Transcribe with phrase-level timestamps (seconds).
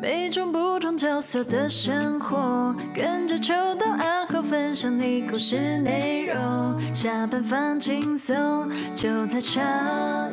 [0.00, 6.94] 每种不同角色的生活，跟着秋到暗号分享你故事内容。
[6.94, 9.60] 下班放轻松，就在茶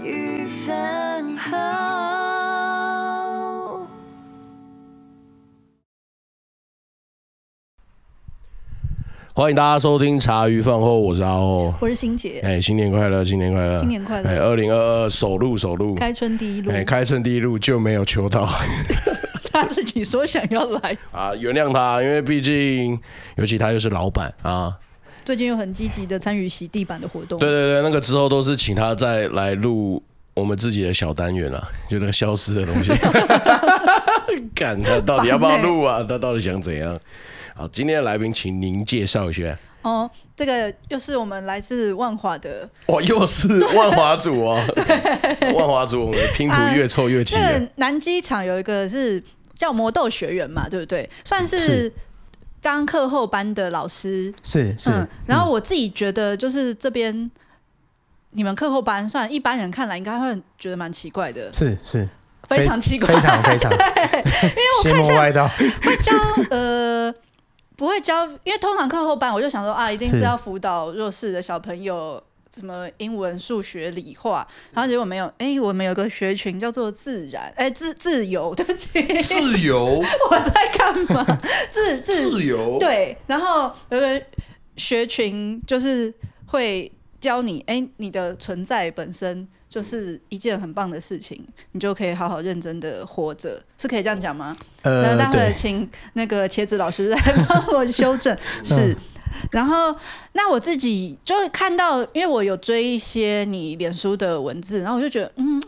[0.04, 1.58] 余饭后。
[9.34, 12.40] 欢迎大家收听茶余饭后，我是阿欧，我是欣姐。
[12.44, 14.30] 哎，新年快乐，新年快乐，新年快乐！
[14.30, 18.48] 哎，二零二二首录首录，开春第一录，哎，开春第一录就没有秋到。
[19.56, 23.00] 他自己说想要来啊，原谅他，因为毕竟，
[23.38, 24.78] 尤其他又是老板啊。
[25.24, 27.40] 最近又很积极的参与洗地板的活动。
[27.40, 32.92] 对对对，那个之后都是请他再来录我们自己的小单元啊，就那个消失的东西。
[34.54, 36.06] 看他到底要不要录啊？
[36.08, 36.96] 他到底想怎样？
[37.56, 39.58] 好，今天的来宾，请您介绍一下。
[39.84, 42.70] 哦，这个又是我们来自万华的。
[42.88, 44.62] 哇，又是万华组哦。
[44.76, 47.36] 对，万华组，我们的拼图越凑越齐。
[47.36, 49.24] 这个南机场有一个是。
[49.56, 51.10] 叫魔豆学员嘛，对不对？
[51.24, 51.92] 算是
[52.62, 55.08] 刚课后班的老师，是是、嗯。
[55.26, 57.32] 然后我自己觉得，就是这边
[58.32, 62.08] 你们课后班，算一般人看来应该会觉得蛮奇怪的，是是，
[62.50, 63.70] 非常奇怪，非常非常。
[63.72, 66.14] 对，因为我看一下会教
[66.50, 67.14] 呃
[67.76, 72.22] 不会教，因为通常课后班我就想说啊，一定是要辅导弱势的小朋友。
[72.60, 75.26] 什么英文、数学、理化，然后结果没有。
[75.38, 81.26] 哎、欸，我们有个学群叫做自然，哎、欸，自自由，对不起，自由， 我在干嘛？
[81.70, 83.18] 自自自由，对。
[83.28, 84.22] 然后有个
[84.78, 86.14] 学群就是
[86.48, 94.56] 会教你，哎、欸，你的存在本身就是一件很棒的事情，你就可以好好认真的活着，是可以这样讲吗？
[94.84, 98.96] 呃，那待会请那个茄子老师来帮我修正， 是。
[99.44, 99.96] 嗯然后，
[100.34, 105.62] 那我自己就会看到，因为我有追一些你脸书的文字，然后我就觉得，嗯，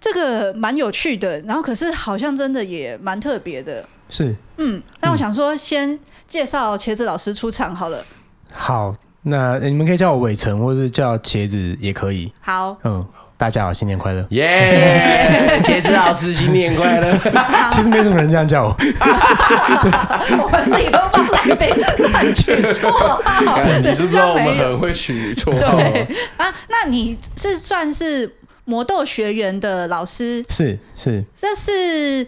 [0.00, 1.40] 这个蛮有趣的。
[1.40, 3.84] 然后，可是好像真的也蛮特别的。
[4.08, 4.82] 是，嗯。
[5.00, 8.04] 那我想说，先介绍茄子老师出场好了。
[8.52, 12.32] 好，那你们可以叫我伟成，或是叫茄子也可以。
[12.40, 13.06] 好，嗯。
[13.40, 14.22] 大家好，新年快乐！
[14.32, 17.10] 耶， 茄子老师新年快乐。
[17.72, 18.76] 其实没什么人这样叫我，
[20.44, 21.70] 我们自己都帮来宾
[22.10, 23.62] 乱取绰号。
[23.82, 25.74] 你是不知道我们很会取绰号？
[25.78, 26.06] 对
[26.36, 28.30] 啊，那你是算是
[28.66, 30.44] 魔豆学员的老师？
[30.50, 32.26] 是是，这是。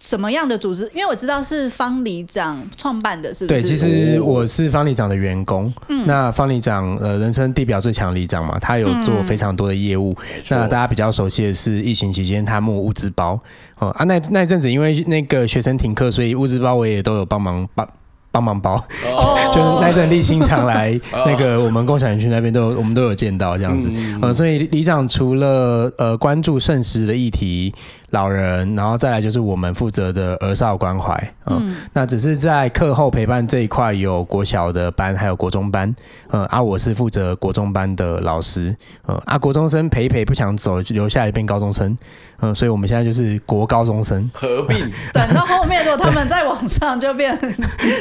[0.00, 0.90] 什么样的组织？
[0.94, 3.62] 因为我知道是方里长创办的，是不是？
[3.62, 5.72] 对，其实我是方里长的员工。
[5.88, 10.16] 嗯，那方里长呃，人生地表最强里长嘛，他有做非常多的业务。
[10.20, 13.38] 嗯、那大家比较熟悉的是疫情期间他募物资包。
[13.78, 17.86] 哦啊，那那一阵子因为那个学生停课，所以物资包我也都有帮忙帮。
[18.32, 18.76] 帮忙包，
[19.16, 20.96] 哦、 就是那阵立新常来，
[21.26, 27.74] 那个我们共享园区那边都有，我们都有见到这样子，嗯，呃、所以里长除了呃关注圣食的议题，
[28.10, 31.12] 老人，然后再来就是我们负责的儿少关怀，
[31.44, 35.94] 呃、嗯，那只是在课后陪伴这一块有国小的班，还有国中班，
[36.28, 38.76] 呃，啊，我是负责国中班的老师，
[39.06, 41.96] 呃，啊，国中生陪一陪不想走，留下来变高中生。
[42.42, 44.78] 嗯，所以我们现在就是国高中生合并，
[45.12, 47.38] 等到后面如果他们再往上，就变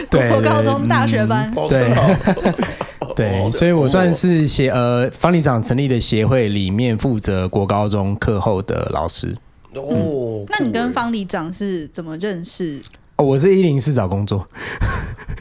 [0.09, 1.51] 国高中大学班。
[1.53, 1.93] 对对，
[3.15, 9.35] 对， 对，所以我算是协呃方里长成立的协会里面负责国高中课后的老师。
[9.73, 12.81] 哦、嗯，那你跟方里长是怎么认识？
[13.17, 14.47] 哦，我是一零四找工作，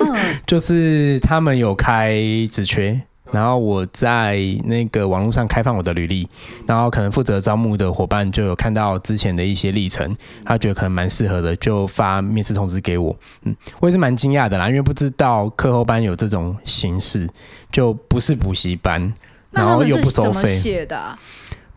[0.01, 0.17] 嗯，
[0.47, 3.01] 就是他们有开职缺。
[3.31, 6.27] 然后我在那个网络上开放我的履历，
[6.67, 10.17] 然后可能负责招募的伙伴就有看到之前的一些历程，
[10.47, 13.15] 他觉得可能蛮适合的，就发面试通知给我。
[13.43, 17.29] 嗯，我也是蛮惊讶的啦，因为不知道课后班有这种形式，
[17.71, 19.13] 就不是补习班，
[19.51, 20.49] 然后又不收费。
[20.49, 21.19] 写的啊？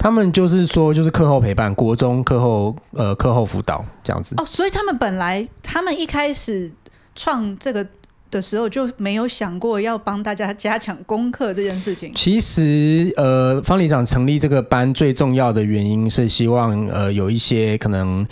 [0.02, 4.34] 他们就是说，就是课后陪伴，国中课后呃课后辅导这样子。
[4.38, 6.72] 哦，所以他们本来他们一开始
[7.16, 7.86] 创这个。
[8.32, 12.14] 的时候就没有想过要帮大家加强功课这件事情。
[12.16, 18.26] 其实，呃，方理长成立这个班最重要的原因是希望，呃，有一些可能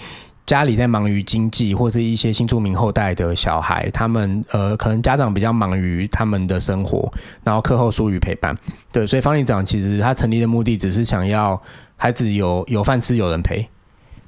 [0.50, 7.08] 家里在忙于经济或是一些新住民后代的小孩，他们呃，可能家长比较忙于他们的生活，
[7.44, 8.58] 然后课后疏于陪伴。
[8.92, 11.62] 对，所以方里长其实他成立的目的只是想要
[11.96, 13.64] 孩子有有饭吃，有人陪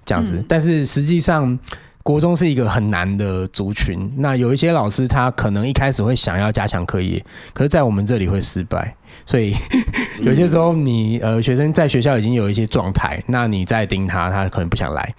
[0.06, 0.36] 这样子。
[0.36, 1.58] 嗯、但是实际上。
[2.04, 8.96] 国中是一个很难的族群，那有一些老师他可能一开始会想要加强课业，可是，在我们这里会失败，
[9.26, 9.56] 所以
[10.22, 15.14] 有些时候你呃学生在学校已经有一些状态，那你再盯他，他可能不想来。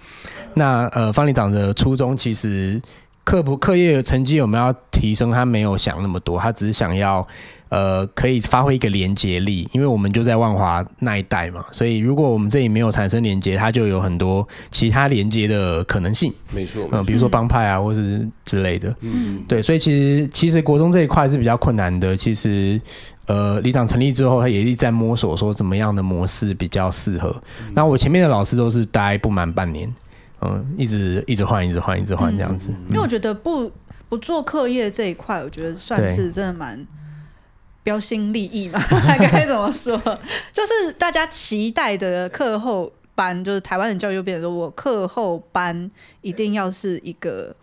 [0.55, 2.81] 那呃方里长的初衷其实
[3.23, 7.25] 课不课业成绩有没有要提升，他没有想那么多，他只是想要
[7.73, 16.31] 呃可以发挥一个连接力，因为我们就在万华那一带嘛，所以如果我们这里没有产生连接，它就有很多其他连接的可能性。
[16.53, 18.95] 没错，嗯，比如说帮派啊，或是之类的。
[19.01, 22.15] 嗯，对，所以其实其实国中这一块是比较困难的。
[22.15, 22.79] 其实
[23.25, 27.35] 呃，里长成立之后，他也一直在摸索，说怎么样的模式比较适合。
[27.73, 29.91] 那、嗯、我前面的老师都是待不满半年。
[30.41, 32.69] 嗯，一直一直换，一直换，一直换这样子。
[32.69, 33.71] 嗯、因为我觉得不
[34.09, 36.77] 不做课业这一块，我觉得算是真的蛮
[37.83, 38.79] 标新立异嘛，
[39.19, 39.97] 该怎么说？
[40.51, 45.89] 就是大家期待的课后班，就是台湾人教育又变成说，我课后班
[46.21, 47.55] 一定要是一个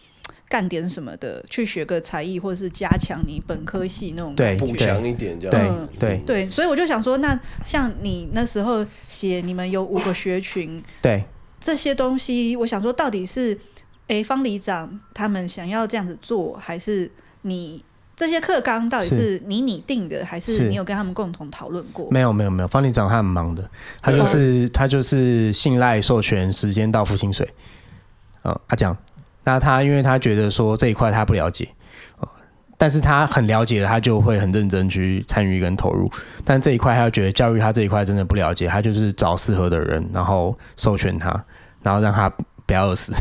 [0.49, 5.89] 干点什么的，去学个才艺，或者是加强你本科系那种对补强一点这样。
[5.99, 11.25] 对对，所以我就想说，那像你那时候写，你们有五个学群，对。
[11.63, 13.59] 这些东西，我想说，到底是
[14.07, 17.11] 诶方里长他们想要这样子做，还是
[17.43, 17.85] 你
[18.21, 22.07] 这些课纲到底是你拟定的，还是你有跟他们共同讨论过？
[22.11, 23.67] 没有没有没有，方里长他很忙的，
[24.03, 27.49] 他就是他就是信赖授权时间到付薪水。
[28.45, 28.95] 嗯，阿讲，
[29.45, 31.67] 那他因为他觉得说这一块他不了解，
[32.77, 36.13] 但是他很了解，他就会很认真去参与跟投入。
[36.45, 41.43] 但这一块他又觉得教育他这一块真的不了解，他就是找适合的人，然后授权他，
[41.83, 42.29] 然后让他
[42.67, 43.15] 不要饿死。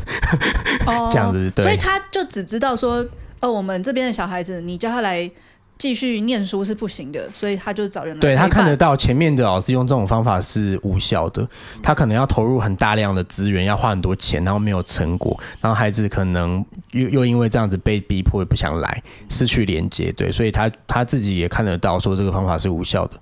[0.85, 1.63] 哦， 这样子，对。
[1.63, 3.05] 所以他就只知道说，
[3.41, 5.29] 哦，我们这边的小孩子，你叫他来。
[5.77, 8.19] 继续念书是不行的，所以他就找人来。
[8.19, 11.47] 对，他看得到前面的老师用这种方法是无效的，
[11.81, 20.11] 他可能要投入很大量的资源，要花很多钱，然后没有成果，然后孩子可能又又因为这样子被逼迫，也不想来，失去连接。
[20.11, 23.17] 对，所以他他自己也看得到，说这个方法是无效的。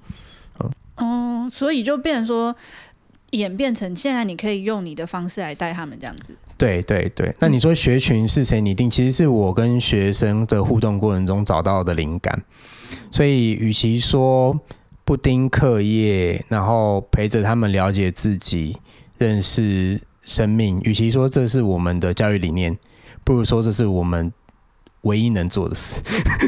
[0.59, 2.55] 嗯，嗯，所以就变成说，
[3.33, 6.35] 演变成现在你可以用你的方式来带他们这样子。
[6.57, 8.89] 对对对，那你说学群是谁拟定？
[8.89, 12.43] 其实是我跟学生的互动过程中找到的灵感。
[13.11, 14.59] 所以，与其说
[15.05, 18.75] 不盯课业，然后陪着他们了解自己、
[19.19, 22.75] 认识生命，与其说这是我们的教育理念，
[23.23, 24.33] 不如说这是我们
[25.01, 26.01] 唯一能做的事。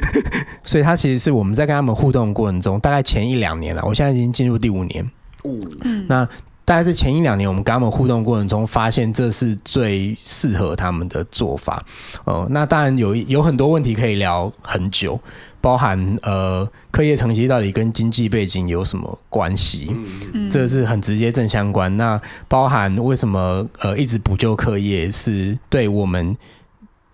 [0.66, 5.08] 所以，他其实是我们在跟他们互动过程中，大概前一两年了，我现在已经进入第五年。
[5.44, 6.28] 嗯，那。
[6.70, 11.84] 大概是前一两年，我们跟他们互动过程中，发现这是最适合他们的做法。
[12.26, 15.20] 哦、呃，那当然有有很多问题可以聊很久，
[15.60, 19.88] 包含呃课业成绩到底跟经济背景有什么关系？
[20.36, 21.98] 嗯，这是很直接正相关。
[21.98, 26.38] 那包含为什么呃一直补救课业是对我们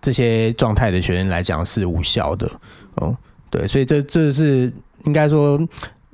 [0.02, 2.46] 这些状态的学生来讲是无效的？
[2.96, 3.18] 哦、呃，
[3.48, 4.70] 对，所以这这是
[5.04, 5.58] 应该说。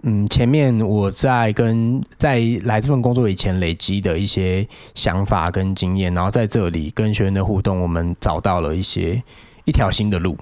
[0.04, 4.66] 嗯，前面我在跟在来这份工作以前累积的一些
[4.96, 9.22] 想法跟经验，然后在这里跟学员的互动，我们找到了一些
[9.64, 10.36] 一条新的路，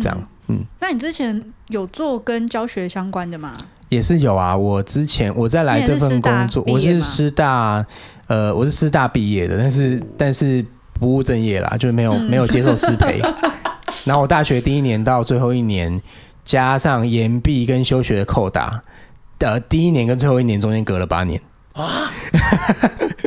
[0.00, 0.16] 这样。
[0.46, 3.52] 嗯，嗯，那你之前有做跟教学相关的吗？
[3.88, 7.84] 也是有啊，我之前我在来这份工作，我是师大，
[8.28, 13.20] 呃，我是师大毕业的，但是但是不务正业啦，就没有没有接受师培。
[13.20, 13.34] 嗯、
[14.06, 16.00] 然后我大学第一年到最后一年，
[16.44, 18.80] 加上延毕跟休学的扣打。
[19.40, 21.40] 呃，第一年跟最后一年中间隔了八年
[21.72, 21.82] 啊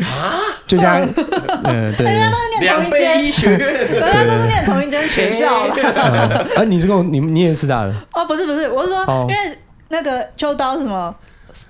[0.03, 0.39] 啊！
[0.67, 1.01] 就像
[1.65, 6.47] 嗯，对，人家都是念同一间医学院，人家都是念同一间学校了。
[6.55, 7.93] 啊，你是跟我，你你也是师大的？
[8.13, 11.13] 哦，不是不是，我是说，因为那个秋刀什么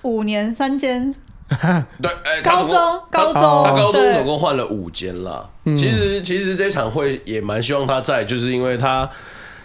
[0.02, 1.14] 五年三间，
[2.02, 2.12] 对，
[2.44, 2.78] 高中
[3.10, 5.50] 高中，他高中总共换了五间了。
[5.78, 9.10] 其实其实这场会也蛮希望他在，就是因为他。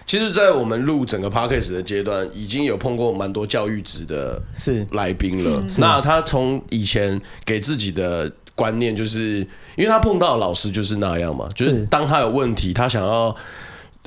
[0.09, 5.63] 其实，在我们录整个 podcast 的阶段，已经有碰过蛮多教育职的是来宾了。
[5.79, 9.47] 那他从以前给自己的观念，就是
[9.77, 13.37] 因为他碰到老师就是那样嘛，就是当他有问题，他想要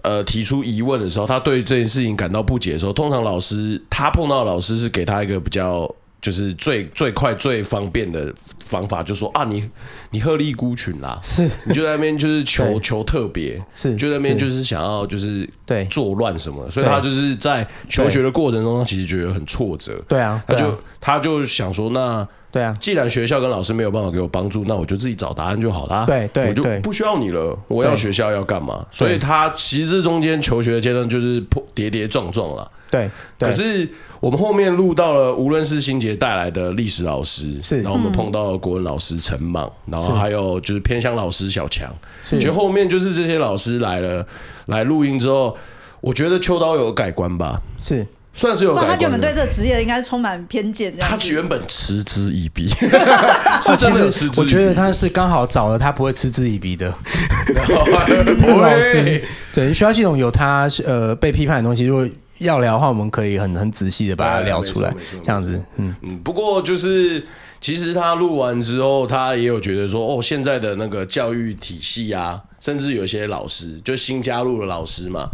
[0.02, 5.88] 呃提出疑问的时候，他对这件事情感到不解的时候，通常老师他碰到老师是给他一个比较。
[6.22, 8.34] 就是最最快最方便的
[8.66, 9.68] 方法，就是说啊，你
[10.12, 15.84] 你鹤立孤群啦，是，你就在那边就是 求求特别，是，就在那边就是想要就是对。
[15.86, 28.86] 作乱什么，所以他就是在求学的过程中，他其实觉得很挫折，对啊，他就他就想说，那对啊，既然学校跟老师没有办法给我帮助，那我就自己找答案就好啦，对对，我就不需要你了，我要学校要干嘛？
[28.92, 33.90] 所以他其实这中间求学的阶段就是破跌跌撞撞了，对，可是。
[34.22, 41.92] 我们后面录到了，无论是新杰带来的历史老师，是，然后我们碰到了国文老师陈莽，然后还有就是偏向老师小强，
[42.22, 44.24] 是，就后面就是这些老师来了，
[44.68, 45.58] 来录音之后，
[46.02, 48.96] 我觉得秋刀有改观吧，是，算是有改观。
[48.96, 52.68] 他原本对这个职业应该是充满偏见，他原本嗤之以鼻，
[53.62, 54.42] 是真的嗤之以鼻。
[54.42, 56.88] 我觉得他是刚好找了他不会嗤之以鼻的
[57.68, 59.24] 老师，
[59.54, 62.08] 对，学校系统有他呃被批判的东西，如果。
[62.42, 64.92] 要聊的话，我们可以很很仔细的把它聊出来，
[65.24, 66.18] 这样子，嗯嗯。
[66.24, 67.24] 不过就是，
[67.62, 75.30] 其实他录完之后，他也有觉得说，哦，现在的那个教育体系啊，甚至有些老师，就新加入的老师嘛。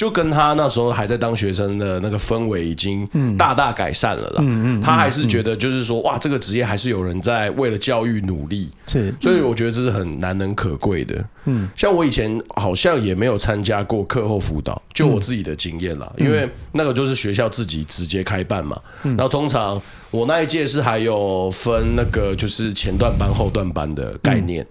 [0.00, 4.36] 就跟他那时候还在当学生的那个氛围已经大大改善了啦。
[4.38, 8.70] 嗯嗯，他还是觉得就是说，哇，这个职业还是有人在为了教育努力。
[8.86, 11.22] 是，所以我觉得这是很难能可贵的。
[11.44, 18.80] 嗯，像我以前好像也没有参加过课后辅导，就我自己的经验啦，因为那个就是学校自己直接开办嘛。
[19.02, 19.78] 然后通常
[20.10, 24.66] 我那一届是还有分那个就是前段班后段班的概念。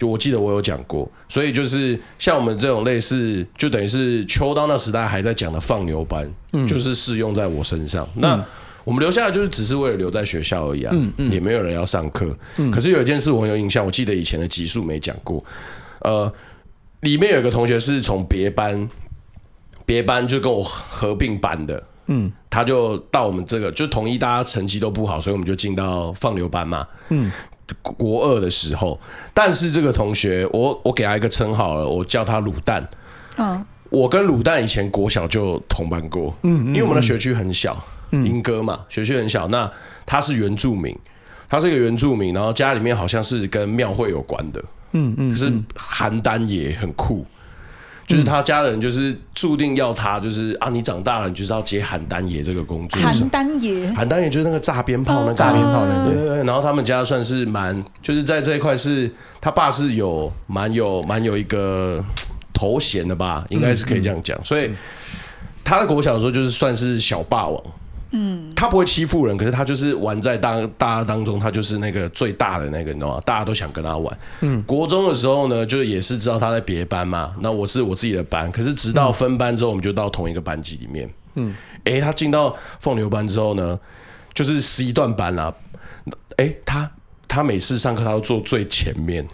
[0.00, 8.08] 就我记得我有讲过，所以就是像我们这种类似，就等于是秋刀那时代还在讲的放牛班，嗯，就是适用在我身上。
[8.14, 8.44] 嗯、那
[8.82, 12.34] 我们留下来就是只是为了留在学校而已啊，嗯嗯，也没有人要上课。
[12.56, 15.44] 嗯，可是有一件事我很有印象，我记得以前的集数没讲过，
[15.98, 16.32] 呃，
[17.00, 18.88] 里面有一个同学是从别班，
[19.84, 27.30] 别班就跟我合并班的，嗯，他就到我们这个，就统一大家成绩都不好，所以我们就进到放牛班嘛，嗯。
[27.82, 29.00] 国二的时候，
[29.32, 32.88] 但是这个同学，我我给他一个称号了，我叫他卤蛋。
[33.36, 39.48] 嗯，我跟卤蛋以前国小就同班过，嗯，因为我们的学区很小，英歌嘛，学区很小。
[39.48, 39.70] 那
[40.04, 40.96] 他是原住民，
[41.48, 44.62] 他是一个原住民，然后家里面好像是跟庙会有关的，
[44.92, 47.24] 嗯嗯，是邯郸也很酷。
[48.10, 53.00] 就是他家人，就是注定要他，就是啊，你长大了，你就是要接邯郸爷这个工作。
[53.00, 56.44] 邯郸爷，邯郸爷就是那个炸鞭炮，那个炸鞭炮的，对对对。
[56.44, 59.08] 然后他们家算是蛮，就是在这一块是
[59.40, 62.02] 他爸是有蛮有蛮有一个
[62.52, 64.36] 头衔的吧，应该是可以这样讲。
[64.44, 64.68] 所以
[65.62, 67.62] 他的国小的时候就是算是小霸王。
[68.12, 73.22] 嗯，他不会欺负人，可是他就是玩在大大家当中，他就是那个最大的那个，你知道吗？
[73.24, 74.18] 大家都想跟他玩。
[74.40, 81.08] 嗯，国中的时候呢，就是也是知道他在别班嘛，那我是我自己的班，可是直到分班之后，我们就到同一个班级里面。
[81.36, 83.78] 嗯，哎、欸，他进到放牛班之后呢，
[84.34, 85.54] 就是 C 段班啦、啊。
[86.36, 86.90] 哎、欸，他
[87.28, 89.24] 他每次上课他都坐最前面，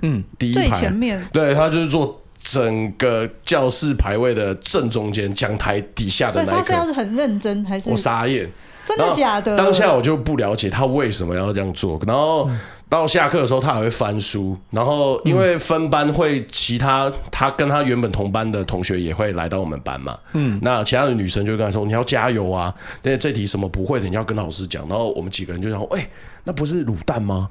[0.00, 2.21] 嗯，第一排最前面，对他就是坐。
[2.42, 7.88] 整个教室排位的正中间，讲台底下的那一刻，他是很认真还是？
[7.88, 8.50] 我傻眼，
[8.84, 9.56] 真的假的？
[9.56, 12.00] 当下我就不了解他为什么要这样做。
[12.04, 12.50] 然后
[12.88, 14.56] 到下课的时候，他还会翻书。
[14.70, 20.18] 然后因为分班会，其他他跟他原本同班的同学也会来到我们班嘛。
[20.32, 22.74] 嗯，那其他的女生就跟他说：“你要加油啊！
[23.02, 26.06] 因为这题什么不会的，你要跟老师讲。”然后我们几个人就想：“哎，
[26.44, 27.48] 那不是卤蛋吗？”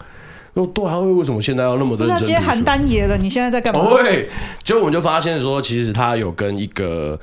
[0.54, 2.18] 哦，对啊，为什么现在要那么认真？
[2.18, 3.90] 他接邯郸爷了，你现在在干嘛？
[3.90, 4.30] 对，
[4.64, 7.20] 结果我们就发现说，其实他有跟一个。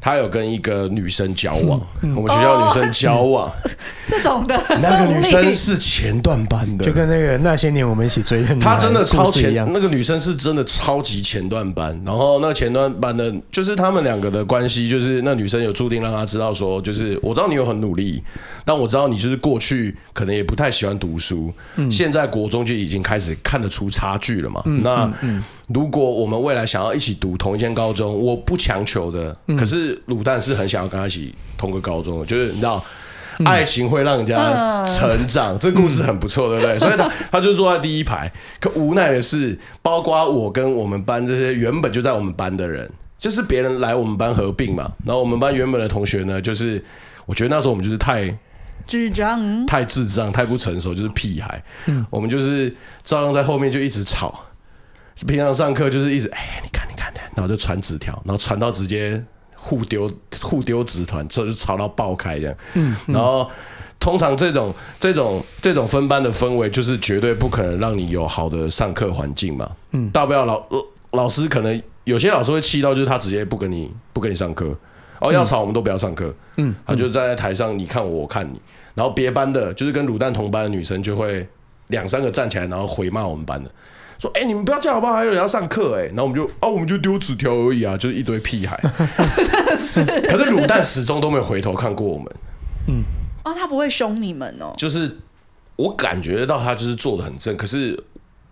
[0.00, 3.52] 他有跟一个女生交往，嗯、我们学校女生交往，哦、
[4.08, 12.00] 这种的 那个女生是前段班的，就跟那个那些年我们一起追的女，她真的超前，那个女生是真的超级前段班。
[12.04, 18.22] 然后那个前段班的，就是他们两个的关系，就是那女生有注定让他知道说，就是我知道你有很努力，
[18.64, 24.62] 但我知道你就是过去可能也不太喜欢读书，嗯、现在国中就已经开始看得出差距了嘛。
[24.64, 25.42] 嗯、那嗯。
[25.70, 29.36] 嗯如果我们未来想要一起读同一间高中，我不强求的。
[29.46, 32.84] 嗯、可是卤蛋是很想要跟他一起同个高中的，就是你知道，
[33.38, 35.54] 嗯、爱情会让人家成长。
[35.54, 36.72] 嗯、这故事很不错，对不对？
[36.72, 38.28] 嗯、 所以他他就坐在第一排。
[38.58, 44.90] 可无奈的是，包括我跟我们班这些原本就在我们班的人，就是别人来我们班合并嘛。
[45.06, 46.84] 然后我们班原本的同学呢，就是
[47.26, 48.36] 我觉得那时候我们就是太
[48.88, 51.62] 智障，太智障，太不成熟，就是屁孩。
[51.86, 52.74] 嗯、我们就是
[53.04, 54.46] 照样在后面就一直吵。
[55.26, 59.22] 平常上课就是一直哎，你看你看的，然后就传纸条，然后传到直接
[59.54, 60.10] 互丢
[60.40, 62.56] 互丢纸团，这就吵到爆开这样。
[62.74, 63.48] 嗯，嗯然后
[63.98, 69.70] 通常这种这种这种分班的氛围，就是绝对不可能让你有好的上课环境嘛。
[69.90, 70.66] 嗯，大不了老
[71.10, 74.74] 老师可能有些老师会气到，就是他直接不跟你不跟你上课，
[75.20, 76.34] 哦要吵我们都不要上课。
[76.56, 78.58] 嗯，他就站在台上，你看我我看你，
[78.94, 81.46] 然后别班的就是跟卤蛋同班的女生就会
[81.88, 83.70] 两三个站起来，然后回骂我们班的。
[84.20, 85.14] 说哎、欸，你们不要这样好不好？
[85.14, 88.78] 还有人要上课哎，然后我们就啊，我们就丢纸条而已啊，就是一堆屁孩。
[89.74, 92.26] 是，可是卤蛋始终都没有回头看过我们。
[92.88, 93.02] 嗯，
[93.44, 94.74] 哦，他不会凶你们哦。
[94.76, 95.16] 就是
[95.76, 97.98] 我感觉到他就是做的很正，可是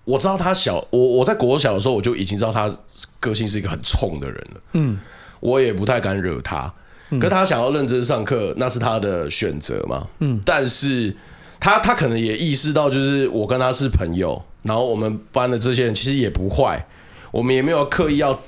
[0.04, 2.74] 我知道他小，我我在国小的时候我就已经知道他
[3.20, 4.60] 个性是一个很冲的人了。
[4.72, 4.98] 嗯，
[5.40, 6.72] 我也不太敢惹他。
[7.10, 10.06] 可是他想要认真上课，那是他的选择嘛。
[10.20, 11.14] 嗯，但是
[11.60, 14.42] 他他可能也意识到，就是我跟他是朋友。
[14.62, 16.86] 然后我们班的这些人其实也不坏，
[17.30, 18.38] 我们也没有刻意要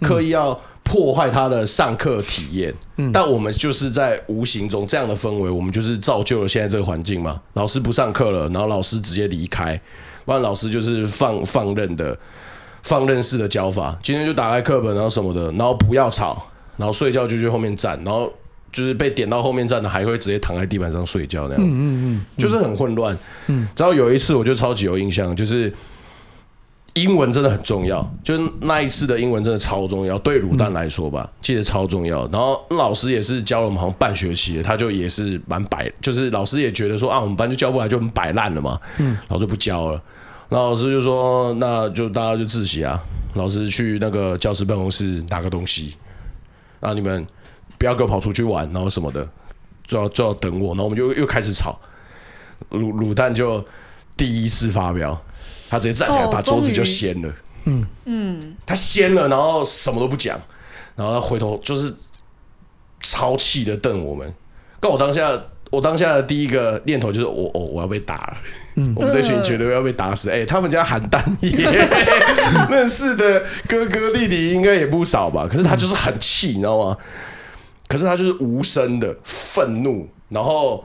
[0.00, 7.38] 刻意要破坏他的上课体验，嗯，但我们就是在无形中这样的氛围，我们就是造就了现在这个环境嘛。
[7.52, 9.78] 老师不上课了，然后老师直接离开，
[10.24, 12.18] 不然老师就是放放任的
[12.82, 13.98] 放任式的教法。
[14.02, 18.32] 今天就打开课本，然后什么的，然后不要吵，然后睡觉就去后面站，然后
[18.72, 23.16] 就是被点到后面站的，还会直接躺在地板上睡觉那样，嗯嗯嗯，就是很混乱。
[23.46, 25.72] 嗯，然后有一次我就超级有印象，就是。
[26.94, 32.26] 英文真的很重要，就是那一次的英文真的超重要，对卤蛋来说吧，记得超重要。
[32.32, 38.80] 然后老师也是教了我们好像半学期，他就也是蛮摆，就是老师也觉得说啊，我们班就教不来，就很摆烂了嘛。
[38.96, 40.02] 嗯，老师不教了，
[40.48, 43.00] 然后老师就说，那就大家就自习啊，
[43.34, 45.94] 老师去那个教师办公室拿个东西，
[46.80, 47.24] 然后你们
[47.78, 49.26] 不要给我跑出去玩，然后什么的，
[49.86, 51.80] 就要就要等我，然后我们就又开始吵，
[52.72, 53.64] 卤卤蛋就
[54.16, 55.18] 第一次发飙。
[55.70, 57.34] 他直接站起来，把桌子就掀了。
[57.64, 60.40] 嗯嗯，他掀了，然后什么都不讲，
[60.96, 61.94] 然后他回头就是
[63.02, 64.32] 超气的瞪我们。
[64.80, 65.38] 跟我当下，
[65.70, 68.36] 我当下的第一个念头就是我，我、哦、我要被打了。
[68.76, 70.30] 嗯，我们这群绝对要被打死。
[70.30, 71.68] 哎、欸，他们家邯郸也
[72.70, 75.46] 认识的哥哥弟弟应该也不少吧？
[75.46, 76.96] 可是他就是很气，你知道吗？
[77.88, 80.84] 可是他就是无声的愤怒，然后。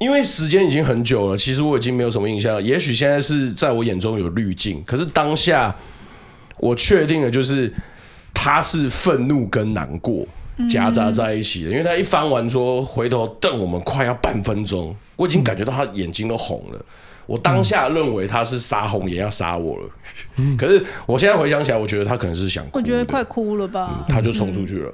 [0.00, 2.60] 因为时间已经很久了，其实我已经没有什么印象了。
[2.60, 5.72] 也许现在是在我眼中有滤镜，可是当下
[6.56, 7.72] 我确定的就是
[8.34, 10.26] 他是愤怒跟难过
[10.68, 11.70] 夹杂在一起的。
[11.70, 16.84] 因为他一翻完桌，回头瞪我们快要半分钟，我已经感觉到他眼睛都红了。
[17.26, 19.88] 我当下认为他是杀红眼要杀我了，
[20.58, 24.92] 可是我现在回想起来，我觉得他可能是想哭，我觉得快哭了吧，他就冲出去了。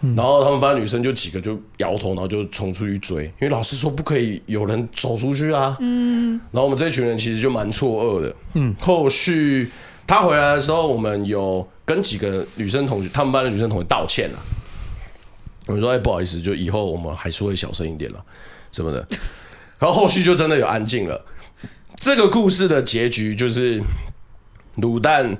[0.00, 5.76] 然后他们班女生就几个就摇头，然后就冲出去追，因为老师说不可以有人走出去啊。
[5.80, 8.36] 嗯，然后我们这群人其实就蛮错愕的。
[8.54, 9.70] 嗯，后续
[10.06, 14.38] 他回来的时候，我们有跟几个女生同学，他们班的女生同学道歉了。
[15.66, 18.24] 我们说：“哎，不好意思，就以后我们还是会小声一点了，
[18.70, 19.04] 什么的。
[19.80, 21.24] ”然后后续就真的有安静了。
[21.96, 23.82] 这个故事的结局就是
[24.76, 25.36] 卤蛋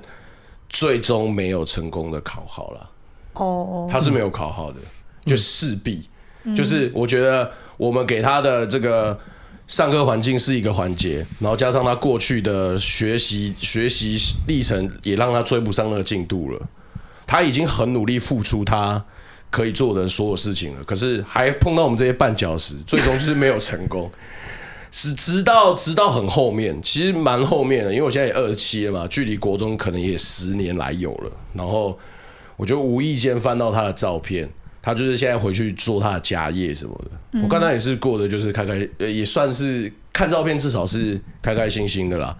[0.67, 2.89] 最终没有成功的考好了。
[3.45, 4.79] 哦，他是没有考好的，
[5.25, 6.07] 就势必，
[6.55, 9.19] 就是我觉得我们给他的这个
[9.67, 14.17] 上课环境是一个环节，然后加上他过去的学习学习
[14.47, 16.61] 历程，也让他追不上那个进度了。
[17.25, 19.03] 他已经很努力付出他
[19.49, 24.09] 可以做的所有事情了，可是还碰到我们这些绊脚石，最终就是没有成功。
[24.89, 31.99] 是直到直到很后面，其实蛮后面的，因为我现在也二十七了嘛，距离国中可能也十年来有了，然后。
[32.57, 34.49] 我就无意间翻到他的照片，
[34.81, 37.11] 他就是现在回去做他的家业什么的。
[37.33, 42.35] 嗯、我刚才也是过的就是开开，呃，也算是看照片至少是开开心心的啦。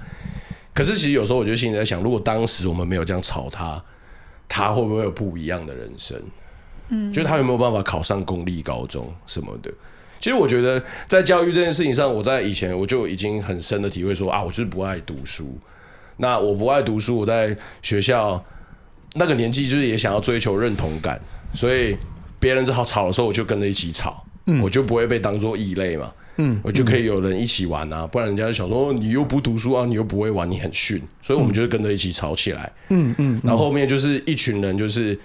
[0.74, 3.80] 可是其实有时候我就心里在想，如果当时我们没有这样吵他，
[4.50, 6.20] 他会不会有不一样的人生？
[6.90, 9.72] 嗯，就是他有没有办法考上公立高中什么的？
[10.20, 15.56] 其实我觉得在教育这件事情上，我在以前我就已经很深的体会说啊，我就是不爱读书。
[16.18, 18.44] 那我不爱读书，我在学校。
[19.14, 21.20] 那个年纪就是也想要追求认同感，
[21.54, 21.96] 所以
[22.40, 35.20] 别人好吵的时候，我就跟着一起吵，嗯、我就不会被当做异类嘛，嗯，我就可以有人一起玩啊，不然人家就想说你又不读书啊，你又不会玩，你很逊，所以我们就跟着一起吵起来，嗯嗯，然后后面就是一群人，就是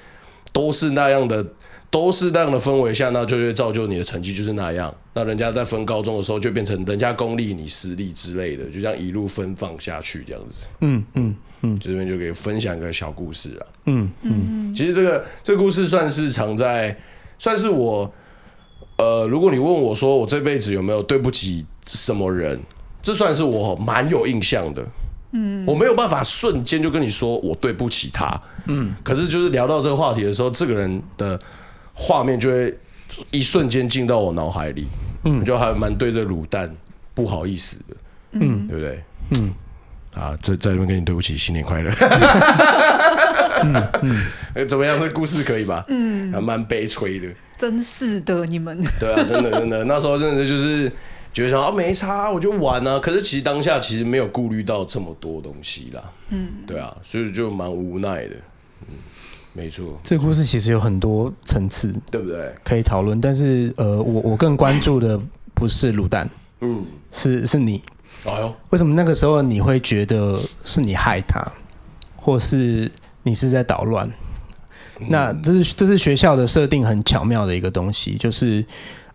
[0.53, 1.47] 都是那样的。
[1.93, 4.95] 都是那样的氛围下，那就会造就你的成绩就是那样。
[5.13, 10.67] 那人家在分高中的时候，就变成人家公立你私立之类的，就这样一路分放下去这样子。
[10.81, 11.37] 嗯嗯嗯，
[11.81, 13.67] 这边就可以分享一个小故事了。
[13.87, 16.97] 嗯嗯，其实这个这个故事算是藏在，
[17.39, 18.13] 算是我，
[18.99, 22.61] 呃，如果你问我说我这辈子有没有对不起什么人，
[23.03, 24.87] 这算是我蛮有印象的。
[25.33, 28.41] 嗯，我没有办法瞬间就跟你说我对不起他。
[28.67, 31.39] 嗯，可是就是聊到这个话题的时候，这个人的。
[31.95, 32.75] 画面就会
[33.31, 34.87] 一瞬间进到我脑海里，
[35.25, 36.75] 嗯，就还蛮对着卤蛋
[37.13, 37.97] 不好意思的，
[38.31, 39.05] 嗯，对不对？
[39.37, 39.53] 嗯，
[40.15, 41.91] 啊，在在这边跟你对不起，新年快乐。
[43.63, 44.99] 嗯嗯，哎，怎么样？
[44.99, 45.85] 这故事可以吧？
[45.89, 47.29] 嗯，还蛮悲催的。
[47.57, 48.83] 真是的，你们。
[48.99, 50.91] 对啊，真的真的，那时候真的就是
[51.33, 52.99] 觉得说啊，没差，我就玩啊。
[52.99, 56.03] 可是其实当下其实没有顾虑到这么多东西啦。
[56.31, 58.37] 嗯，对啊，所以就蛮无奈的。
[59.55, 62.53] 没错，这个故事其实有很多层次，对不对？
[62.65, 65.21] 可以讨论，但是呃，我我更关注的
[65.55, 66.29] 不是卤蛋，
[66.61, 67.83] 嗯，是是你。
[68.71, 71.41] 为什么那个时候你会觉得是你害他，
[72.17, 72.91] 或是
[73.23, 74.09] 你是在捣乱？
[75.01, 78.65] 嗯、那这是这是学校的设定很巧妙的一个东西，就是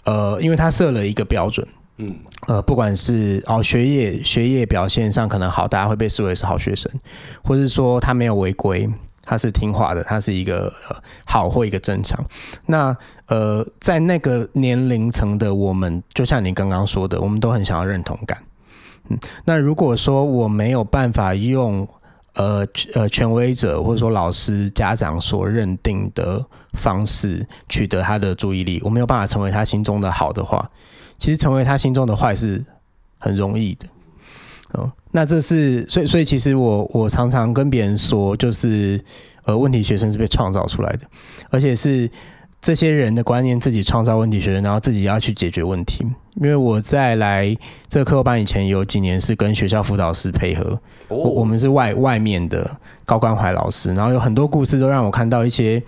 [0.03, 1.65] 呃，因为他设了一个标准，
[1.97, 2.15] 嗯，
[2.47, 6.91] 呃，不管是哦学业学业表现上可能好，大家会被视为是好学生，
[7.43, 8.89] 或是说他没有违规。
[9.29, 10.71] 他是听话的，他是一个
[11.25, 12.17] 好或一个正常。
[12.67, 18.41] 那呃，在那个年龄层的我们，就像你刚刚说的，我们都很想要认同感。
[19.45, 21.87] 那如果说我没有办法用
[22.33, 30.69] 呃呃权威者或者说老师家长所认定的方式取得他的注意力，我没有办法成为他心中的好的话，
[31.19, 32.63] 其实成为他心中的坏是
[33.17, 33.87] 很容易的。
[34.73, 39.03] 哦，那这是所以所以其实我我常常跟别人说，就是
[39.45, 41.05] 呃问题学生是被创造出来的，
[41.49, 42.09] 而且是。
[42.61, 46.05] 这些人的观念，自己创造问题学生，然后自己要去解决问题。
[46.35, 47.55] 因为我在来
[47.87, 52.69] 这个课后班以前，有几年是跟学校辅导师配合，我我们是外外面的
[53.05, 55.81] 高关怀老师，然后有很多故事都让我看到一些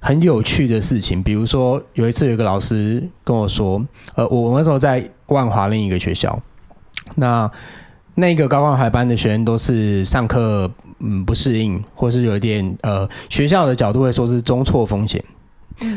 [0.00, 1.22] 很有趣的事情。
[1.22, 3.82] 比如说有一次有一个老师跟我说，
[4.16, 6.38] 呃，我那时候在万华另一个学校，
[7.14, 7.50] 那
[8.16, 15.24] 那个高关怀班的学生都是上课嗯不适应，或是有一点呃学校的角度会说是中错风险。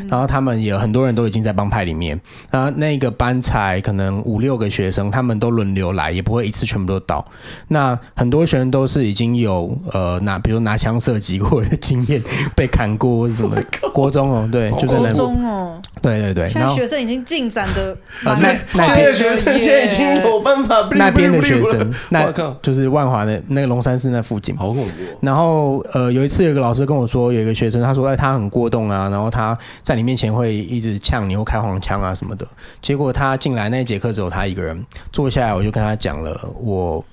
[0.08, 7.24] 然后他们也很多人都已经在帮派里面，然后那个班才可能五六个学生，他们都轮流来，也不会一次全部都到。
[7.68, 12.20] 那很多学生都是已经有呃拿，比如拿枪射击过的经验，
[12.56, 13.56] 被砍过什么
[13.94, 16.48] 国中哦，对，就在那国中哦，对对对。
[16.48, 18.34] 现在学生已经进展的，那
[18.74, 24.92] 那边的学生现在已经有办法，那边的学生，那就是万华的那个龙山寺那附近，好恐怖。
[25.20, 29.56] 然后呃有一次有一个老师跟我说，有一个学生他说哎他很过动啊，然后他。
[29.82, 32.46] 在你面前会一直呛你，或开黄腔啊什么的。
[32.80, 37.04] 结果他进来那一节课只有他一个人坐下来，我就跟他讲了我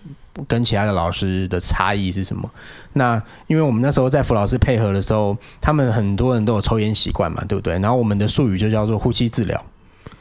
[0.48, 2.50] 跟其他的老师的差异是什么。
[2.94, 7.74] 那因为我们那时候在辅老师配合的时候，他们很多人都有抽烟习惯嘛，对不对？
[7.80, 9.65] 然后我们的术语就叫做呼吸治疗。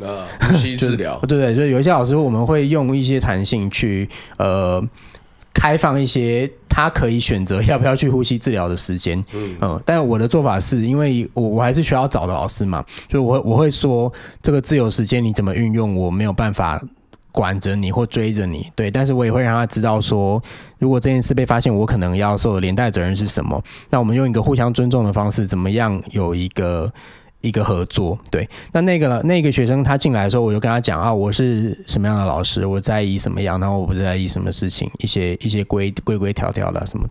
[0.01, 4.83] 啊，呼吸治疗，对对，就有一些老师我们会用一些弹性去呃。
[5.55, 14.13] 开放一些，他可以选择要不要去呼吸治疗的时间，嗯，嗯，但我的做法是因为我我还是需要找的老师嘛，所以我我会说
[14.43, 16.83] 这个自由时间你怎么运用，我没有办法
[17.33, 20.43] 管着你或追着你，对，但是我也会让他知道说，
[20.79, 26.93] 如果这件事被发现，我可能要受的连带责任是什么，那我们用一个互相尊重的方式，怎么样有一个。
[27.45, 37.07] 一个合作，对，那那个那个学生他进来的时候，我就跟他讲啊，我是什么样的老师，我在意什么样，然后我不在意什么事情，一些一些规规规条条的什么。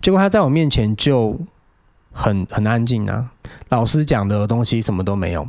[0.00, 1.36] 结果他在我面前就
[2.12, 3.28] 很很安静啊，
[3.70, 5.46] 老师讲的东西什么都没有。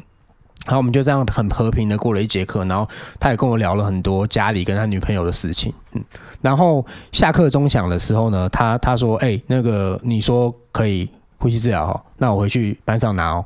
[0.65, 2.87] 然后我们就这样很和平的过了一节课，然后
[3.19, 6.01] 他也跟我聊了很多家里跟他女朋友的事情，嗯，
[6.41, 13.43] 然后下课钟响的时候呢，他他说，哎，那个你说可以呼吸治疗哦，那我回去班上拿哦。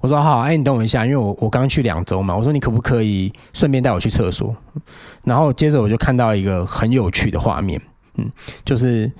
[0.00, 2.36] 我说好，哎，你等我一下，因为我我刚去两周嘛。
[2.36, 4.54] 我说你可不可以顺便带我去厕所？
[5.24, 7.80] 然后接着我就看到一个很有趣的画面，
[8.14, 8.30] 嗯，
[8.64, 9.10] 就是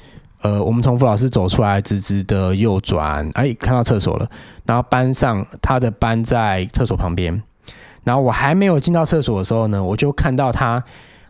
[0.43, 4.31] 呃，我们从傅老师走出来，直直的右转，哎，看到厕所了。
[4.65, 7.43] 然后班上他的班在厕所旁边，
[8.05, 10.83] 然后我还没有进到厕所的时候呢，我就看到他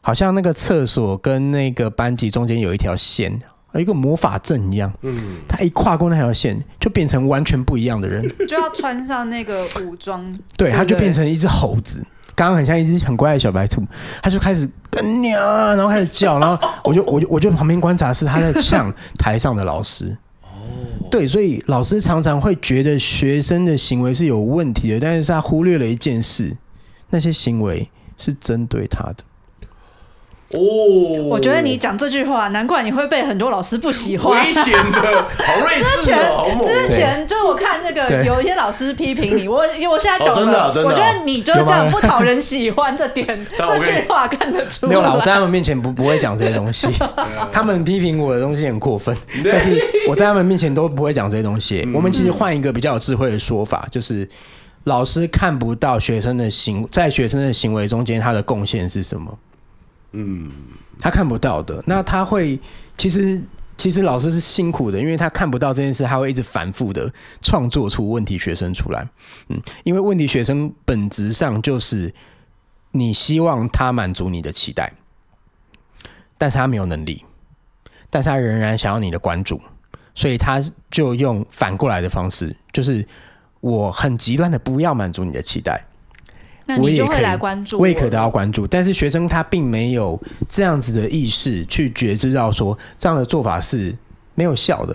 [0.02, 3.40] 好像那个厕所跟那个班级中间有一条线。
[3.80, 10.24] 一个魔法阵一样，嗯，他一跨过那条线，就变成完全不一样的人， 就要穿上那个武装，
[10.56, 13.82] 对，他就变成一只猴子，刚刚很像一只很乖的小白兔，
[14.22, 15.42] 他就开始跟娘，
[15.76, 20.48] 然后开始叫，然后我就我就我就旁边观察，是他在呛台上的老师，哦，
[21.10, 26.56] 对，所以老师常常会觉得学生的行为是有问题的，但是他忽略了一件事，
[27.10, 29.24] 那些行为是针对他的。
[30.50, 34.42] 哦，我觉得你讲这句话，难怪你会被很多老师不喜欢。
[34.42, 36.64] 危险的，好睿智哦！
[36.64, 39.58] 之前就是我看那个有一些老师批评你，我
[39.90, 40.34] 我现在懂了。
[40.34, 40.88] 真的，真的。
[40.88, 43.26] 我觉得你就是这样不讨人喜欢的点，
[43.58, 44.88] 这句话看得出来。
[44.88, 46.88] 没有啦，我在他们面前不不会讲这些东西。
[47.52, 51.86] 他们批评我的东西很过分， 但是我在他们面前都不会讲这些东西。
[51.92, 54.26] 我们其实换一个比较有智慧的说法，就是
[54.84, 59.38] 老师看不到学生的行，在学生的行为中间，他的贡献是什么？
[60.12, 60.50] 嗯，
[60.98, 62.58] 他看不到的，那他会
[62.96, 63.40] 其实
[63.76, 69.06] 其实老师是辛苦的，因为他看不到这件事，他会一直反复的创作出问题学生出来。
[69.48, 72.12] 嗯，因为问题学生本质上就是
[72.92, 74.92] 你希望他满足你的期待，
[76.38, 77.22] 但是他没有能力，
[78.08, 79.60] 但是他仍然想要你的关注，
[80.14, 80.58] 所以他
[80.90, 83.06] 就用反过来的方式，就是
[83.60, 85.84] 我很极端的不要满足你的期待。
[86.68, 93.96] 那你就会来关注我，我也可以得到关注，但是学生他并没有这样子的意识去觉知到说这样的做法是
[94.34, 94.94] 没有效的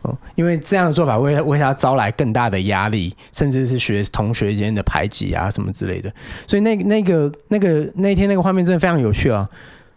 [0.00, 6.10] 哦，因为这样的做法会为他招来更大的压力，甚至是学同学间的排挤啊什么之类的。
[6.46, 9.46] 所以那那个那个那天那个画面真的非常有趣啊，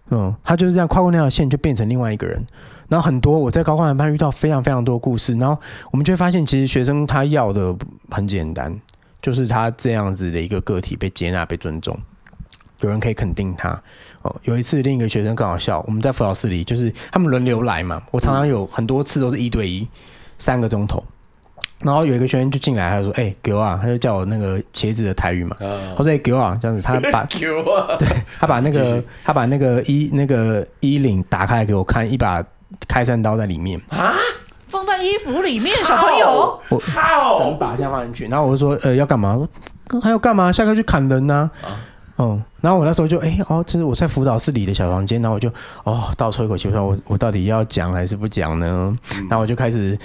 [0.09, 2.45] 嗯，他就是这样跨过那条线就变成另外一个人。
[2.89, 5.57] 然后很多我在高关怀班遇到非常非常多故事，然后
[5.89, 7.73] 我们就会发现其实学生他要的
[8.09, 8.77] 很简单。
[9.23, 11.97] 就是他这样子的一个个体被接纳、被尊重。
[12.81, 13.69] 有人可以肯定他。
[14.21, 19.87] 哦，有一次另一个学生更好笑，我们在辅导室里，就是他们轮流来嘛，我常常有很多次都是一对一，
[20.37, 21.03] 三个钟头。
[21.79, 25.53] 然后有一个学生就进来，他就说：“哎、欸，给我啊！”他就叫我那个茄子的台语嘛。
[25.59, 28.07] 他说：“哎、欸，给我啊！”这样子，他把给我、啊，对，
[28.39, 32.41] 他把那个他把那个衣那个衣领打开来给我看，一把
[32.87, 34.13] 开山刀在里面啊，
[34.73, 36.81] 放在衣服里面，小朋友，我
[37.39, 38.27] 整把这样放进去。
[38.27, 39.47] 然后我就说：“呃，要干嘛？
[40.01, 40.51] 还要干嘛？
[40.51, 41.77] 下课去砍人呢、啊？”啊
[42.17, 45.49] 嗯，然后我那时候就哎、欸、哦，这是我在辅导室里的小房间，然后我就
[45.83, 48.95] 哦倒抽一口气，我说我我到底要讲还是不讲呢？
[49.29, 49.97] 然后我就开始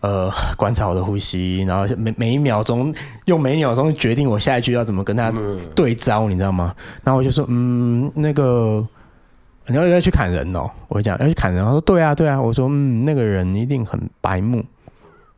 [0.00, 5.32] 呃观察我的呼吸，然后每每一秒钟用每一秒钟决定我下一句要怎么跟他
[5.74, 6.72] 对招，你知道吗？
[7.02, 8.86] 然后我就说嗯，那个
[9.68, 14.64] 你要要去砍人哦，我讲要去砍人，他说对啊对啊，我说嗯，那个人一定很白目，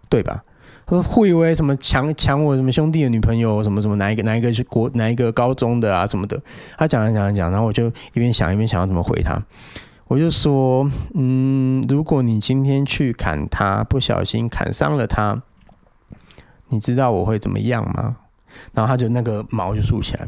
[0.08, 0.42] 对吧？
[0.86, 6.40] 他说会以为什么抢抢我什么兄弟的女朋友什么什么哪一个哪一个是国哪一个高中的啊什么的，
[6.76, 9.42] 他讲讲讲讲，然后我就一边想一边想要怎么回他，
[10.06, 15.42] 我就说嗯，如果你今天去砍他，不小心砍伤了他，
[16.68, 18.16] 你知道我会怎么样吗？
[18.72, 20.26] 然后他就那个毛就竖起来，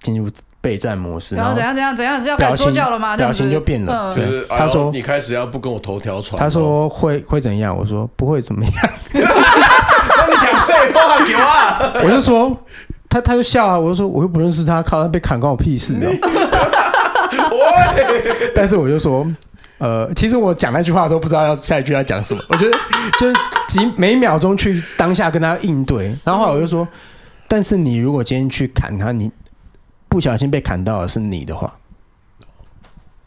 [0.00, 3.16] 进入备战模式，然后怎样怎样怎样是要开始说教了吗？
[3.16, 7.76] 表情就变了，就是他说你开始要不跟我头条传，他说会会怎样？
[7.76, 8.72] 我说不会怎么样。
[9.12, 11.92] 你讲废话，给啊！
[12.04, 12.56] 我就说
[13.08, 13.78] 他，他就笑啊。
[13.78, 16.10] 我就说，我又不认识他，靠他被砍关我屁事哦。
[18.54, 19.26] 但是我就说，
[19.78, 22.42] 呃，其实我讲那句话的时候，不知道要下一句要讲什么。
[22.50, 22.78] 我觉得
[23.18, 23.34] 就是
[23.66, 26.14] 几每秒钟去当下跟他应对。
[26.24, 26.86] 然后后来我就说，
[27.48, 29.30] 但是你如果今天去砍他，你
[30.10, 31.74] 不小心被砍到的是你的话，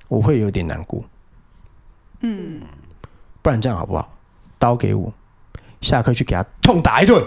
[0.07, 1.03] 我会有点难过。
[2.19, 2.61] 嗯，
[3.41, 4.07] 不然这样好不好？
[4.59, 5.11] 刀给我。
[5.81, 7.21] 下课去给他痛打一顿，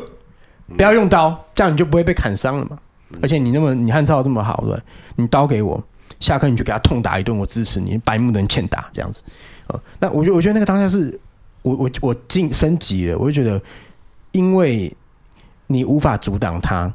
[0.78, 2.78] 不要用刀，这样你就不会被砍伤了嘛。
[3.20, 4.80] 而且你那么你汉超这么好，对，
[5.16, 5.82] 你刀给我，
[6.20, 9.22] 下课你就给他痛打一顿，我支持你，白目的人欠打这样子。
[9.66, 11.20] 呃，那我觉得我觉得那个当下是
[11.60, 13.60] 我我我进升级了，我就觉得，
[14.32, 14.90] 因为
[15.66, 16.90] 你无法阻挡他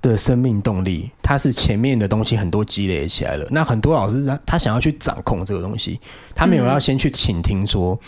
[0.00, 3.46] 的生命动力，它是前面的东西很多积累起来了。
[3.50, 6.00] 那很多老师他他想要去掌控这个东西，
[6.34, 7.98] 他没有要先去倾听说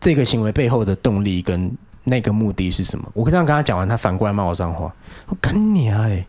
[0.00, 1.70] 这个行为背后的动力跟。
[2.02, 3.06] 那个目的是什么？
[3.12, 4.92] 我这样跟他讲完，他反过来骂我脏话。
[5.28, 6.26] 我跟你啊，哎，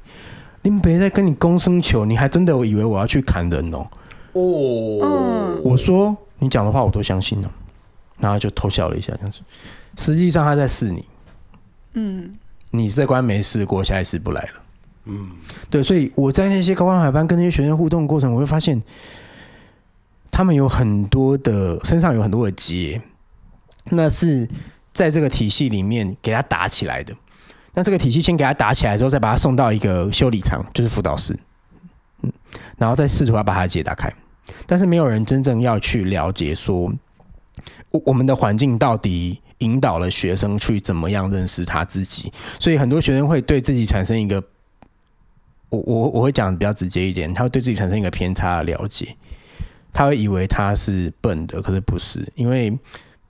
[0.63, 3.88] 你别在跟你公生求，你还真的以为我要去砍人哦？
[4.34, 7.50] 哦，我说你讲的话我都相信了，
[8.19, 9.39] 然后就偷笑了一下，这样子。
[9.97, 11.06] 实际上他在试你，
[11.93, 12.38] 嗯，
[12.69, 14.61] 你这关没试过，下一次不来了，
[15.06, 15.30] 嗯，
[15.70, 15.82] 对。
[15.84, 18.82] 所以我在那些高光海班跟那些学生互动的过程，我会发现
[20.30, 23.02] 他们有很多的身上有很多的结，
[23.90, 24.48] 那是。
[24.94, 27.16] 在这个体系里面给他打起来的，
[27.74, 31.34] 那这个体系先给他打起来之后，再把他送到一个修理厂，就是辅导室，
[32.24, 32.32] 嗯，
[32.78, 34.14] 然后再试图要把他的结打开，
[34.68, 36.92] 但是没有人真正要去了解说，
[37.92, 44.44] 我我们的环境到底引导了学生去怎么样认识他自己，所以很多学生会对自己产生一个，
[45.72, 49.16] 我我我会讲比较直接一点，他会对自己产生一个偏差的了解，
[49.92, 52.78] 他会以为他是笨的，可是不是，因为。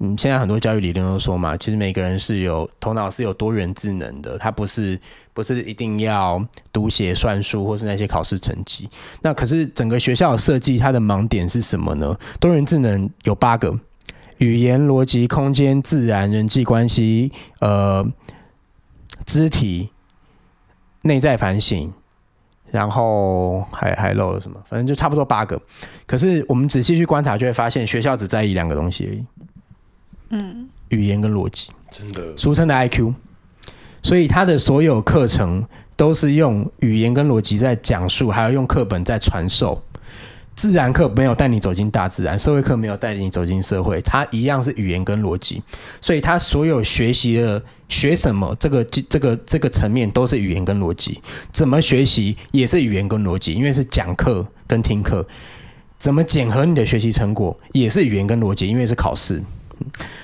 [0.04, 5.00] 嗯，现在很多教育理论都说嘛，其实每个人是有头脑是有多元智能的，他不是
[5.32, 8.90] 不是一定要读写算术或是那些考试成绩。
[9.22, 12.18] 那可是整个学校的设计，它的盲点是什么呢？
[12.40, 13.80] 多元智能有八个：
[14.40, 18.04] 语言、逻辑、空间、自然、人际关系、呃，
[19.28, 19.92] 肢体、
[21.04, 21.94] 内在反省，
[22.72, 24.58] 然后还还漏了什么？
[24.70, 25.62] 反正就差不多八个。
[26.08, 29.26] 可是我们仔细去观察，就会发现学校只在意两个东西而已。
[30.30, 33.14] 嗯，语言跟逻辑，真的俗称的 IQ，
[34.02, 39.82] 所以他的所有课程都是用语言跟逻辑在讲述，还要用课本在传授。
[40.56, 45.62] 自然课没有带你走进大自然，社会课没有带你走进社会，它一样是语言跟逻辑。
[46.02, 51.20] 所以他所有学习的学什么，这个这个这个层面都是语言跟逻辑。
[51.52, 55.26] 怎么学习也是语言跟逻辑，因为是讲课跟听课。
[55.98, 59.42] 怎么检核你的学习成果也是语言跟逻辑，因为是考试。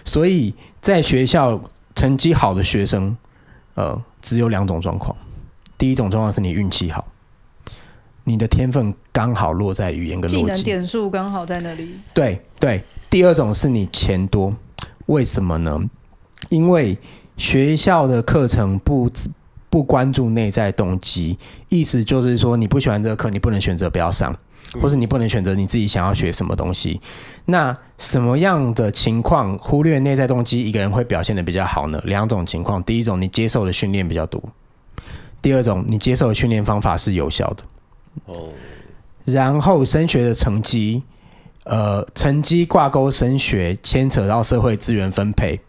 [0.03, 1.59] 所以在学校
[1.95, 3.15] 成绩好的学生，
[3.75, 5.15] 呃，只有两种状况。
[5.77, 7.07] 第一种状况是你运气好，
[8.27, 11.91] 你的天分刚好落在语言跟逻辑，技能点数刚好在那里。
[12.13, 12.83] 对对。
[13.09, 14.53] 第二种是你钱多，
[15.05, 15.79] 为什么呢？
[16.49, 16.97] 因为
[17.37, 19.09] 学校的课程不
[19.69, 21.37] 不关注内在动机，
[21.69, 24.37] 意思就是说，你不喜欢这个课，你不能选择不要上。
[24.81, 26.99] 或是你不能选择你自己想要学什么东西，
[27.45, 32.01] 那什么样的情况忽略内在动机，一个人会表现的比较好呢？
[32.03, 34.43] 两种情况，第一种你接受的训练比较多，
[35.41, 37.63] 第二种你接受的训练方法是有效的。
[39.25, 41.03] 然后升学的成绩，
[41.65, 45.59] 呃，成绩挂钩升学，牵扯到社会资源分配，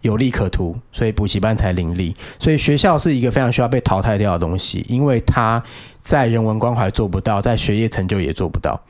[0.00, 2.16] 有利可图，所以补习班才林立。
[2.38, 5.62] 所以学校是一个非常需要被淘汰掉的东西，因为他
[6.00, 8.80] 在人文关怀做不到，在学业成就也做不到。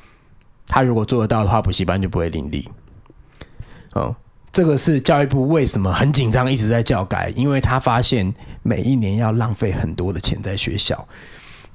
[0.68, 2.68] 他如果做得到的话，补习班就不会林立。
[3.94, 4.14] 哦，
[4.52, 11.06] 这个是教育部为什么很紧张，一直在教改，因为他发现每一年要浪费很多的钱在学校，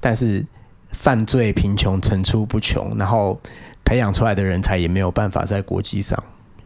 [0.02, 0.44] 但是
[0.90, 3.40] 犯罪、贫穷层出不穷，然后
[3.84, 6.20] 培养出来的人才也没有办法在国际上，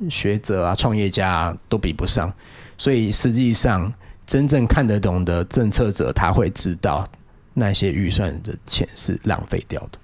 [0.08, 2.32] 学者啊、创业家啊都比不上，
[2.78, 3.92] 所以实际上
[4.26, 7.06] 真正看得懂的政策者，他会知道
[7.52, 9.98] 那些预算的钱是浪费掉的。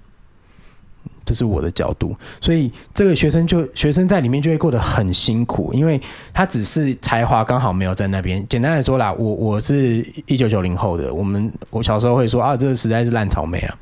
[1.25, 5.99] 这是我的角度，所以这个学生就学生在里面就会过得很辛苦，因为
[6.33, 8.45] 他只是才华刚好没有在那边。
[8.49, 13.77] 简单来说啦，我我是一九九零后的，我们我小时候会说啊，这个实在是烂草莓啊。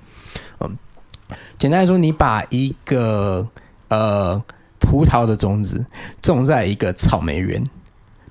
[0.59, 0.77] 嗯，
[1.57, 3.47] 简单来说，你把一个
[3.87, 4.39] 呃
[4.79, 5.83] 葡萄的种子
[6.21, 7.63] 种在一个草莓园，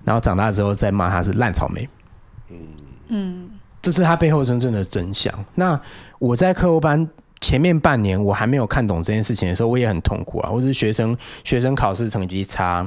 [0.04, 1.88] 然后长大之后再骂它是烂草莓，
[2.48, 2.56] 嗯
[3.08, 3.50] 嗯，
[3.82, 5.34] 这是他背后真正的真相。
[5.56, 5.80] 那
[6.20, 7.08] 我在课后班。
[7.40, 10.50] 前面半年我还没有看懂这件事情的时候，我也很痛苦啊。
[10.50, 12.86] 我是学生，学生考试成绩差，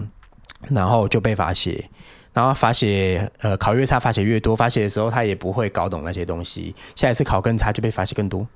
[0.70, 1.89] 然后就被罚写，
[2.34, 4.56] 然后罚写，呃，考越差罚写越多。
[4.56, 8.48] 罚写的时候他也不会搞懂那些东西，下一次考更差就被罚写更多。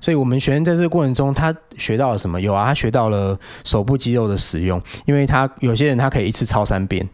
[0.00, 2.40] 所以，我们学生在这个过程中，他学到了什么？
[2.40, 7.08] 有啊，他学到了手部肌肉的使用，因为他有些人他可以一次抄三遍。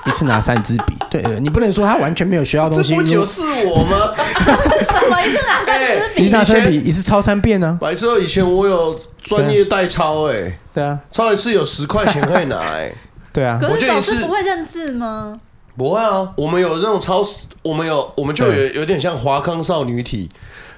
[0.06, 2.92] 一次拿三支笔，对，你不能说他完全没有学到东西。
[2.92, 4.12] 这不就是我吗？
[4.36, 6.24] 什么 一次拿三支笔？
[6.24, 7.78] 一次拿三笔，一次抄三遍呢？
[7.80, 12.92] 白色以前我有专业代抄，哎，对啊，抄一次有十块钱可以拿，哎，
[13.32, 13.58] 对啊。
[13.60, 15.38] 可是老师不会认字吗？
[15.76, 17.24] 不会啊，我们有那种抄，
[17.62, 20.28] 我们有，我们就有有点像华康少女体。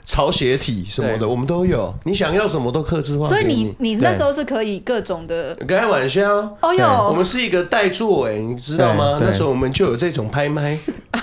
[0.05, 1.95] 抄写体什么的，我们都有。
[2.05, 3.27] 你想要什么都克制化。
[3.27, 5.55] 所以你你那时候是可以各种的。
[5.67, 6.29] 开玩笑。
[6.61, 9.19] 哦哟，我们是一个代做哎，你知道吗？
[9.23, 10.79] 那时候我们就有这种拍卖。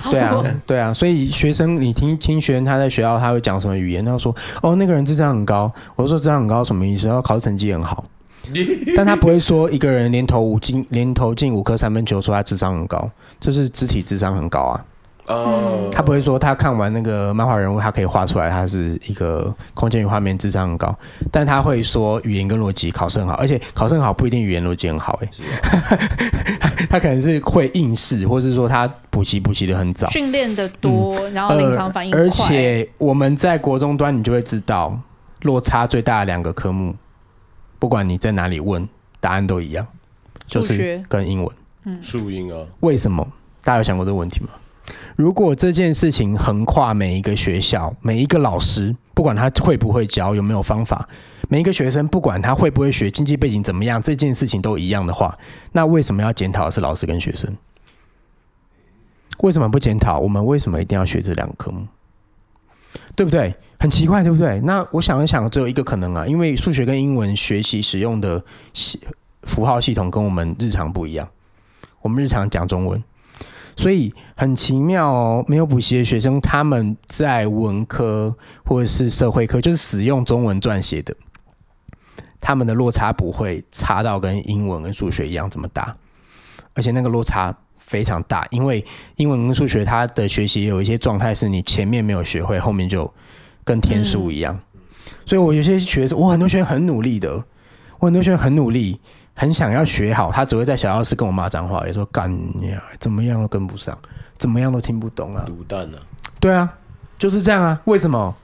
[0.09, 0.93] 对啊，对啊。
[0.93, 4.03] 所以学生，你听听学生他在学校他会讲什么语言？
[4.03, 7.07] 他说：“哦，那个人智商很高。”我说：“智商很高什么意思？
[7.07, 8.03] 要考试成绩很好。
[8.95, 14.85] ”但他不会说一个人连投五进连投进五颗三分球，说他智商很高，这是肢体智商很高啊。
[15.29, 20.93] 哦，他不会说他看完那个漫画人物，他可以画出来，他是一个空间与画面智商很高，
[21.31, 25.29] 但他会说语言跟逻辑考试很好，而且考试很好不一定语言逻辑很好，哎，
[26.89, 32.19] 他可能是会应试，或是说他补习补习的很早，训练的多，嗯、然后临场反应快。
[32.19, 34.99] 而且我们在国中端，你就会知道
[35.43, 36.95] 落差最大的两个科目，
[37.77, 38.89] 不管你在哪里问，
[39.19, 39.85] 答案都一样，
[40.47, 43.31] 就是跟英文，嗯，数英啊，为什么？
[43.63, 44.49] 大家有想过这个问题吗？
[45.19, 51.09] 如果这件事情横跨每一个学校，每一个老师，不管他会不会教，有没有方法，
[51.49, 55.37] 每一个学生，不管他会不会学，经济背景怎么样，这件事情都一样的话，
[55.73, 57.53] 那为什么要检讨是老师跟学生？
[59.39, 60.19] 为什么不检讨？
[60.19, 61.85] 我们为什么一定要学这两个科目？
[63.13, 63.53] 对不对？
[63.77, 64.61] 很奇怪，对不对？
[64.61, 68.97] 那我想一想，只有一个可能啊，因为数学跟英文学习使用的系
[69.43, 71.27] 符号系统跟我们日常不一样，
[72.01, 73.03] 我们日常讲中文。
[73.79, 81.15] 所以很奇妙哦，没有补习的学生，他们在文科或者是社会科，就是使用中文撰写的，
[82.41, 85.95] 他们的落差不会差到跟英文跟数学一样这么大，
[86.73, 88.83] 而且那个落差非常大，因为
[89.15, 93.09] 英文跟数学它的学习有一些状态是你前面没有学会，后面就
[93.63, 94.59] 跟天书一样。
[95.25, 97.41] 所以我有些学生，我很多学生很努力的，
[97.99, 98.99] 我很多学生很努力。
[99.39, 102.29] 很想要学好，他只会在小教室跟我骂脏话，也说干
[102.61, 103.97] 呀，怎么样都跟不上，
[104.37, 105.45] 怎么样都听不懂啊。
[105.47, 105.97] 卤蛋啊，
[106.41, 106.69] 对啊，
[107.17, 107.81] 就是这样啊。
[107.85, 108.35] 为什么？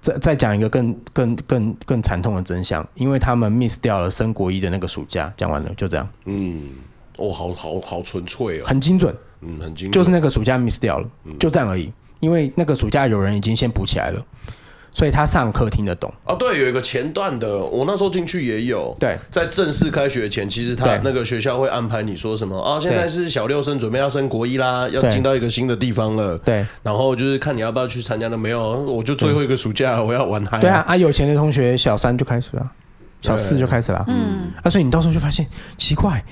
[0.00, 5.32] 再再讲一个更更更更惨痛的真相，因为他们 miss 掉了升国一的那个暑假。
[5.36, 6.08] 讲完了，就这样。
[6.24, 6.70] 嗯，
[7.18, 9.14] 哦，好好好纯粹哦，很精准。
[9.42, 11.92] 嗯，很精准，就是那个暑假 miss 掉了，就这样而已。
[12.18, 14.20] 因为那个暑假有人已经先补起来了。
[14.94, 16.34] 所以他上课听得懂啊？
[16.34, 18.94] 对，有一个前段的，我那时候进去也有。
[19.00, 22.78] 对，在正式开学前，其实他那个学校会安排你说什么啊？
[22.78, 26.36] 现在是小六生，准备要升国一啦，要进到一个新的地方了。
[26.38, 28.36] 对，然后就是看你要不要去参加的。
[28.36, 30.60] 没有，我就最后一个暑假我要玩嗨。
[30.60, 32.70] 对啊，啊，有钱的同学小三就开始了，
[33.22, 34.04] 小四就开始了。
[34.08, 35.46] 嗯，啊，所以你到时候就发现
[35.78, 36.22] 奇怪，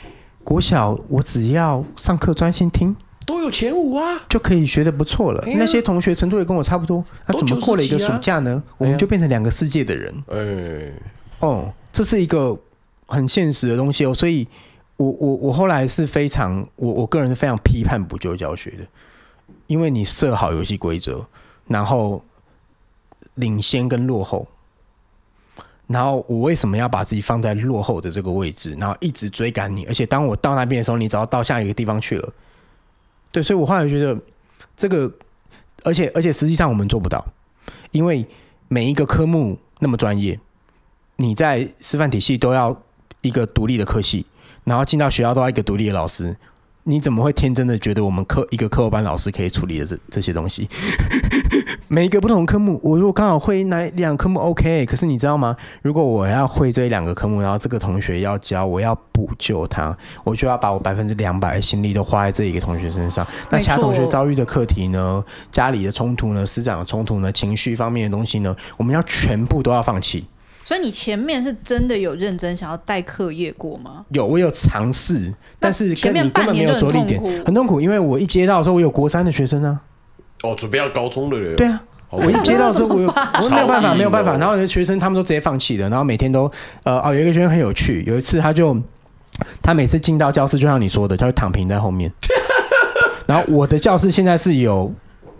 [0.44, 2.94] 国小我只要上课专心听。
[3.30, 5.44] 都有前五啊，就可以学的不错了。
[5.46, 8.62] 那些同学程度也跟我差不多，那怎么过了一个暑假呢？
[8.76, 10.12] 我们就变成两个世界的人。
[10.28, 10.92] 哎，
[11.38, 12.58] 哦，这是一个
[13.06, 14.12] 很现实的东西哦。
[14.12, 14.46] 所以
[14.96, 18.84] 我我我后来是非常，我我个人是非常批判补救教学的，
[19.68, 21.24] 因为你设好游戏规则，
[21.68, 22.22] 然后
[23.34, 24.46] 领先跟落后
[25.86, 29.84] 然后我为什么要把自己放在落后的这个位置，然后一直追赶你？
[29.86, 32.32] 而且当我到那边的时候，你只要到下一个地方去了。
[33.32, 34.18] 对，所以我后来觉得
[34.76, 35.10] 这个，
[35.84, 37.24] 而且而且实际上我们做不到，
[37.92, 38.26] 因为
[38.68, 40.38] 每一个科目那么专业，
[41.16, 42.82] 你在师范体系都要
[43.20, 44.26] 一个独立的科系，
[44.64, 46.36] 然后进到学校都要一个独立的老师。
[46.84, 50.66] 你怎么会天真的觉得我们课一个课后班老师可以处理的这这些东西？
[51.92, 55.56] 每一个不同科目，我如果刚好会哪两科目 OK，可是你知道吗？
[55.82, 63.26] 如果我要会这两个科目，然后这个同学要教，我要补救他，我就要把我百分之两百的心力都花在这一个同学身上。
[63.50, 65.24] 那其他同学遭遇的课题呢？
[65.50, 66.46] 家里的冲突呢？
[66.46, 67.32] 师长的冲突呢？
[67.32, 68.54] 情绪方面的东西呢？
[68.76, 70.24] 我们要全部都要放弃。
[70.64, 74.04] 所以你前面是真的有认真想要带课业过吗？
[74.10, 77.80] 有，我有尝试，但是跟你根本没有着力点，很痛苦。
[77.80, 79.80] 因为我一接到的时候，我有国三的学生啊，
[80.42, 81.56] 哦，准备要高中的人。
[81.56, 84.36] 对啊，我一接到的时候，我有，我没有办法，没有办法。
[84.36, 86.50] 然后有些学生他们都直接放弃了，然后每天都，
[86.84, 88.76] 呃，哦，有一个学生很有趣，有一次他就，
[89.62, 92.12] 他每次进到教室，就像你说的，他就躺平在后面。
[93.26, 94.92] 然后我的教室现在是有。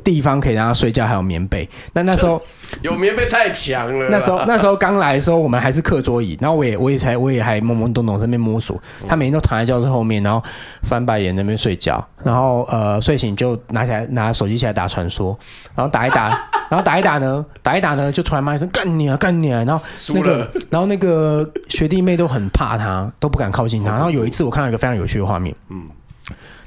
[0.03, 1.69] 地方可以让他睡觉，还有棉被。
[1.93, 2.41] 那那时候
[2.83, 4.09] 有棉被太强了。
[4.11, 6.37] 那时候那时候刚来的时候，我们还是课桌椅。
[6.41, 8.81] 然后我也我也才我也还懵懵懂懂在那边摸索。
[9.09, 10.43] 他每天都躺在教室后面，然后
[10.83, 12.05] 翻白眼在那边睡觉。
[12.23, 15.39] 然后呃睡醒就拿起来拿手机起来打传说，
[15.75, 16.29] 然后打一打，
[16.71, 19.65] 然后打一打呢，打一打呢就突然骂一声干你啊干你啊！
[19.65, 19.83] 然后
[20.15, 23.91] 那个然后那个学弟妹都很怕他，都不敢靠近他。
[23.91, 25.89] 然后有一次我看到一个非常有趣的画面，嗯，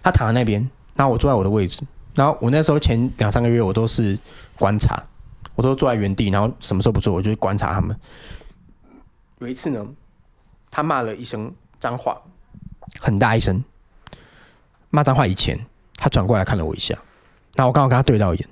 [0.02, 1.82] 他躺在那边，然后我坐在我的位置。
[2.16, 4.18] 然后我那时候前两三个月我都是
[4.58, 5.04] 观察，
[5.56, 8.00] 我都坐在原地，然后什么时候不做，我就观察他们。
[9.40, 9.86] 有一次呢，
[10.70, 12.22] 他骂了一声脏话，
[13.00, 13.64] 很大一声。
[14.90, 15.60] 骂脏话以前，
[15.96, 16.96] 他转过来看了我一下，
[17.56, 18.50] 那我刚好跟他对到眼。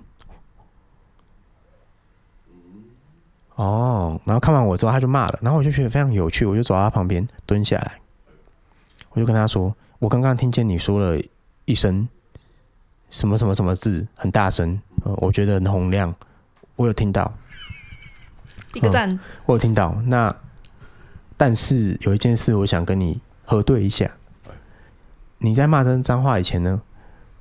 [3.56, 8.00] 哦，然后看完我之后，他就骂了，然后我就觉得非常有趣，我就走到他旁边蹲下来，
[9.12, 11.22] 我就跟他说：“我刚刚听见你说了
[11.66, 12.10] 一声。”
[13.12, 16.14] 什么什么什么字很大声，呃，我觉得很洪亮，
[16.78, 17.32] 我有听到，
[18.74, 19.96] 一个赞，嗯，我有听到。
[20.06, 20.34] 那
[21.38, 24.10] 但是有一件事，我想跟你核对一下。
[25.40, 26.82] 你在骂这脏话以前呢，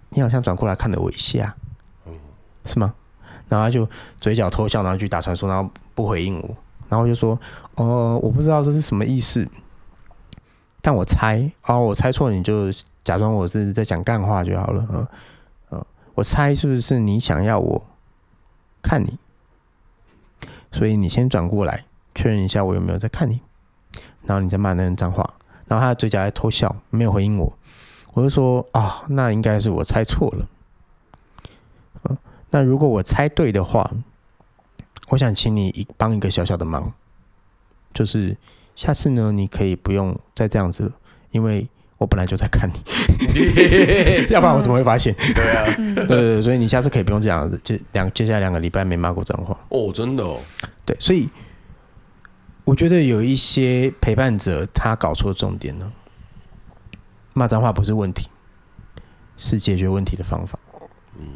[0.09, 1.55] 你好像转过来看了我一下，
[2.07, 2.13] 嗯
[2.65, 2.93] 是吗？
[3.49, 3.89] 然后他就
[4.21, 6.57] 嘴角偷笑，然后去打传说，然后不回应我，
[6.89, 7.39] 然后就说，
[7.77, 9.47] 哦，我不知道这是什么意思，
[10.81, 12.73] 但我猜，哦，我猜错了，你就
[13.05, 15.07] 假装我是在讲干话就好了，嗯。
[16.21, 17.87] 我猜是不是你想要我
[18.83, 19.19] 看你，
[20.71, 23.41] 所以你先转过来确认一下我有没有在看你，
[24.25, 25.35] 然后你再骂那人脏话，
[25.67, 27.51] 然后他的嘴角在偷笑，没有回应我，
[28.13, 30.47] 我就说啊、哦，那应该是我猜错了。
[32.51, 33.91] 那如果我猜对的话，
[35.09, 36.93] 我想请你一帮一个小小的忙，
[37.95, 38.37] 就是
[38.77, 40.93] 下次呢，你可以不用再这样子了，
[41.31, 41.67] 因为。
[42.01, 42.81] 我本来就在看你，
[44.33, 45.15] 要不然我怎么会发现？
[45.35, 50.41] 对啊，对对对，所以你下次可以不用这样子，就两接下来两个礼拜没骂过脏话哦，真的哦。
[50.87, 51.29] 对，所以
[52.65, 55.93] 我觉得有一些陪伴者他搞错重点了，
[57.35, 58.31] 骂脏话不是问题，
[59.37, 60.59] 是解决问题的方法。
[61.19, 61.27] 嗯，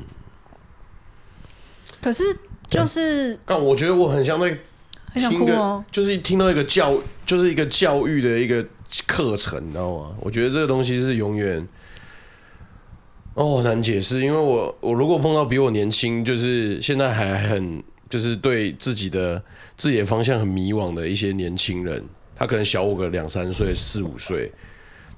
[2.01, 2.25] 可是
[2.69, 4.57] 就是，但我觉得我很像在
[5.15, 6.97] 听个，哦、就是听到一个教，
[7.27, 8.67] 就是一个教育的一个。
[9.07, 10.15] 课程，你知道吗？
[10.21, 11.67] 我觉得这个东西是永远
[13.35, 19.43] 哦难解释，因为我我如果碰到比我年轻，就是现在还很就是对自己的
[19.77, 22.05] 自己的方向很迷惘的一些年轻人，
[22.37, 24.53] 他可能小我个两三岁、四五岁，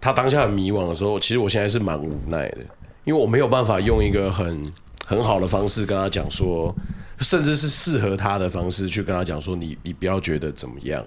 [0.00, 2.58] 他当下很迷惘的时候，其实我现在是蛮无奈的，
[3.04, 4.72] 因为我没有办法用一个很
[5.04, 6.74] 很好的方式跟他讲说，
[7.20, 11.04] 甚至是适合他的方式去跟他讲说，你你不要觉得怎么样。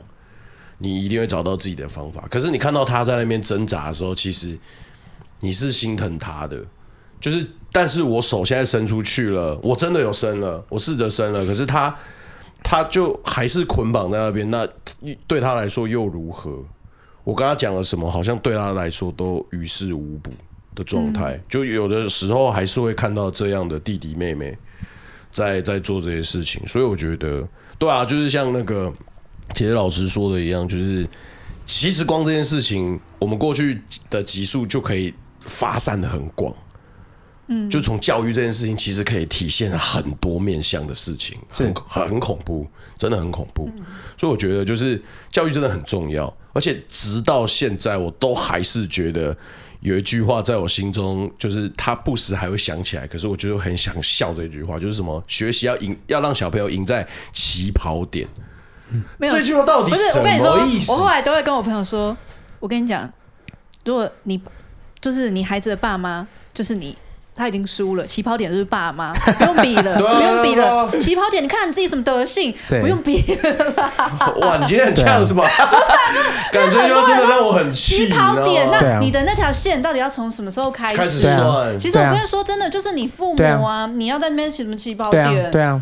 [0.82, 2.26] 你一定会找到自己的方法。
[2.32, 4.58] 可是你看到他在那边挣扎的时候，其实
[5.42, 6.66] 你是心疼他的。
[7.20, 11.46] 就是，但是我手现在伸出去了，我真的有伸了，我试着伸了。
[11.46, 11.94] 可是他，
[12.64, 14.50] 他就还是捆绑在那边。
[14.50, 14.66] 那
[15.28, 16.64] 对他来说又如何？
[17.26, 20.32] 我跟他讲了什么，好像对他来说都于事无补
[20.74, 21.38] 的状态。
[21.50, 24.58] 就有的时候还是会看到这样的弟弟妹妹
[25.30, 26.66] 在在做这些事情。
[26.66, 27.46] 所以我觉得，
[27.78, 28.90] 对啊，就是像那个。
[29.54, 31.08] 其实老师说的一样，就是
[31.66, 36.54] 其实光这件事情，我们过去的集数就可以发散的很广。
[37.52, 43.68] 嗯，就从教育这件事情，其实可以体现很多面向的事情，很很恐怖，真的很恐怖。
[44.16, 46.32] 所以我觉得，就是教育真的很重要。
[46.54, 49.36] 而且直到现在，我都还是觉得
[49.82, 53.08] 有一句话在我心中，就是他不时还会想起来。
[53.08, 55.24] 可是我觉得很想笑这句话，就是什么？
[55.28, 58.28] 学习要赢，要让小朋友赢在起跑点。
[59.18, 60.92] 没有这句话到底不是什我跟你说么意，思？
[60.92, 62.16] 我后来都会跟我朋友说，
[62.60, 63.10] 我跟你讲，
[63.86, 64.42] 如果你
[65.00, 66.98] 就是你孩子的爸妈，就是你。
[67.36, 70.92] 他已经输了，起跑点就是爸妈， 不用比了，不用比了。
[71.00, 73.94] 起跑点，你看你自己什么德性，不用比了啦。
[74.42, 75.48] 哇，你今天很呛是吧？
[76.52, 78.10] 感觉就真的让我很气。
[78.10, 81.22] 起跑点，那你的那条线到底要从什么时候开始？
[81.22, 85.50] 算，其实我跟你说，真的就是你父母啊，你要在那边起什么起跑点？
[85.50, 85.82] 对啊，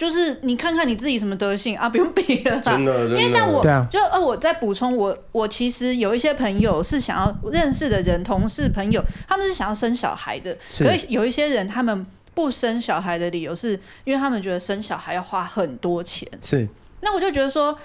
[0.00, 2.60] 就是你看看你自己什么德性啊， 不用比了啦。
[2.64, 10.56] 真的，真的因为像我，啊就呃，我在补充，我我其实有一些朋友是想要认识的人，同事朋友，他们是想要生小孩的。
[10.70, 16.26] 是可是有一些人，他们不生小孩的理由是因为他们觉得生小孩要花很多钱。
[16.40, 16.66] 是
[17.02, 17.76] 那我就觉得说，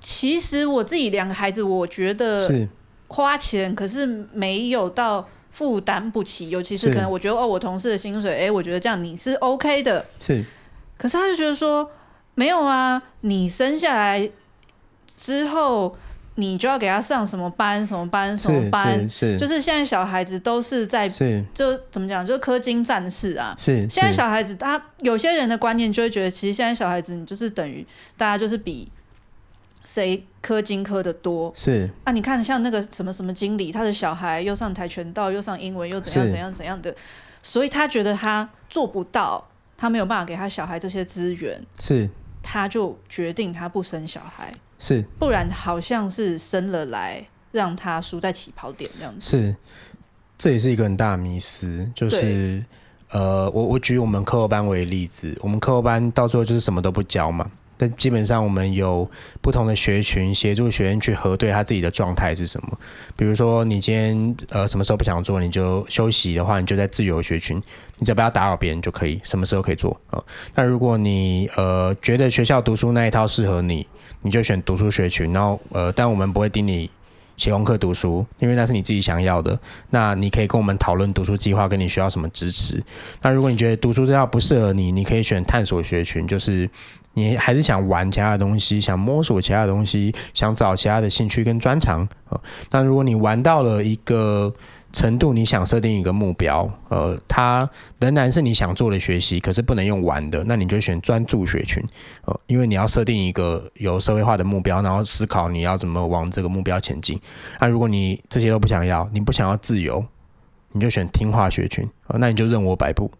[0.00, 2.68] 其实我自己两个孩子，我觉得是
[3.06, 10.04] 花钱，可是没有到负担不起，尤其是是可能我觉得哦，我同事的薪水，哎，我觉得这样你是 OK 的。
[10.18, 10.44] 是
[11.00, 11.90] 可是他就觉得说，
[12.34, 14.30] 没有啊，你生下来
[15.06, 15.96] 之后，
[16.34, 21.42] 你就要给他上什么班、什么班、什么班，是是就是现在小孩子都是在，是。
[21.54, 23.54] 就怎么讲，就是氪金战士啊。
[23.58, 27.86] 是，现在小孩子，他有些人的观念就会觉得，其实现在小孩子，你就是等于
[28.18, 28.92] 大家就是比
[29.82, 31.50] 谁氪金氪的多。
[31.56, 31.88] 是。
[32.04, 32.12] 啊。
[32.12, 36.94] 你看，像那个什么什么经理，他的小孩又上跆拳道，又上英文，又怎样怎样怎样的，
[37.42, 39.49] 所以他觉得他做不到，
[39.80, 41.60] 他没有办法给他小孩这些资源。
[41.78, 42.08] 是
[42.42, 49.30] 他就决定他不生小孩，是不然好像是生了来让他输在起跑点这样子。
[49.30, 49.56] 是，
[50.38, 52.64] 这也是一个很大的迷思，就是
[53.10, 57.50] 呃，我我举我们课后班为例子，我们课后班到最后就是什么都不教嘛。
[57.80, 59.10] 但基本上我们有
[59.40, 62.78] 不同的学群协助学员去核对他自己的状态是什么。
[63.16, 67.56] 比如说你今天呃什么时候不想做，你就休息的话，你就在自由学群，
[67.96, 70.22] 你只要不要打扰别人就可以，什么时候可以做啊、
[70.54, 73.86] 那如果你呃觉得学校读书那一套适合你，
[74.20, 76.90] 你就选读书学群，然后呃，但我们不会盯你
[77.40, 79.58] 写功课读书，因为那是你自己想要的。
[79.88, 82.82] 那你可以跟我们讨论读书计划，跟你需要什么支持。
[83.22, 86.68] 那如果你觉得读书这套不适合你，你可以选探索学群，就是。
[87.12, 92.40] 你还是想玩其他的东西，想摸索其他的东西，想找其他的兴趣跟专长啊。
[92.70, 94.54] 那如果你玩到了一个
[94.92, 97.68] 程度，你想设定一个目标，呃，它
[98.00, 101.82] 仍然是你想做的学习，可是不能用玩的，那你就选专注学群，
[102.24, 107.20] 呃，因为你要设定一个有社会化的目标，然后思考你要怎么往这个目标前进。
[107.60, 110.04] 那如果你这些都不想要，你不想要自由，
[110.72, 113.10] 你就选听话学群，呃，那你就任我摆布。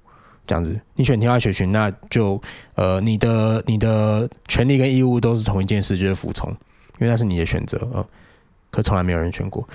[0.46, 2.40] 这样子，你选听话学群，那就
[2.74, 6.50] 呃，你的你的权利跟义务都是同一件事，就是服从，
[6.98, 8.04] 因为那是你的选择、呃。
[8.70, 9.66] 可从来没有人选过，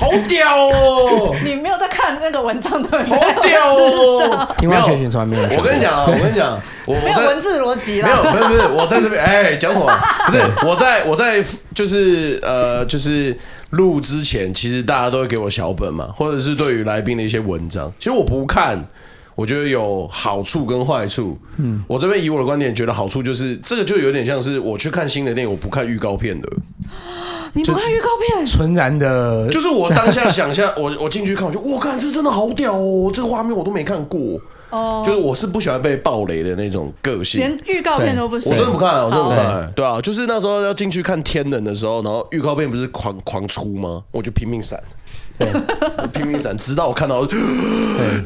[0.00, 1.34] 好屌哦！
[1.44, 3.16] 你没有在看那个文章对不对？
[3.16, 4.54] 好屌哦！
[4.58, 5.66] 听话学群从来没有人选过。
[5.66, 8.10] 我跟你讲啊，我跟你讲，我没有文字逻辑啦。
[8.10, 9.86] 没有，不是不是，我在这边 哎，讲什么？
[10.26, 11.42] 不是我在我在
[11.74, 13.36] 就是呃就是
[13.70, 18.84] 录之前，其实大家都会给我小本嘛，或者是对于来宾的一些文章，其实我不看。
[19.34, 21.38] 我觉得有好处跟坏处。
[21.56, 26.48] 嗯，我这边以我的观点觉得好处就是这个就有点像是我去看新的电影，我不看预告片的。
[27.54, 28.46] 你不看预告片？
[28.46, 34.40] 纯然的，就是我当下想象，我 我进去看，我就我看这真的好屌哦，这个画面我都没看过。
[34.70, 38.56] 哦，就是我是不喜欢被暴雷的那种个性，连预告片都不喜欢。
[38.56, 39.72] 我真的不看啊，我真的不看。
[39.76, 44.02] 对啊，就是那时候要进去看《天能》的时候，然后预告片不是狂狂出吗？
[44.10, 44.82] 我就拼命闪。
[45.44, 47.26] 对， 拼命闪，直到我看到，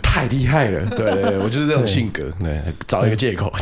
[0.03, 0.85] 太厉害了。
[0.91, 3.53] 对对对， 我就是这种性格，对，找一个借口。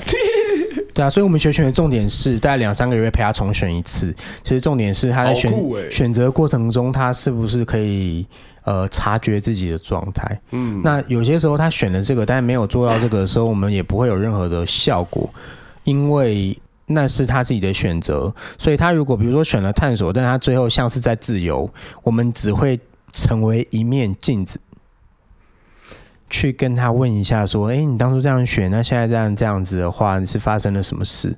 [0.92, 4.14] 对啊，所以我们学选的重点是，大概两三个月陪他重选一次。
[4.44, 5.52] 其实重点是他在选
[5.90, 8.24] 选择过程中，他是不是可以
[8.62, 10.40] 呃察觉自己的状态。
[10.52, 15.28] 嗯，那有些时候他选了这个，但是没有做到这个的时候，我们也不会有任何的效果，
[15.82, 18.32] 因为那是他自己的选择。
[18.56, 21.68] 所以他如果比如说选了探索，但他最后像是在自由，
[22.04, 22.78] 我们只会。
[23.14, 24.60] 成为一面镜子，
[26.34, 31.32] 去跟他问一下，说：“哎，你当初这样选，那现在这样这样子的话，你是发生了什么事？”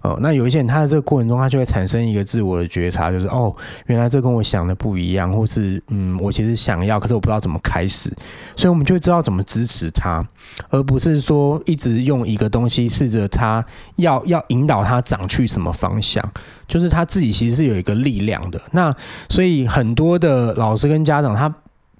[0.00, 3.54] 哦，那有一些人，他在这个过程中，他就会产生一个自我的觉察，就是：“哦，
[3.88, 8.10] 原来这跟我想的不一样，或是嗯，我其实想要，可是我不知道怎么开始。”
[8.56, 10.26] 所以，我们就会知道怎么支持他，
[10.70, 13.62] 而不是说一直用一个东西试着他
[13.96, 16.24] 要要引导他长去什么方向。
[16.66, 18.60] 就是他自己其实是有一个力量的。
[18.70, 18.94] 那
[19.28, 21.52] 所以很多的老师跟家长他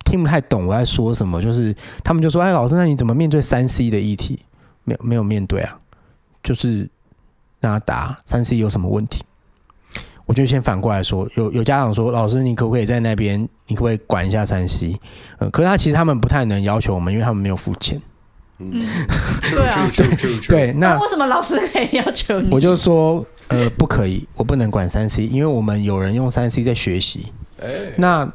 [0.08, 4.38] 听不太懂我在说什么，就是他们就说：“哎，老师，那你怎么面对三 C 的议题？
[4.84, 5.78] 没有没有面对啊？
[6.42, 6.88] 就是
[7.60, 9.24] 让他答三 C 有什么问题？”
[10.24, 13.40] 我就先反过来说，有有家长说：“老师，你可不可以在那边？
[13.66, 14.98] 你可不可以管一下三 C？”
[15.38, 18.00] 嗯，可是他其实他们不太能要求我们，因为他们没有付钱。
[18.58, 18.70] 嗯，
[19.50, 19.88] 对啊，
[20.48, 22.50] 对，那为什么老师可以要求你？
[22.50, 23.24] 我就说。
[23.48, 27.32] 呃，不可以，我不能管三 C，因为我们有人用三 C 在学习。
[27.62, 28.30] 哎，那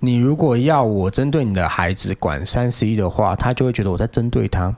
[0.00, 4.74] 你如果要我针对你的孩子管三 C 的话，他就会觉得我在针对他。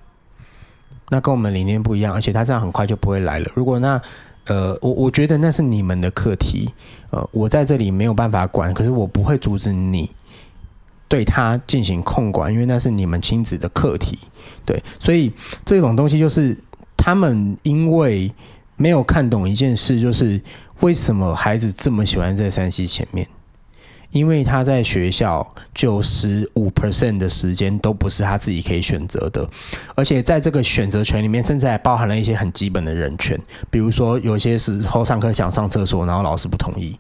[1.09, 3.51] 那跟我们理念不一样，而且他这样很快就不会来了。
[3.55, 4.01] 如果那
[4.47, 6.69] 呃，我我觉得那是你们的课题，
[7.11, 10.11] 呃，我在这里没有办法管，可是我不会阻止你
[11.07, 14.19] 对他进行控管，因为那是你们亲子的课题。
[14.67, 15.33] 对，所以
[15.65, 16.59] 这种东西就是
[16.97, 18.33] 他们因为
[18.77, 20.41] 没有看懂一件事，就是
[20.81, 23.29] 为什么孩子这么喜欢在 3C 前面。
[24.13, 29.49] 因为他在学校九十五 percent 的时间都不是他自己可以选择的，
[29.95, 33.39] 而且在这个选择权里面，甚至还包含了一些很基本的人权，
[33.71, 36.97] 比如说有些时候上课想上厕所，然后老师不同意，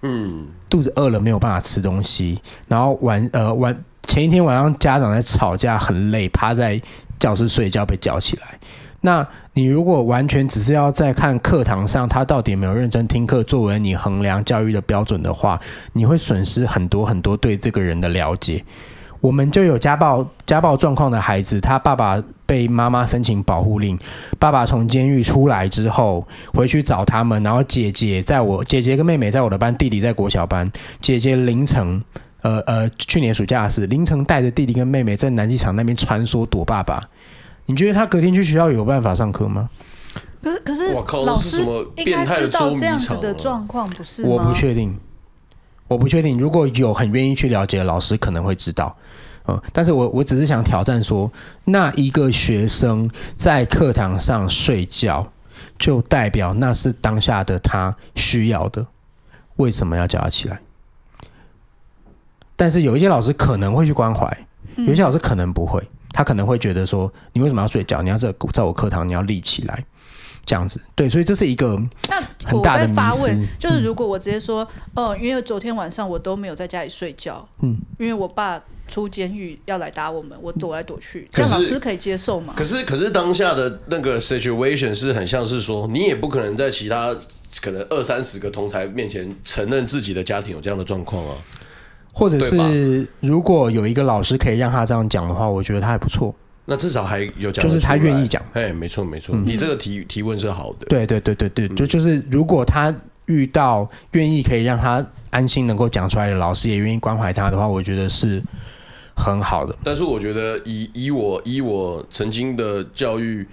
[0.00, 6.80] 嗯，肚子饿了没有办法吃东西，然后晚呃晚前一天晚上家长在吵架很累，趴在
[7.20, 8.58] 教室睡觉被叫起来。
[9.02, 15.60] 那你如果完全只是要在看课堂上他到底有没有认真听课作为你衡量教育的标准的话，
[15.92, 18.64] 你会损失很多很多对这个人的了解。
[19.20, 23.96] 我们就有家暴家暴状况的孩子，他爸爸被妈妈申请保护令，
[24.38, 30.68] 爸爸从监狱出来之后回去找他们，然后姐姐在我姐姐跟妹妹在我的班，弟弟在国小班，
[31.00, 32.02] 姐姐凌晨
[32.42, 37.08] 呃呃去年暑假是凌晨带着弟弟跟妹妹在南机场那边穿梭躲爸爸。
[37.72, 39.70] 你觉得他隔天去学校有办法上课吗？
[40.42, 41.64] 可是可是，靠老师
[41.96, 44.28] 应该知道这样子的状况，不是吗？
[44.28, 44.94] 我不确定，
[45.88, 46.38] 我不确定。
[46.38, 48.94] 如果有很愿意去了解的老师，可能会知道。
[49.48, 51.32] 嗯，但是我我只是想挑战说，
[51.64, 55.26] 那一个学生在课堂上睡觉，
[55.78, 58.84] 就代表那是当下的他需要的。
[59.56, 60.60] 为什么要叫他起来？
[62.54, 64.46] 但是有一些老师可能会去关怀，
[64.76, 65.80] 有一些老师可能不会。
[65.80, 68.02] 嗯他可能会觉得说：“你为什么要睡觉？
[68.02, 69.84] 你要在在我课堂，你要立起来，
[70.44, 71.76] 这样子。”对，所以这是一个
[72.44, 74.62] 很大的发问，就是如果我直接说
[74.94, 82.52] ：“哦、嗯呃，因为昨天晚上我都没有在家里睡觉，嗯，因为我爸出监狱要来打我们，我躲来躲去。”这样老师可以接受吗？
[82.56, 87.16] 可是，可是当下的那个 situation 是很像是说，你也不可能在其他
[87.60, 91.36] 可能二三十个同才面前承认自己的家庭有这样的状况啊。
[92.12, 96.34] 或者是如果有一个老师可以让他这样讲的话，我觉得他还不错。
[96.66, 98.40] 那至少还有讲，就是他愿意讲。
[98.52, 100.86] 哎，没错没错，嗯、你这个提提问是好的。
[100.86, 102.94] 对对对对对，就就是如果他
[103.26, 108.42] 遇到愿意可以让他安心能够讲出来的老师，也愿意关怀他的话，我觉得是
[109.16, 109.74] 很好的。
[109.82, 113.46] 但是我觉得以以我以我曾经的教育。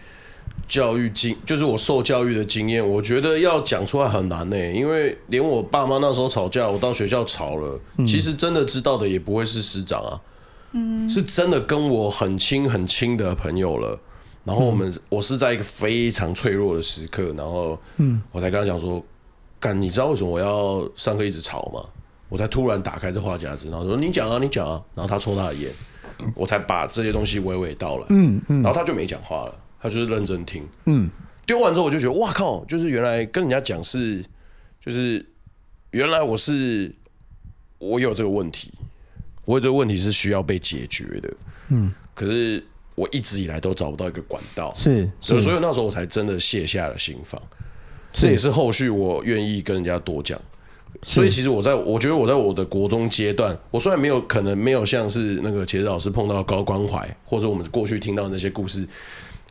[0.69, 10.21] 教育经就是我受教育的经验，我觉得要讲出来很难呢、欸，因为连我爸妈那时候吵架，我到学校吵了，嗯、其实真的知道的也不会是师长啊，
[10.73, 13.99] 嗯，是真的跟我很亲很亲的朋友了。
[14.45, 19.03] 然后我们、嗯、我是在一个非常脆弱的时刻，然后嗯，我才跟他讲说，
[19.59, 21.83] 干，你知道为什么我要上课一直吵吗？
[22.29, 25.71] 我才突然打开这话匣子，然后说你讲啊，你讲啊，然后他抽他的烟，
[26.35, 29.55] 我才把这些东西娓娓道来，嗯嗯，然后他就没讲话了。
[29.81, 31.09] 他就是认真听，嗯，
[31.45, 34.21] 丢完之后我就觉得哇靠，就是原来跟人家讲是，
[34.83, 35.25] 就是
[35.91, 36.91] 原来我是
[37.77, 38.71] 我有这个问题，
[39.45, 41.33] 我有这个问题是需要被解决的，
[41.69, 42.61] 嗯，可是
[42.95, 47.41] 我一直以来都找不到一个管道，是，所以所以那时候我才真的卸下了心防，
[48.11, 50.37] 这也是后续我愿意跟人家多讲，
[51.03, 58.85] 所以其实我在我觉得我在我的国中阶段，我虽然没有可能没有像是那个茄子老师碰到高关怀，或者我们过去听到那些故事。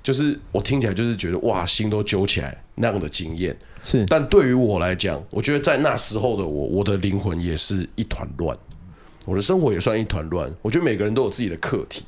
[0.03, 8.57] 就是我听起来就是觉得哇，心都揪起来那样的经验是，但对于我来讲，我觉得在那时候的我，我的灵魂也是一团乱，
[9.27, 10.51] 我的生活也算一团乱。
[10.63, 12.05] 我觉得每个人都有自己的课题，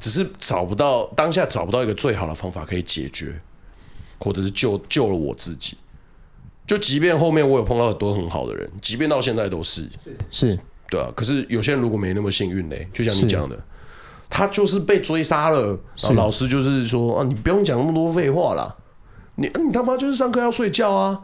[0.00, 3.38] 只是找不到当下找不到一个最好的方法可以解决，
[4.18, 5.76] 或者是救救了我自己。
[6.66, 10.58] 就即便后面我有碰到很多很好的人，即便到现在都是是是，
[10.88, 11.12] 对啊。
[11.14, 13.62] 可是有些人如果没那么幸运嘞，就像你讲的。
[14.28, 18.74] 他就是被追杀了，然后老师就是说啊，你不用讲那么多废话啦，
[19.36, 21.20] 你你他妈就是上课要睡觉啊。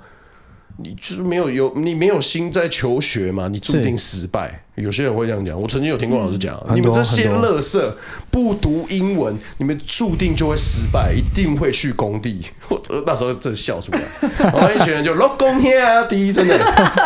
[0.79, 3.49] 你就是没有有你没有心在求学嘛？
[3.49, 4.65] 你注定失败。
[4.77, 5.61] 有些人会这样讲。
[5.61, 7.95] 我曾经有听过老师讲，嗯、你们这些乐色
[8.31, 12.43] 不读英文，你们注定就会失败，一定会去工地。
[12.71, 14.01] 我那时候真笑出来。
[14.55, 16.59] 我们一群人就落工啊，第一真的。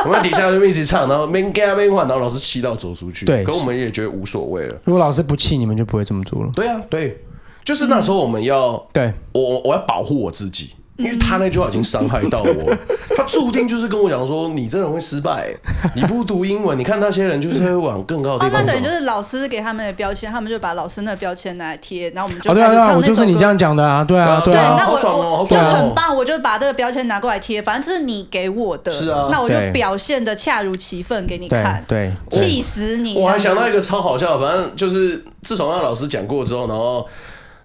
[0.04, 3.26] 我们底下就一直唱，然后没干没换，然后老师气到走出去。
[3.26, 4.80] 对，可我们也觉得无所谓了。
[4.84, 6.52] 如果老师不气，你们就不会这么做了。
[6.54, 7.20] 对啊，对，
[7.64, 10.70] 就是那时候我们要、嗯、对我我要保护我自己。
[10.96, 12.74] 因为他那句话已经伤害到我，
[13.16, 15.54] 他注定就是跟我讲说，你这人会失败，
[15.94, 18.58] 你不读英文，你看那些人就是会往更高的地方走。
[18.58, 33.18] 哦，那等于就是老师给他们的标签，他们就把老师那个标签拿来贴，然后我们就哦，对啊，对啊，我就是你这样讲的啊，对啊，对啊，那我我就很棒，我就把这个标签拿过来贴，反正这是你给我的，是啊，那我就表现的恰如其分给你看，对，气死你！
[33.18, 37.06] 我还想到一个超好笑，反正就是自从那老师讲过之后，然后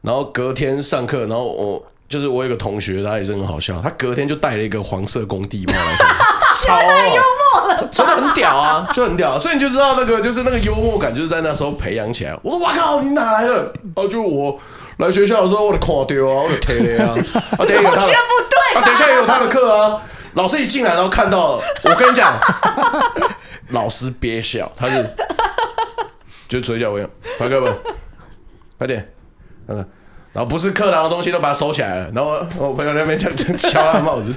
[0.01, 1.81] 然后隔天上课，然后我。
[2.11, 5.97] 就是我有个同学，他也是很好笑，他隔天就带了一个黄色工地帽来，
[6.65, 7.21] 超幽
[7.63, 12.37] 默了，真的很屌啊，就很屌，所以你就知道那个就是那个幽默感，就是在那时候培养起来。
[12.43, 13.73] 我说哇靠，你哪来的？
[13.95, 14.59] 哦，就我
[14.97, 17.15] 来学校的时候，我的看到啊，我 的贴的啊，
[17.57, 20.01] 啊，等一下他，不对，啊，等一下也有他的课啊。
[20.33, 22.37] 老师一进来，然后看到，我跟你讲，
[23.71, 25.09] 老师憋笑，他是
[26.49, 27.73] 就嘴角微扬，快课本，
[28.77, 29.09] 快点，
[29.69, 29.85] 嗯。
[30.33, 34.33] 然后不是课堂的东西都把它收起来了，然后我朋友那边这样敲他帽子，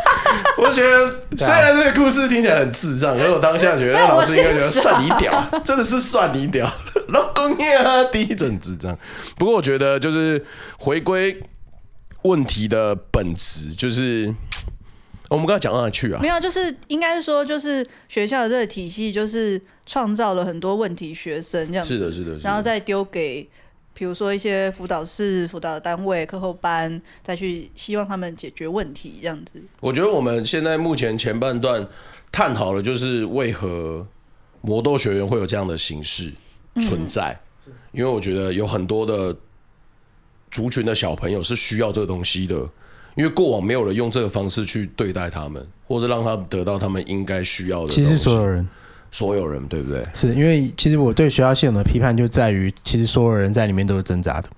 [0.58, 6.70] 我觉得虽然这个故事听起来很智障，可是我当下觉得那老师应该觉得算你屌，真的是算你屌，
[7.08, 8.96] 老公呀，第一阵智障。
[9.38, 10.44] 不过我觉得就是
[10.78, 11.42] 回归
[12.24, 14.34] 问题的本质，就是
[15.30, 16.20] 我们刚才讲到哪去啊？
[16.20, 23.48] 没有，就是应该是说，就是学校的这个体系，就是创造了很多问题学生这样子，是的，是的，然后再丢给。
[24.00, 29.62] 比如说一些辅导室、辅导单位、课后班，再去希望他们解决问题，这样子。
[29.78, 31.86] 我觉得我们现在目前前半段
[32.32, 34.08] 探讨的就是为何
[34.62, 36.32] 魔斗学员会有这样的形式
[36.80, 39.36] 存在，嗯、因为我觉得有很多的
[40.50, 42.56] 族群的小朋友是需要这个东西的，
[43.16, 47.90] 因为过往没有人用这个方式去对待他们，或者让他们得到他们应该需要的。
[47.90, 48.66] 其实所有人。
[49.10, 50.02] 所有人对不对？
[50.14, 54.48] 是因为其实我对学校系统的批判就在于，其实所有人在里面都是挣扎的，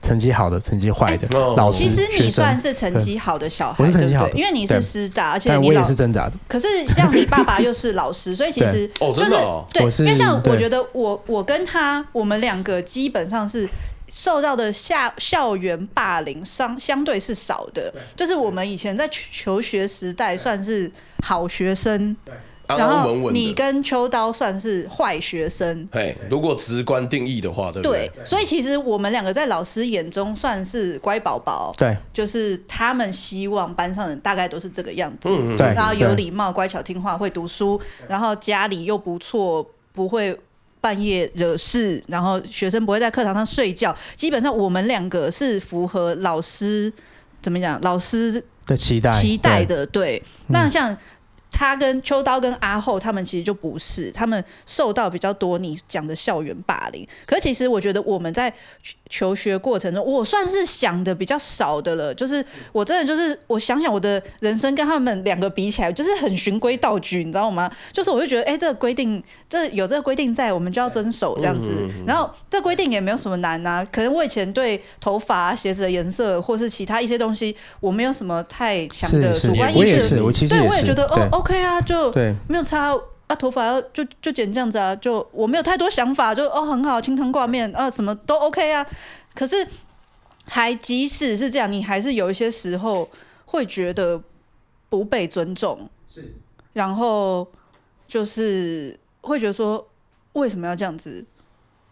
[0.00, 1.84] 成绩好的，成绩坏的，欸、老师。
[1.84, 6.32] 其实你算是成绩好的小孩，我是成绩好的，因为你是师大，而且我也是挣扎的。
[6.48, 13.68] 可是像你爸爸又是老师，所以其实哦，真的哦，对，因为像我觉得我我跟他，我们两个基本上是
[14.08, 20.90] 受到的下校园霸凌相相对是少的，就是我们以前在求学时代算是
[21.22, 22.16] 好学生。
[22.76, 28.10] 然后你跟秋刀算是坏学生，嘿，如果直观定义的话，对不对？
[28.14, 40.38] 对，所以其实我们两个在老师眼中算是乖宝宝，对，就是他们希望班上人大概都是这个样子，嗯，对，然后有礼貌、乖巧听话、会读书，然后家里又不错，不会
[40.80, 46.92] 半夜惹事，然后学生不会在课堂上睡觉，基本上我们两个是符合老师
[47.42, 47.80] 怎么讲？
[47.82, 50.96] 老师的期待期待的，对，对，那像。
[51.50, 57.06] 他跟秋刀跟阿后他们其实就不是，他们受到比较多你讲的校园霸凌。
[57.26, 58.52] 可是其实我觉得我们在
[59.08, 62.14] 求学过程中，我算是想的比较少的了。
[62.14, 67.70] 就是我真的就是我想想我的人生跟他们两个比起来，就是很循规蹈矩，你知道吗？
[67.92, 71.70] 就是我就觉得，哎、欸，这个规定，这有这个规定在，我们就要遵守这样子。
[72.06, 73.84] 然后这规定也没有什么难啊。
[73.92, 80.22] 可能我以前对头发、鞋子的颜色，或是其他一些东西，我没有什么太强的主观意识。
[80.22, 81.39] 我其实对我也觉得哦。
[81.40, 82.94] OK 啊，就对，没有差
[83.26, 88.86] 啊，头发要就就剪这样子啊，就我没有太多想法，就哦很好，清汤挂面啊，什么都 OK 啊。
[89.34, 89.66] 可是
[90.44, 93.08] 还即使是这样，你还是有一些时候
[93.46, 94.20] 会觉得
[94.90, 96.34] 不被尊重，是，
[96.74, 97.46] 然后
[98.06, 99.88] 就是会觉得说
[100.34, 101.24] 为什么要这样子？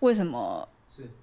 [0.00, 0.68] 为什么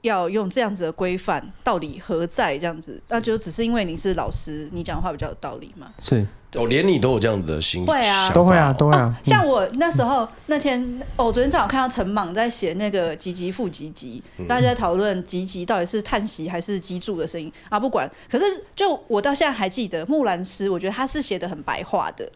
[0.01, 1.51] 要用这样子的规范？
[1.63, 2.57] 到底何在？
[2.57, 5.93] 这样子，那就只是因为你是老师，你讲话比较有道理嘛？
[5.99, 6.25] 是。
[6.55, 9.03] 哦，连你都有这样子的心，会啊，都会啊，都会啊。
[9.03, 17.79] 哦、像我那时候、嗯、那天，哦，昨天正好看到陈莽在写那个“吉吉复吉吉”，大家在讨论“吉吉”到底是叹息还是击筑的声音啊？
[17.79, 18.45] 不管，可是
[18.75, 22.29] 就我到现在还记得木兰诗，我觉得他是写的很白话的。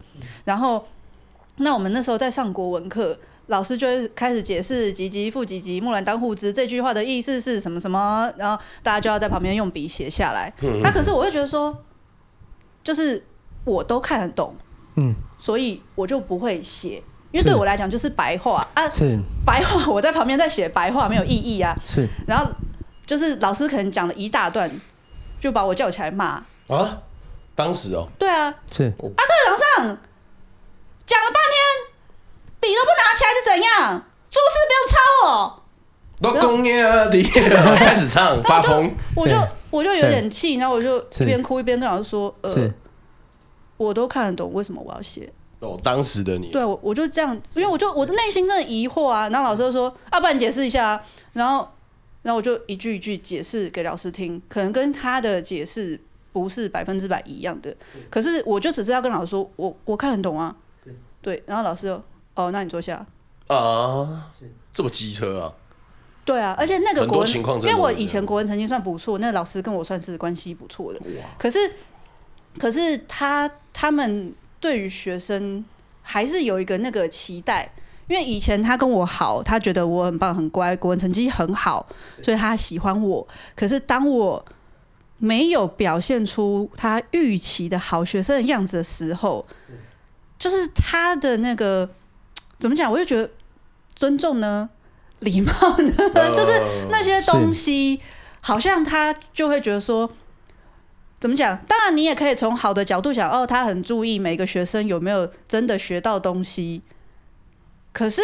[0.43, 0.86] 然后，
[1.57, 3.17] 那我们那时候在上国文课，
[3.47, 10.53] 老师就会开始解释“唧唧复唧唧，木兰当户织”这句话的意思是什么什么，然后大家就要在旁边用笔写下来。
[10.82, 11.76] 那、啊、可是我会觉得说，
[12.84, 13.24] 就是。
[13.66, 14.55] 我都看得懂，
[14.95, 18.66] 嗯，所以我就不会写，因为对我来讲就是白话。
[18.74, 19.18] 啊，是。
[19.45, 22.45] 白话，我在旁边在写白话没有意义啊，是，然后
[23.05, 24.70] 就是老师可能讲了一大段，
[25.39, 26.43] 就把我叫起来骂。
[26.68, 26.97] 啊，
[27.55, 29.97] 当时哦，对啊，是，啊课堂上
[31.05, 31.91] 讲了半天，
[32.60, 34.03] 笔都不拿起来是怎样？
[34.30, 35.62] 做事不用抄哦，
[36.22, 39.36] 都工业啊，第一开始唱发疯，我就
[39.72, 42.49] 我就有点气，然后我就一边哭一边跟老师说，呃。
[43.80, 45.32] 我都看得懂，为什么我要写？
[45.61, 49.27] 哦，当时的你，对，我我就这样，因为我就我的内心真的疑惑啊。
[49.30, 51.03] 然后老师就说：“啊，不然你解释一下。”啊
[51.34, 51.67] 然后，
[52.23, 55.99] 然后我就一句一句解释给老师听，可能跟他的解释
[56.32, 57.75] 不是百分之百一样的。
[58.09, 60.55] 可是我就只是要跟老师说，我我看很懂啊，
[61.21, 62.01] 对，然后老师就
[62.36, 63.05] 哦，那你坐下
[63.47, 64.32] 啊，
[64.73, 65.53] 这么机车啊？
[66.25, 67.30] 对啊，而且那个国文，
[67.63, 70.99] 因为我以前国文成绩算不错，那个老师跟我算是关系不错的。
[71.38, 71.59] 可是，
[72.57, 75.63] 可是他他们对于学生
[76.01, 77.71] 还是有一个那个期待，
[78.07, 81.87] 因为以前他跟我好，他觉得我很棒很乖，国文成绩很好，
[82.23, 83.27] 所以他喜欢我。
[83.55, 84.43] 可是当我
[85.17, 89.45] 没有表现出他预期的好学生的样子的时候，
[90.37, 91.89] 就是他的那个
[92.59, 92.91] 怎么讲？
[92.91, 93.29] 我就觉得
[93.93, 94.69] 尊重呢。
[95.19, 95.93] 礼貌呢，
[96.33, 97.99] 就是那些东西，
[98.39, 100.09] 好像他就会觉得说，
[101.20, 101.57] 怎么讲？
[101.67, 106.82] 当然，你也可以从好的角度想，哦，他很注意每个学生有没有真的学到东西。
[107.91, 108.22] 可是，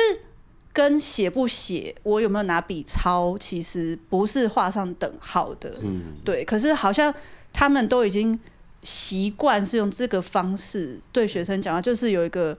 [0.71, 5.73] 跟写不写，我有没有拿笔抄，其实不是画上等号的。
[5.83, 6.45] 嗯，对。
[6.45, 7.13] 可是，好像
[7.51, 8.39] 他们都已经
[8.83, 12.57] 习惯是用这个方式对学生讲话，就是有一个。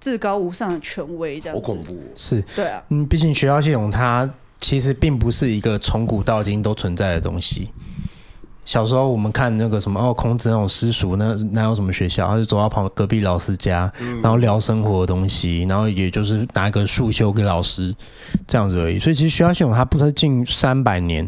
[0.00, 1.60] 至高无上的权威，这样子。
[1.60, 1.98] 好恐怖。
[2.14, 7.68] 是，对啊，嗯，毕竟学校系统它其实并不是一个从古到今都存在的东西。
[8.68, 12.28] 小时候我们看那个什么哦，孔子那种私塾，那哪有什么学校？
[12.28, 13.90] 他就走到旁隔壁老师家，
[14.22, 17.94] 然后聊生活的东西，然后也就是拿一个束修给老师
[18.46, 18.98] 这样子而已。
[18.98, 21.26] 所以其实学校系统它不是近三百年，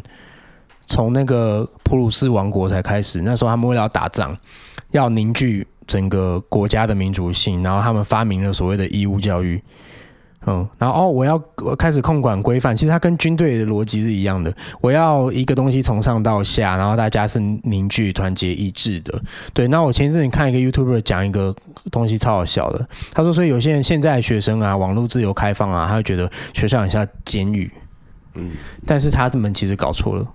[0.86, 4.36] 从那个普鲁士王国才开始，那时候他们为了要打仗，
[4.90, 5.66] 要凝聚。
[5.86, 9.60] 整个国家的民族性，然后他们发明了所谓的义务教育，
[10.46, 11.38] 嗯，然后哦，我要
[11.78, 19.20] 开始控管规范，其实它跟军队的逻辑是一样的，我要一个东西从上到下，然后大家是凝聚、团结一致的。
[19.52, 21.54] 对，那我前一阵子看一个 YouTuber 讲一个
[21.90, 27.70] 东西超好笑的，他说，所以有些人现在的学生啊，网络自由开放啊，他会觉得学校很像监狱，
[28.34, 28.52] 嗯，
[28.86, 30.26] 但是他们其实搞错了。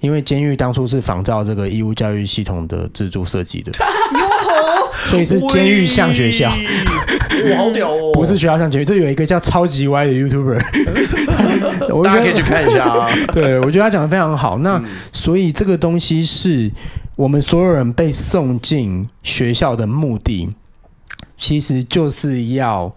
[0.00, 3.72] 因为监狱当初是仿照这个义务教育系统的制度设计的，
[5.06, 6.48] 所以是监狱像学校。
[6.48, 8.12] 哇，好屌哦！
[8.12, 10.58] 不是学校像监狱，这有一个叫超级歪的 YouTuber，
[12.04, 13.08] 大家可以去看一下啊。
[13.32, 14.58] 对，我觉得他讲的非常好。
[14.58, 14.82] 那
[15.12, 16.70] 所以这个东西是
[17.16, 20.48] 我们所有人被送进学校的目的，
[21.36, 22.94] 其实就是要。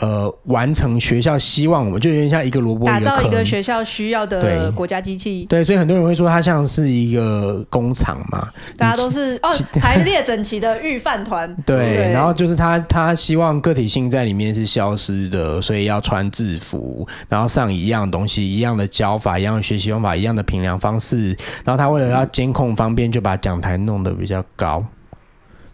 [0.00, 5.46] 呃，完成学校希望我们就有点像一个萝卜打造一个学校需要的国家机器。
[5.46, 11.54] 对，所以很多人会说它像是一个工厂嘛，大家都是哦 排列整齐的御饭团。
[11.64, 21.28] 对，对，然后就是他他希望个体性在里面是消失的，所以要穿制服，然后上一样东西，一样的教法，一样的学习方法，一样的评量方式。
[21.64, 24.84] 然后他为了要监控方便，就把讲台弄得比较高。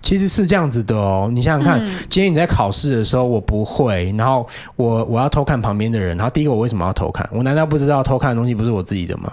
[0.02, 4.46] 其实是这样子的哦，你想想看，嗯、今天你在考试的时候，我不会，然后
[4.76, 7.28] 我我要偷看旁边的人，然后第一个我为什么要偷看？
[7.32, 9.32] 我难道不知道偷看的东西不是我自己的吗？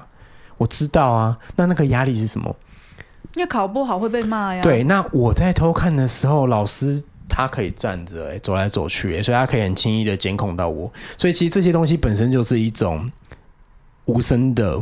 [0.58, 2.56] 我知道啊，那那个压力是什么？
[3.36, 4.62] 因为考不好会被骂呀。
[4.62, 10.92] 对，那我在偷看的时候，老师他可以站着，哎，走来走去，所以他可以很轻易的监控到我。
[11.18, 13.10] 所以其实这些东西本身就是一种
[14.06, 14.82] 无声的。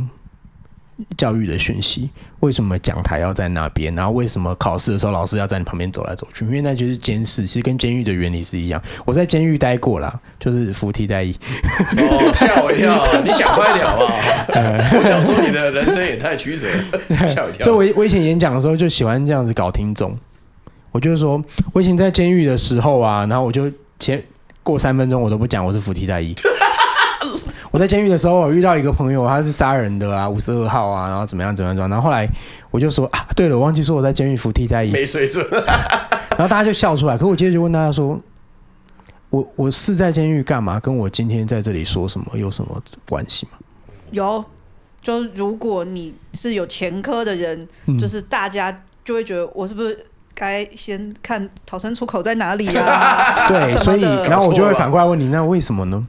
[1.16, 3.94] 教育的讯息，为什么讲台要在那边？
[3.94, 6.44] 然后为什么考试的时候老师要在你旁边走来走去？
[6.44, 8.82] 因为那就是监视，其实跟监狱的原理是一样。
[9.04, 11.34] 我在监狱待过啦，就是服替代役。
[11.96, 13.22] 哦，吓我一跳！
[13.22, 14.12] 你讲快一点好不好？
[14.98, 17.64] 我想说你的人生也太曲折了，吓我一跳。
[17.66, 20.16] 所以我我以前演讲的时候就喜欢这样子搞听众。
[20.90, 21.42] 我就是说
[21.72, 23.70] 我以前在监狱的时候啊，然后我就
[24.00, 24.22] 前
[24.62, 26.34] 过三分钟我都不讲我是服替代役。
[27.70, 32.28] 我在监狱的时候，我遇到一个朋友，他是杀人的啊，五十二号啊，然后怎么样怎么样怎么样，然后后来
[32.70, 37.18] 我就说啊，对了，我忘记说我在监狱服替代役，没水准，然后大家就笑出来。
[37.18, 38.18] 可我接着就问大家说，
[39.30, 40.80] 我我是在监狱干嘛？
[40.80, 43.58] 跟我今天在这里说什么有什么关系吗？
[44.12, 44.42] 有，
[45.02, 53.46] 就如果你是有前科的人，嗯、就是大家就会觉得我是不是该先看逃生出口在哪里啊？
[53.48, 56.06] 对，所以然后我就会反过来问你，那为什么呢？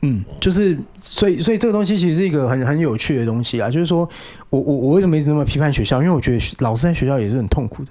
[0.00, 3.68] 嗯，就是，所以，所以这个东西其实是一个很很有趣的东西啊。
[3.68, 4.08] 就是说
[4.48, 5.98] 我我我为什么一直那么批判学校？
[5.98, 7.90] 因为我觉得老师在学校也是很痛苦的。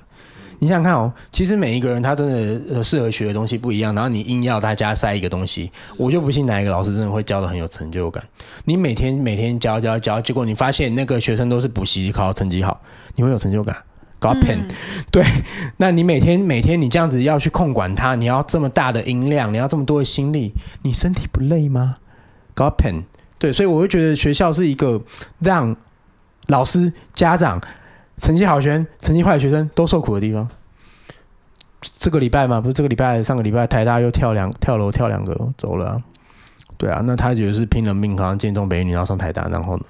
[0.60, 8.24] 你想想看哦，其实每一个人他真的适合学的东西不一样，然后你硬要大家塞一个东西，我就不信哪一个老师真的会教的很有成就感。
[8.66, 12.82] 你每天每天教教教，结果你发现那个学生都是补习考成绩好，
[13.16, 13.76] 你会有成就感？
[14.20, 14.68] 搞 pen，、嗯、
[15.11, 15.24] 对，
[15.78, 21.97] 那你每天每天你这样子要去控管它，你要这么大的音量，你要这么多的心力，你身体不累吗？
[22.55, 23.03] 搞 pen，
[23.38, 24.99] 对，所以我会觉得学校是一个
[25.39, 25.76] 让
[26.47, 27.61] 老师、家长、
[28.18, 30.49] 成绩好学生、成绩坏的学生都受苦的地方。
[31.82, 36.01] 这个礼拜嘛，不是这个礼拜，上个礼拜台大又跳两跳楼跳两个走了、啊，
[36.76, 39.84] 对啊，那他也是拼了命，好像建中北女，然后上台大，然后呢，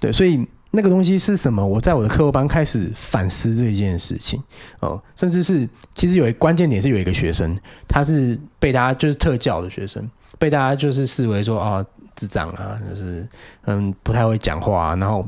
[0.00, 0.46] 对，所以。
[0.70, 1.66] 那个东西是什么？
[1.66, 4.42] 我在我的课后班开始反思这件事情
[4.80, 10.08] 哦，甚至是其实有一关键点是有一个学生，他是被大家就是特教的学生，
[10.38, 13.26] 被大家就是视为说啊、智障啊，就是
[13.64, 15.26] 嗯不太会讲话、啊，然后。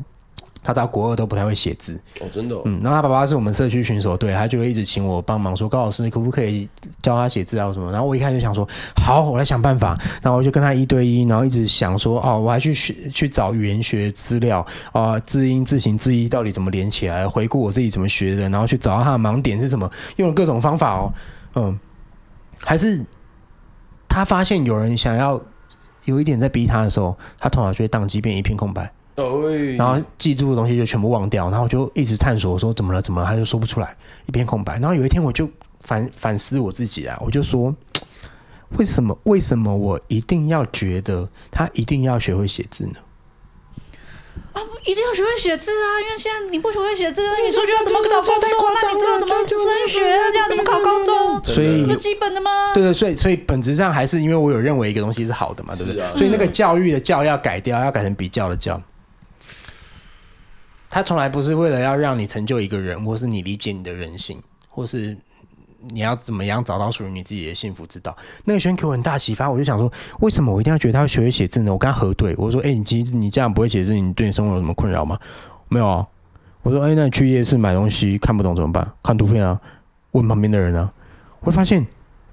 [0.63, 2.63] 他到国二都不太会写字哦，真的、哦。
[2.65, 6.69] 嗯，然后他爸爸是我们社区巡守队，他就会一直请我帮忙，说高老师，你可不可以
[7.03, 7.91] 教他写字啊什么？
[7.91, 8.69] 然后我一开始就想说，
[9.03, 9.99] 好，我来想办法。
[10.23, 17.27] 然后我就跟他一对一，然后一直想说，哦，我还去学去找语言学资料啊，字音、字形、字义到底怎么连起来？
[17.29, 21.13] 回顾我自己怎么学的，然后去找到他的盲点是什么，用了各种方法哦，
[21.55, 21.79] 嗯，
[22.59, 23.05] 还是
[24.09, 25.41] 他发现有人想要
[26.05, 28.93] 有一点在逼他的时候，他头脑就会当机，变一片空白。
[29.77, 33.97] 然后记住的东西就全部忘掉，然后我就一直探索说怎么了怎么了，他就说不出来，
[34.27, 34.79] 一片空白。
[34.79, 35.49] 然后有一天我就
[35.81, 37.75] 反反思我自己啊，我就说
[38.79, 42.95] 为什么为什么我一定要觉得他一定要学会写字呢？
[44.53, 45.87] 啊，一定要学会写字啊！
[46.01, 48.49] 因为现在你不学会写字，你出去要怎么找工作？
[48.83, 50.01] 那你知道怎么升学？
[50.33, 51.45] 这样怎么考高中？
[51.45, 52.73] 所以不基本的吗？
[52.75, 56.03] 对对，所以所以本质上还是因为我有认为一个东西是好的嘛，对不对？
[56.15, 58.81] 所以那个教育的教要改掉，要改成比较的教。
[60.91, 65.17] 他从来不是为了要让你成就一个人，或是你理解你的人性，或是
[65.89, 68.15] 你要怎么样找到属于你自己的幸福之道。
[68.45, 71.73] 那个学生给我很大启发，我就想说，为什么我一定要觉得他会学会写字呢？
[71.73, 75.17] 我跟他核对，我说：“哎、欸，你其实你这样不会写字，你对你生活有什么困扰吗？”
[75.71, 76.05] 没有啊。
[76.63, 78.93] 我说：“哎、欸，那你去夜市买东西看不懂怎么办？
[79.03, 79.59] 看图片啊，
[80.11, 80.93] 问旁边的人啊。”
[81.41, 81.87] 我会发现，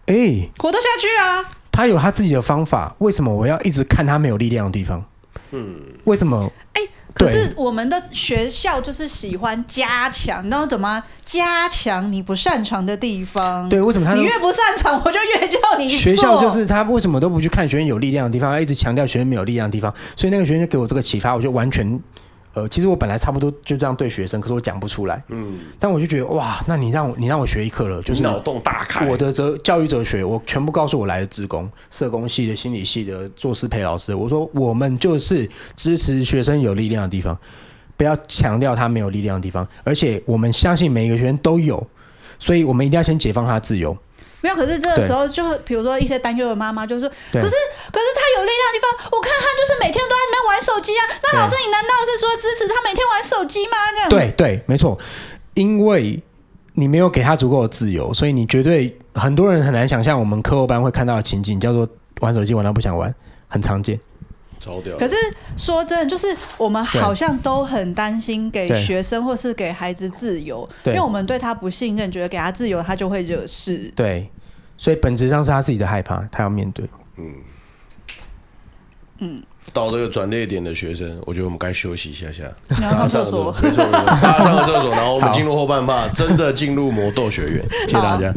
[0.07, 1.53] 哎、欸，活得下去啊。
[1.71, 5.05] 他有他自己的方法，为什么我要一直看他没有力量的地方？
[5.51, 6.51] 嗯，为什么？
[6.73, 6.89] 哎、欸。
[7.17, 13.67] 可是我们的学校就是喜欢加强，然后怎么加强你不擅长的地方？
[13.69, 15.89] 对，为什么他你越不擅长，我就越叫你。
[15.89, 21.99] 学校就是他为什么都不去看学院有力量的地方，他一直强调学院没有力量的地方，所以那个学院就给我这个启发，我就完全。
[22.57, 25.23] 呃，其实我本来差不多就这样对学生，可是我讲不出来。
[25.27, 29.07] 嗯，但我就觉得哇，那你让我你让我学一课了，就是脑洞大开。
[29.07, 37.37] 我的哲教育哲学，我全部告诉我来的职工、社工系的、心理系的、做师培老师，我说我们就是支持学生有力量的地方，
[37.95, 41.85] 不要强调他没有力量的地方，而且我们相信每一个学生都有，
[42.39, 43.95] 所以我们一定要先解放他的自由。
[44.47, 47.55] 没有，可是这个时候就比如说一些担忧的妈妈就说，可是
[47.91, 51.03] 可是他有力量的地方，我看他就是每天都在里面玩手机啊。
[51.23, 53.77] 那老师，你难道是说支持他每天玩手机吗？
[53.91, 54.97] 这样对对，没错，
[55.55, 56.21] 因为
[56.73, 61.87] 你没有给他足够的自由，所以你绝对很多人很难想象我们课后班会看到的情景，叫做
[62.21, 63.13] 玩手机玩到不想玩，
[63.47, 63.99] 很常见。
[64.97, 65.15] 可是
[65.55, 73.89] 说真的，就是我们好像都很担心给学生或是给孩子自由，因为我们对他不信任，觉得给他自由他就会惹事。
[73.95, 74.29] 对，
[74.77, 76.87] 所以本质上是他自己的害怕，他要面对。
[77.17, 77.33] 嗯。
[79.19, 79.41] 嗯，
[79.73, 88.31] 到这个转捩点的学生，我觉得我们该休息一下下，你要上厕所，没错，大家上个厕所， 然后我们进入后半 part，真的进入魔斗学院，谢谢大家。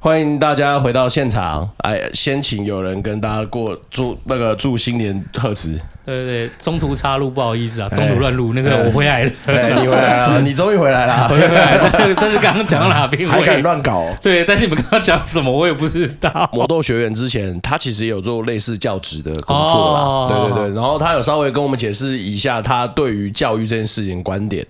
[0.00, 5.78] 欢迎大家回到现场，哎，先请有人跟大家过祝那个祝新年贺词。
[6.06, 11.90] 对对对，中途插入不好意思啊，中途乱入那个我回来了，你回来了， 你终于回来了，回来了。
[12.16, 13.28] 但是刚刚讲到哪边？
[13.28, 14.06] 还敢乱搞？
[14.22, 16.48] 对，但是你们刚刚讲什么我也不知道。
[16.52, 24.64] 魔豆学员之前他其实也有做类似教职的工作啦，对对对，然后他有稍微跟我们解释一下他对于教育这件事情观点，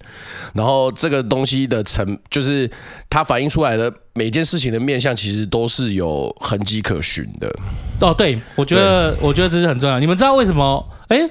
[0.55, 2.70] 然后这个东西的成就是
[3.11, 7.55] 他反映出来的每件事情的面向其实都是有痕迹可循的。
[8.01, 9.99] 哦，对，我觉得我觉得这是很重要。
[10.01, 10.87] 你们知道为什么？
[11.09, 11.26] 哎，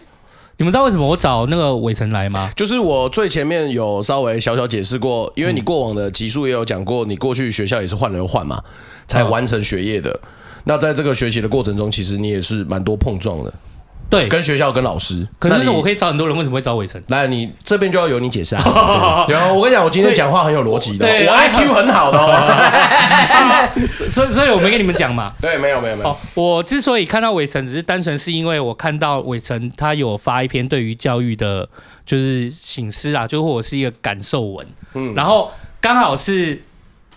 [0.58, 2.50] 你们知道为什么我找那个伟成来吗？
[2.56, 8.64] 就是我最前面有稍微小小解释过，因为你过往的集数也有讲过，你过去学校也是换人换嘛，
[9.06, 10.12] 才完成学业的。
[10.12, 10.20] 哦、
[10.64, 13.54] 那在这个学习的过程中，其实你也是蛮多碰撞的。
[14.08, 17.02] 对，跟学校跟老师，可是我可以找很多人，为什么会找伟成？
[17.08, 19.26] 来，你这边就要由你解释啊。
[19.28, 23.70] 然后我跟你讲，我今天讲话很有逻辑的，我 IQ 很好的哦。
[24.10, 25.34] 所以，所以我没跟你们讲嘛。
[25.42, 26.18] 对，没有，没有，没有。
[26.36, 31.68] 我之所以看到伟成，只是单纯是因为我看到伟成他有发一篇对于教育的，
[32.06, 34.66] 就是醒思啊，就或者是一个感受文。
[34.94, 35.52] 嗯，然后
[35.82, 36.62] 刚好是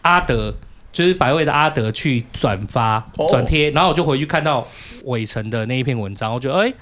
[0.03, 0.55] 阿德。
[0.91, 4.67] 就是百位的阿德去转发转贴，然后我就回去看到
[5.05, 6.75] 伟成的那一篇文章，我觉得哎、欸、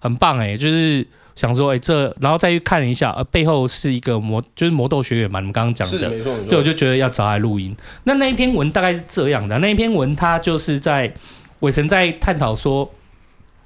[0.00, 6.08] 很棒哎、欸，就是想说哎、欸、这，然后再去看一下，呃背后是一个魔，就是魔斗学员嘛，你们刚刚讲的，
[6.48, 7.76] 对，我就觉得要找来录音。
[8.04, 11.12] 那那一篇文大概是这样的，那一篇文他就是在
[11.60, 12.90] 伟成在探讨说，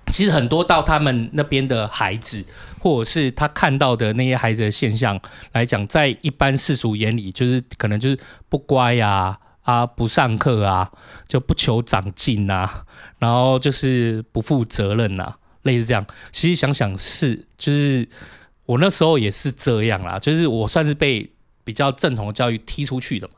[0.08, 2.44] 其实很多到他们那边的孩子，
[2.80, 5.20] 或者是他看到的那些孩子的现象
[5.52, 8.18] 来讲，在一般世俗眼里，就是可能就是
[8.48, 9.38] 不乖呀、啊。
[9.66, 10.90] 啊，不上课啊，
[11.26, 12.70] 就不求长进呐，
[13.18, 16.06] 然后就是不负责任呐，类似这样。
[16.30, 18.08] 其实想想是，就是
[18.64, 21.28] 我那时候也是这样啦，就是我算是被
[21.64, 23.34] 比较正统的教育踢出去的嘛。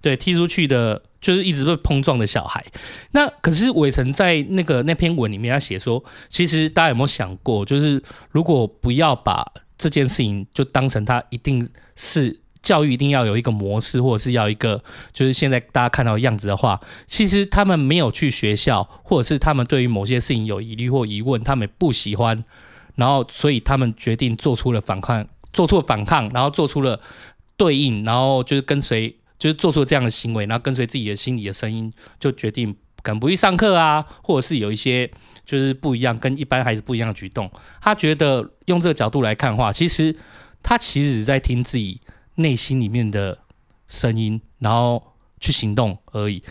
[0.00, 2.64] 对，踢出去的，就是一直被碰撞的小孩。
[3.10, 9.44] 那可是伟成在那个那篇文里面，他写说，其实大家有没有想过，就是如果不要把
[9.76, 14.82] 这件事情就当成他一定是教育，一定要有一个模式，或者是要一个
[15.12, 22.44] 就是现在大家看到样子的话，其实他们没有去学校，或者是他们对于某些事情有疑虑或疑问，他们不喜欢，
[22.94, 27.00] 然后所以他们决定做出了反抗，做出了反抗，然后做出了
[27.56, 29.16] 对应，然后就是跟随。
[29.38, 35.10] 就是做出这样的行为，然后跟随自己的心里的声音，就决定敢不去上课啊，或者是有一些
[35.44, 37.50] 就是不一样，跟一般孩子不一样的举动。
[37.80, 40.14] 他觉得用这个角度来看的话，其实
[40.62, 42.00] 他其实在听自己
[42.34, 43.38] 内心里面的
[43.88, 46.42] 声音，然后去行动而已。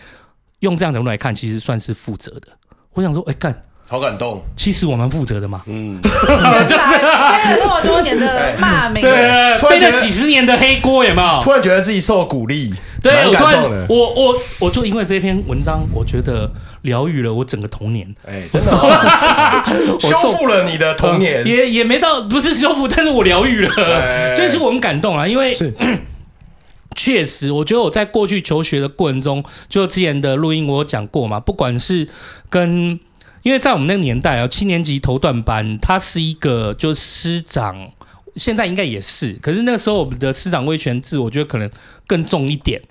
[0.59, 2.47] 用这样角度来看，其实算是负责的。
[2.91, 3.63] 我想说，哎，干。
[3.91, 11.41] 好感动，其实我们负责的嘛，嗯， 就是背了那么多年的骂名，对，背了几十年的黑锅，有没有？
[11.43, 12.73] 突然觉得自己受鼓励，
[13.03, 16.49] 对，我突然，我我我就因为这篇文章，我觉得
[16.83, 18.71] 疗愈了我整个童年，哎，真的，
[19.99, 25.53] 修复了你的童年，也也没到，不是修复，但是我疗愈了，就是我很感动啊，因为
[26.95, 32.07] 确实，我觉得我在过去求学的过程中，就之前的录音我有讲过嘛，不管是
[32.49, 32.97] 跟
[33.43, 37.91] 因为在我们那个年代啊，七年级头段班，他是一个就是师长，
[38.35, 41.69] 现在应该也是，可是那个时候我们的师长威权制，我觉得可能
[42.05, 42.81] 更重一点。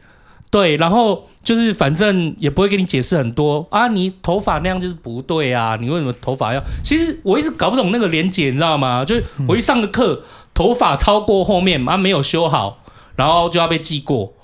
[0.51, 6.61] 对，然后就是反正也不会给你解释很多啊，你头发那样就是不对啊，你为什么头发要？
[6.83, 9.05] 其实我一直搞不懂那个连结，你知道吗？
[9.05, 12.83] 就是我一上个课，头发超过后面啊没有修好，
[13.15, 14.35] 然后就要被记过。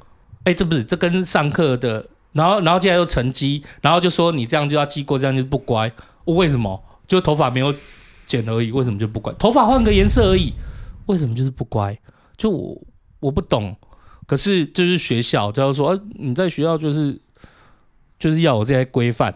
[0.44, 2.06] 哎，这不是这跟上课的。
[2.36, 5.90] 然后，然后接下来又成绩，然后就说你这样就要记过，这样就不乖。
[6.24, 6.82] 我为什么？
[7.08, 7.74] 就头发没有
[8.26, 9.32] 剪而已，为什么就不乖？
[9.34, 10.52] 头发换个颜色而已，
[11.06, 11.98] 为什么就是不乖？
[12.36, 12.80] 就我
[13.20, 13.76] 我不懂。
[14.26, 17.20] 可是就是学校，就是说，啊，你在学校就是
[18.18, 19.34] 就是要有这些规范。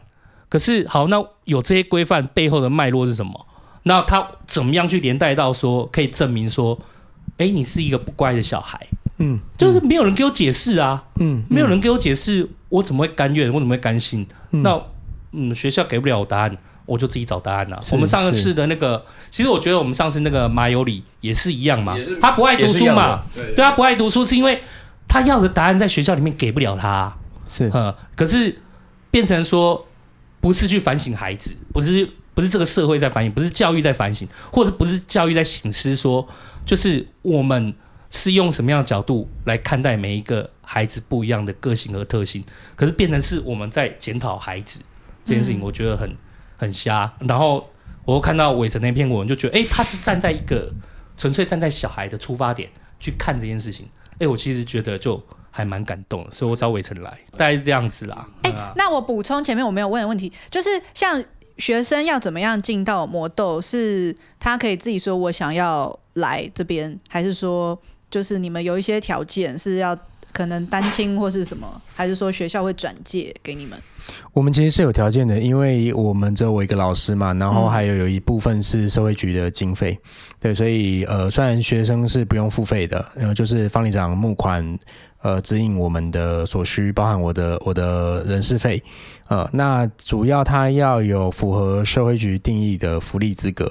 [0.49, 3.47] 可是好，那有这些规范背后的脉络是什么？
[3.85, 6.77] 那他怎么样去连带到说可以证明说，
[7.39, 8.85] 哎，你是一个不乖的小孩？
[9.19, 13.53] 嗯，就是没有人给我解释啊，嗯，没有人给我解释，我怎么会甘愿？
[13.53, 14.27] 我怎么会甘心？
[14.53, 14.83] 嗯、那
[15.33, 16.57] 嗯，学校给不了我答案，
[16.87, 17.79] 我就自己找答案啊。
[17.93, 24.63] 我们上次的那个，其实我觉得我们上次那个马有理也是一样嘛，他不爱读书嘛，对，对，对他不爱读书是因为
[25.07, 28.61] 他要的答案在学校里面给不了他，啊，是，嗯，可是
[29.11, 29.87] 变成说
[30.41, 36.27] 不是去反省孩子，不是不是这个社会在反省，不是教育在反省，或者不是教育在醒思说，
[36.65, 37.75] 就是我们。
[38.13, 42.45] 是用什么样的角度来看待每一个孩子不一样的个性和特性？
[42.77, 44.81] 可是变成是我们在检讨孩子
[45.25, 46.17] 这件事情，我觉得很
[46.57, 47.13] 很瞎。
[47.19, 47.69] 然后
[48.05, 50.73] 我又看到伟成那篇文，就觉得哎、欸，他是站在一个
[51.17, 53.85] 纯粹站在小孩的出发点去看这件事情。
[54.13, 58.29] 哎、欸，我其实觉得就还蛮感动的，所以我找伟成来，大概是这样子啦。
[58.43, 61.21] 哎、欸，那我补充前面我没有问的问题，就是像
[61.59, 67.77] 学生要怎么样进到魔豆，是他可以自己说我想要来这边，还是说？
[68.11, 69.97] 就是你们有一些条件是要
[70.33, 73.79] 可能单亲或是什么，还是说学校会转借给你们？
[74.33, 79.97] 我们其实是有条件的，因为我们只有我一个老师嘛，然后还有有一部分是社会局的经费，
[80.41, 84.79] 对，所以呃，虽然学生是不用付费的，然后就是方里长募款，
[85.23, 88.83] 呃，指引我们的所需，包含我的我的人事费，
[89.29, 93.71] 呃，那主要他要有符合社会局定义的福利资格。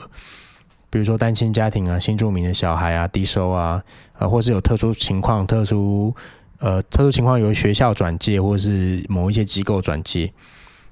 [0.92, 3.84] 比如说单亲家庭啊、新住民的小孩啊、低收啊，
[4.18, 6.16] 呃，或是有特殊情况、特殊
[6.60, 10.32] 呃特殊情况由学校转介，或是某一些机构转介，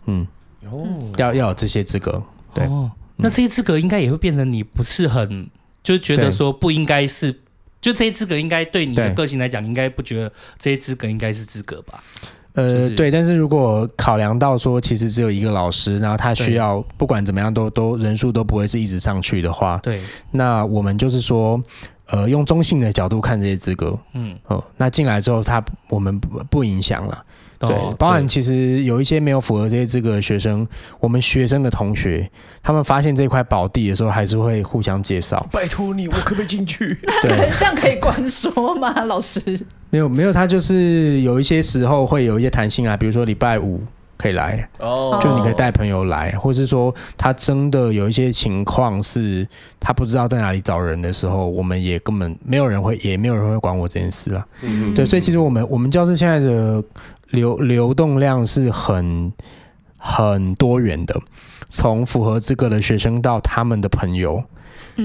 [0.05, 0.27] 嗯，
[0.69, 0.87] 哦，
[1.17, 2.21] 要要有这些资格，
[2.53, 5.49] 对，哦、那这些资格应该也会变成你不是很
[5.83, 7.31] 就觉得说不应该是，
[7.79, 12.03] 就这些资格应该对你的个性来讲，应该不觉得这些资格应该是资格吧？
[12.53, 21.61] 呃，就是、对，但是如果考量到说，其实只有一个老师，然后他需要不管怎么样都都人数都不会是一直上去的话，对，那我们就是说，
[22.07, 27.23] 呃，用中性的角度看这些资格，嗯，哦、呃，那进来之后，他我们不不影响了。
[27.59, 30.65] 对，包含其实有一些没有符合这些资格的学生，
[30.99, 32.29] 我们学生的同学，
[32.61, 35.43] 他们发现这块宝地的时候，还是会互相介绍。
[35.51, 36.93] 拜托你，我可不可以进去？
[37.23, 39.03] 对，这样可以关说吗？
[39.05, 39.41] 老师？
[39.89, 43.81] 没有没有，他就是有一些时候会有一些弹性啊，比如说礼拜五
[44.17, 49.47] 可以来，哦，就你可以带朋友来，或是说他真的有一些情况是
[49.79, 54.45] 他不知道在哪里找人的时候，我们也根本没有人会，也没有人会管我这件事了。
[54.61, 56.83] 嗯，对，所以其实我们我们教室现在的。
[57.31, 59.29] 流流动量是很
[59.97, 61.13] 很多元的，
[61.67, 64.41] 从符合资格的学生到他们的朋友，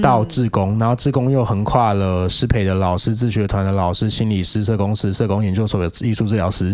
[0.01, 6.73] 到志工，然后志工又横跨了师培的老师、自学团的老师、心理师、社工师、社工研究所的艺术治疗师，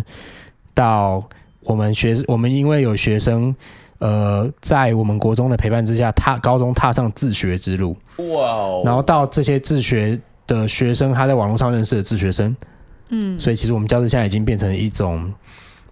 [0.75, 1.27] 到
[1.69, 3.55] 我们学我们因为有学生。
[3.99, 8.81] 呃，在我们国中的陪伴之下，踏高中踏上自学之路，哇哦！
[8.85, 10.17] 然后到这些自学
[10.47, 12.55] 的学生，他在网络上认识的自学生，
[13.09, 15.29] 嗯，所以其实我们教室现在已经变成一种，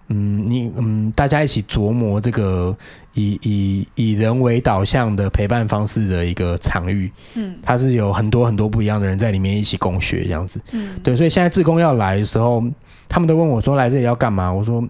[0.08, 2.74] 嗯，你嗯，大家一起琢磨这个
[3.14, 12.64] 以以以人为导向的陪伴方式的一个场域，嗯，它是有很多很多不一样的人在里面一起共学这样子，嗯，对，所以现在志工要来的时候，
[13.10, 14.50] 他们都问我说，来这里要干嘛？
[14.50, 14.82] 我说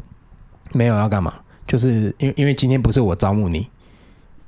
[0.73, 1.33] 没有要干嘛。
[1.65, 3.67] 就是因为因为今天不是我招募你，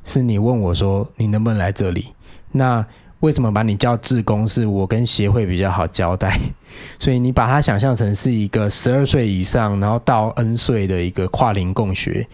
[0.06, 2.14] 是你问我说你能不能来这里？
[2.54, 2.86] 那
[3.20, 4.48] 为什么把你叫志工？
[4.48, 6.40] 是我跟协会比较好交代，
[6.98, 12.26] 所以你把它想象成是一个十二岁以上，然后到 N 岁的一个跨龄共学，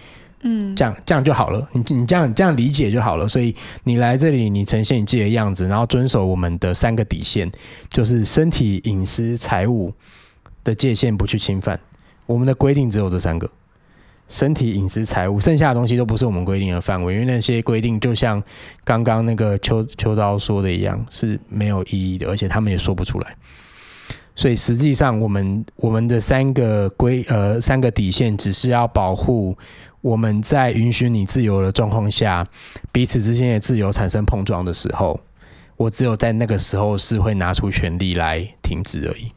[0.43, 1.67] 嗯，这样这样就好了。
[1.73, 3.27] 你你这样这样理解就好了。
[3.27, 3.55] 所以
[3.85, 7.51] 你来这里，你呈现你自己的样子，然后遵守我们的三个底线，
[7.89, 9.91] 就是身体、隐私、财务
[10.63, 11.79] 的界限不去侵犯。
[12.27, 13.49] 我们的规定只有这三个。
[14.27, 18.41] 身体、隐私、财务，剩下的东西都不是我们规定的范围，因为那些规定就像
[18.83, 23.35] 刚刚那个秋秋刀说的一样，是没有意义的，而且他们也说不出来。
[24.33, 29.55] 所以实际上，我们我们的三个规呃三个底线，只是要保护
[30.01, 32.45] 我们在允许你自由的状况下，
[32.91, 35.19] 彼此之间的自由产生碰撞的时候，
[35.77, 39.31] 我只有在那个时候是会拿出权力来停止而已。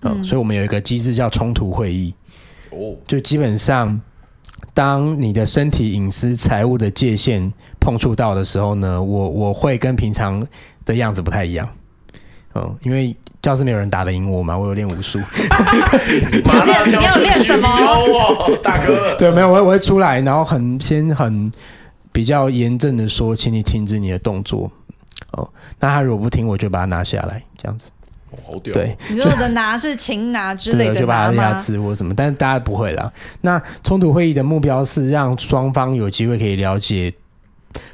[0.00, 2.14] 呃、嗯，所以我们有一个机制叫冲突会议，
[2.70, 3.98] 哦，就基本上。
[4.76, 7.50] 当你的身体、隐私、财务的界限
[7.80, 10.46] 碰触到的时候呢，我我会跟平常
[10.84, 11.66] 的样子不太一样，
[12.54, 15.18] 嗯，因为教室没有人打得赢我嘛，我有练武术。
[16.28, 17.68] 你要练什么？
[18.62, 21.50] 大哥，对，没有，我我会出来，然后很先很
[22.12, 24.70] 比较严正的说，请你停止你的动作。
[25.30, 25.48] 哦，
[25.80, 27.90] 那他如果不听，我就把他拿下来，这样子。
[28.44, 28.74] 好屌！
[28.74, 31.00] 对，你说的拿是擒拿之类的 拿吗？
[31.00, 33.12] 就把它压制或什么，但是大家不会啦。
[33.42, 37.12] 那冲突会议的目标是让双方有机会可以了解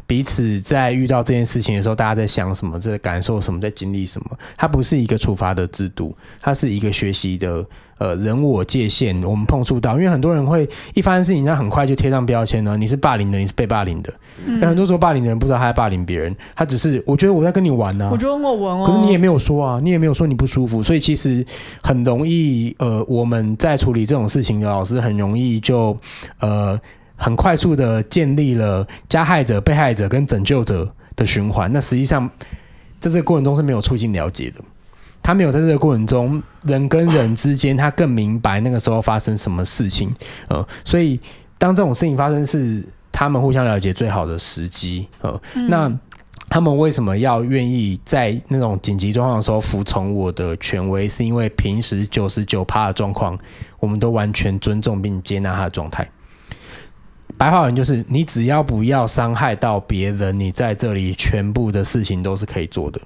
[0.06, 4.26] 彼此在遇到这件事情的时候，大家在想什么，在感受什么，在经历什么。
[4.56, 7.64] 它不是一个处罚的制度，它是一个学习的。
[7.98, 12.76] 呃，人我界限，我们碰触到，因为很多人会一发生事情，他很快就贴上标签呢。
[12.76, 14.12] 你是霸凌的，你是被霸凌的。
[14.44, 18.10] 嗯，但很多时候霸凌的人不知道他在霸凌别人，他只是我觉得我在跟你玩呢，啊。
[18.10, 18.84] 我觉得很好玩哦。
[18.84, 21.46] 可是你也没有说啊，你也没有说你不舒服，所以其实
[21.80, 22.74] 很容易。
[22.80, 25.96] 呃，我们在处理这种事情的老师很容易就
[26.40, 26.76] 呃
[27.22, 31.70] 很快速的建立了加害者、被害者跟拯救者的循环。
[31.72, 32.28] 那实际上
[32.98, 34.60] 在这个过程中是没有促进了解的。
[35.22, 40.12] 他没有在这个过程中，人跟人之间，他更明白那个时候发生什么事情，
[40.48, 41.20] 呃，所以
[41.58, 45.92] 当这种事情发生，是他们互相了解最好的时机，呃，嗯、那
[46.48, 51.08] 他们为什么要愿意在那种紧急状况的时候服从我的权威？
[51.08, 53.38] 是因为平时九十九趴的状况，
[53.78, 56.10] 我们都完全尊重并接纳他的状态。
[57.42, 63.00] 白话文就是，你只要不要伤害到别人，你在这里全部的事情都是可以做的。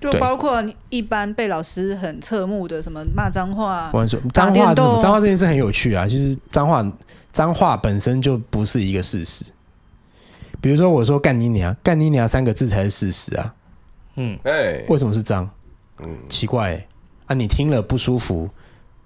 [0.00, 3.92] 就包括一般被老师很侧目的什么骂脏话，
[4.32, 4.98] 脏话是什么？
[4.98, 6.08] 脏话这件事很有趣啊。
[6.08, 6.82] 其实脏话
[7.30, 9.44] 脏话本身就不是一个事实。
[10.62, 13.54] 比如说我说干你娘，干你娘三个字才是事实啊。
[14.14, 15.46] 嗯，哎，为什么是脏？
[16.02, 16.88] 嗯，奇怪、欸，
[17.26, 18.48] 啊，你听了不舒服，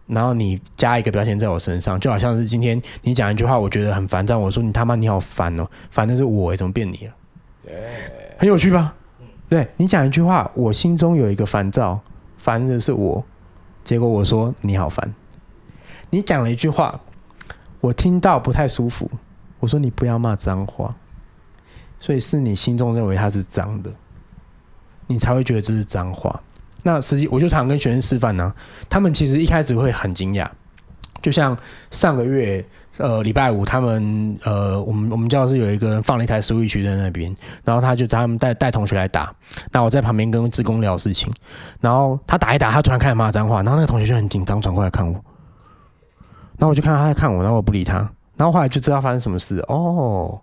[0.06, 7.14] 然后你加一个标签在我身上，就好像是今天你讲一句话，我觉得很烦躁，我说你他妈你好烦哦，烦的是我、欸，怎么变你了？
[8.38, 8.94] 很有趣吧？
[9.48, 12.00] 对，你讲一句话，我心中有一个烦躁，
[12.36, 13.24] 烦的是我，
[13.84, 15.14] 结果我说你好烦。
[16.10, 17.00] 你讲了一句话，
[17.80, 19.10] 我听到不太舒服，
[19.60, 20.94] 我说你不要骂脏话，
[21.98, 23.90] 所以是你心中认为它是脏的，
[25.06, 26.42] 你才会觉得这是脏话。
[26.82, 28.52] 那实际我就常跟学生示范呢、
[28.88, 30.48] 他们其实一开始会很惊讶，
[31.20, 31.56] 就像
[31.90, 32.64] 上个月。
[32.98, 37.34] 呃，礼拜五他们呃，我们我们教室有一个人放了一台 Switch 在那边，
[37.64, 39.34] 然后他就他们带带同学来打，
[39.72, 41.32] 那我在旁边跟志工聊事情，
[41.80, 45.12] 然后他打一打，他突然开始骂脏话，然后那个同学就很紧张转过来看我，
[46.59, 47.96] 然后我就看到他在看我，然后我不理他，
[48.36, 50.38] 然后后来就知道发生什么事哦，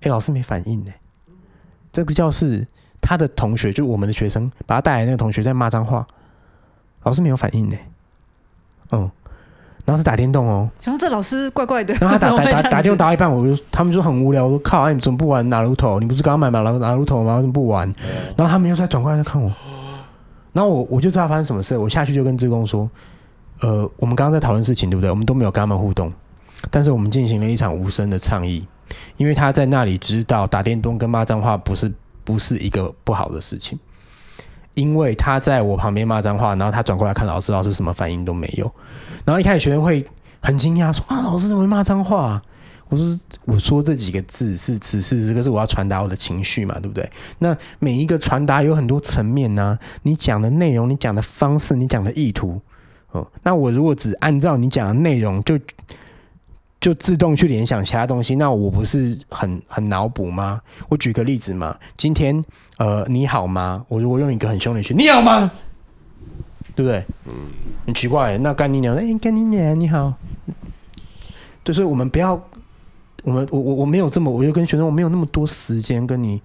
[0.00, 0.90] 哎，老师没反应呢，
[1.92, 2.66] 这个教室
[3.06, 6.04] 他的同学就我们的学生把他带来那个同学在骂脏话，
[7.04, 7.76] 老师没有反应呢，
[8.90, 9.08] 嗯。
[9.84, 11.94] 然后是打电动哦，然后这老师怪怪的。
[12.00, 16.00] 然后他打 打打打电动打一半，我就他们就很无聊，我说靠，你怎么不玩哪路头？
[16.00, 17.36] 你不是刚刚买买哪哪路头吗？
[17.36, 17.86] 为什么不玩？
[18.36, 19.48] 然后他们又在转过来在看我，
[20.52, 22.90] 然后我我就知道发生什么事，我下去就跟志工说，
[23.60, 25.08] 呃，我们刚刚在讨论事情，对不对？
[25.08, 26.12] 我们都没有跟他们互动，
[26.68, 28.66] 但是我们进行了一场无声的倡议，
[29.18, 31.92] 因为他在那里知道打电动跟骂脏话不是
[32.26, 33.78] 不是一个不好的事情，
[34.74, 38.70] 因为他在我旁边骂脏话，然后他转过来看老师，老师什么反应都没有，
[39.24, 40.04] 然后一开始学生会
[40.40, 42.42] 很惊讶说啊，老师怎么会骂脏话？
[42.88, 47.08] 我说我说这几个字是此时此刻是我要传达我的情绪嘛，对不对？
[47.38, 52.60] 那每一个传达有很多层面呢、你讲的内容，你讲的方式，你讲的意图，
[53.10, 55.58] 哦，那我如果只按照你讲的内容就
[56.80, 60.60] 就自动去联想其他东西，那我不是很很脑补吗？
[60.88, 62.44] 我举个例子嘛，今天
[62.78, 63.84] 呃你好吗？
[63.88, 65.50] 我如果用一个很凶的语气，你好吗？
[66.74, 67.04] 对不对？
[67.26, 67.32] 嗯，
[67.86, 70.12] 很奇怪，那干你娘，哎，干你娘，你好，
[71.64, 72.40] 就是我们不要。
[73.24, 76.40] 我们我我我没有这么，我就跟学生，我没有那么多时间跟你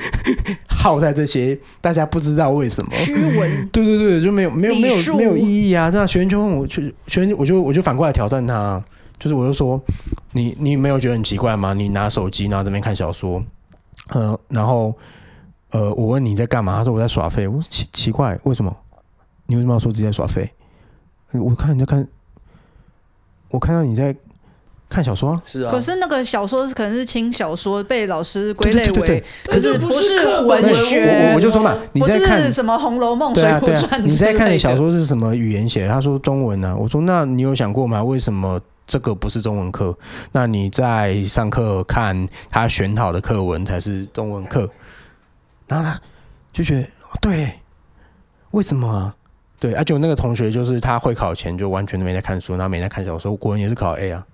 [0.68, 5.90] 耗在这些大家不知道为什么虚文，对对对，就没有没有没有没有意义啊！
[5.90, 8.84] 这样学生就问我，学学生我就我就反过来挑战他，
[9.20, 9.80] 就是我就说，
[10.32, 11.72] 你你没有觉得很奇怪吗？
[11.72, 13.40] 你拿手机然后这边看小说，
[14.14, 14.92] 呃，然后
[15.70, 16.78] 呃，我问你在干嘛？
[16.78, 17.46] 他说我在耍废。
[17.46, 18.76] 我说奇奇怪，为什么？
[19.46, 20.50] 你为什么要说自己在耍废？
[21.34, 22.08] 我看你在看，
[23.50, 24.16] 我看到你在。
[24.92, 31.28] 看小说是啊，可是那个小说是可能是轻小说，被老师归类为，可是不是文学。
[31.30, 34.02] 我我就说嘛，你在看什么《红楼梦》《水浒传》？
[34.04, 35.92] 你在看你小说是什么语言写的？
[35.92, 36.76] 他说中文呢、啊。
[36.76, 38.02] 我说那你有想过吗？
[38.02, 38.60] 为什么
[38.90, 39.96] 这个不是中文课？
[40.32, 44.68] 那你在上课看他选好的课文才是中文课？
[45.68, 46.00] 然后他
[46.52, 46.88] 就觉得
[47.20, 47.52] 对，
[48.50, 49.14] 为什么、啊？
[49.60, 54.26] 对，而且那个同学就是他会考前就完全都没在看书，然后没在看小说，国文也是考 A 啊。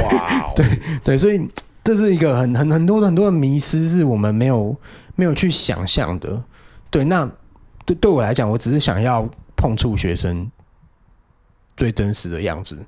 [0.00, 0.66] 哇 对
[1.04, 1.48] 对，所以
[1.84, 4.76] 这是一个很很很多很多的迷失，是我们没有
[5.14, 6.42] 没有去想象的。
[6.90, 7.30] 对，那
[7.84, 10.50] 对对我来讲，我只是想要碰触学生
[11.76, 12.78] 最真实的样子，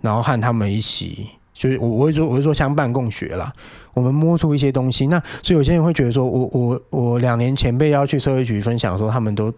[0.00, 3.52] 然后和他们一起，就是我我会说我会说相伴共学啦，
[3.94, 5.06] 我们摸出一些东西。
[5.06, 9.52] 那所以有些人会觉得说我我我两年前被要去社会局分享的时候，他们都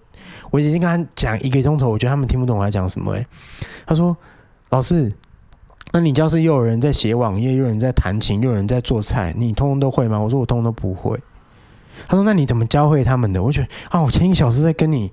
[0.50, 3.18] 我已经跟他讲一个钟头，我觉得他们听不懂我在讲什么、欸。
[3.18, 3.26] 哎，
[3.86, 4.16] 他说
[4.70, 5.12] 老师。
[5.94, 10.18] 那你教室又有人在写网页，又有人在弹琴，又有人在做菜，你通通都会吗？
[10.18, 11.20] 我说我通通都不会。
[12.08, 13.42] 他说那你怎么教会他们的？
[13.42, 15.10] 我觉得啊，我前一个小时在跟你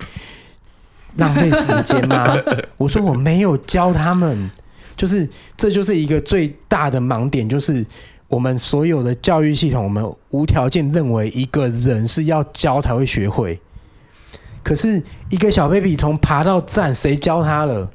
[1.17, 2.35] 浪费时间吗？
[2.77, 4.49] 我说我没有教他们，
[4.95, 5.27] 就是
[5.57, 7.85] 这就是一个最大的盲点，就是
[8.27, 13.59] 我们所有的教育系统，我们无条件认为一个人是要教才会学会。
[14.61, 17.89] 可是一个小 baby 从爬到站，谁教他了？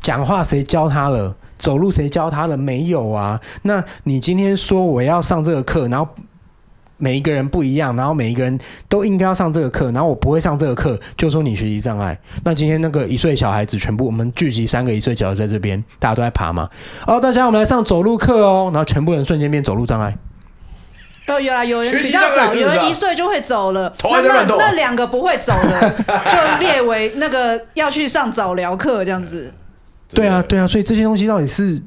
[0.00, 1.36] 讲话谁教他了？
[1.58, 2.56] 走路谁教他了？
[2.56, 3.40] 没有啊。
[3.62, 6.08] 那你今天说我要上这个课，然后
[6.98, 8.58] 每一个人不一样，然后每一个人
[8.88, 12.18] 都应该要上这个课，然后我不会上这个课，就说你学习障碍。
[12.44, 16.68] 那今天那个一岁小孩子全部我们聚集三个一岁小孩在这边，大家都在爬嘛。
[17.06, 20.16] 哦，大家我们来上走路课哦，然后全部人瞬间变走路障碍。
[21.28, 23.92] 哦，有啊，有人比较早，有人一岁就会走了。
[24.04, 29.52] 那那那两个不会走的，就列为那个要去上早疗课这样子。
[30.14, 31.82] 对啊，对啊，所以这些东西到底是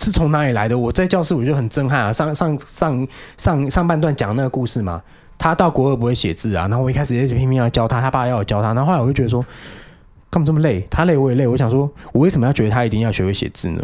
[0.00, 0.78] 是从哪里来的？
[0.78, 2.12] 我在教室我就很震撼啊！
[2.12, 5.02] 上上上上上半段讲那个故事嘛，
[5.38, 9.44] 他到国二不会写字啊，然后我一开始也是拼命要教他，他爸要我教他，然后后来我就觉得说，
[10.30, 10.86] 干嘛这么累？
[10.90, 13.82] 他累我也累，我想说，我为什么要觉得他一定要学会写字呢？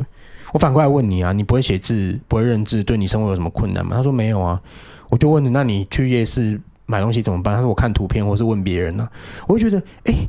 [0.52, 3.96] 我反过来问你啊，你不会写字，不会认字，对你生活有什么困难吗？
[3.96, 4.60] 他说没有啊，
[5.08, 7.54] 我就问你，那你去夜市买东西怎么办？
[7.54, 9.10] 他说我看图片或是问别人呢、啊，
[9.48, 10.12] 我就觉得哎。
[10.12, 10.28] 诶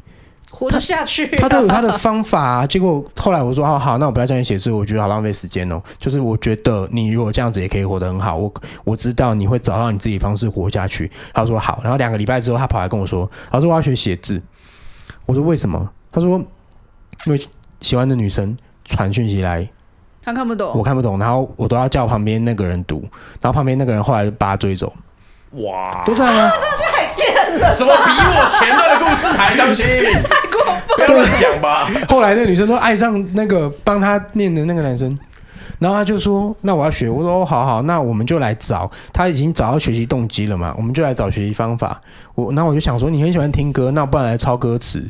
[0.52, 2.68] 活得下去、啊他，他都有他的方法、啊。
[2.68, 5.82] 结果后来我说：“哦好，那我不要教你写字，我觉得好浪费时间哦。
[5.98, 8.54] 就是我觉得你如果这样子也可以活得很好，我
[8.84, 14.42] 我知道你会找到你自己方式活下去。”他说：“好。”然后两个礼拜之后，他跑来跟我说：“他说，我要学写字。”
[15.26, 16.40] 我说：“为什么？”他说
[17.26, 17.42] ：“因为
[17.82, 18.56] 喜欢的女生
[18.86, 19.68] 传讯息来，
[20.24, 23.02] 他看不懂，我看不懂，然后我都要叫旁边那个人读，
[23.42, 24.94] 然后旁边那个人后来就把他追走。
[25.52, 26.52] 哇，都这样啊！
[26.78, 26.84] 这
[27.76, 29.86] 怎么比我前段的故事还伤心？
[30.24, 30.96] 太过分！
[30.96, 31.88] 不要乱讲吧。
[32.08, 35.16] 后来那个女生说爱上那个帮她念的那个男生，
[35.80, 38.90] 然后他就说：“那我要学。”我说：“哦，好好，那我们就来找。
[39.12, 40.74] 他已经找到学习动机了嘛？
[40.78, 42.02] 我们就来找学习方法。
[42.36, 45.06] 我，然后我就想说，你很喜欢听歌，那不然来抄歌词。”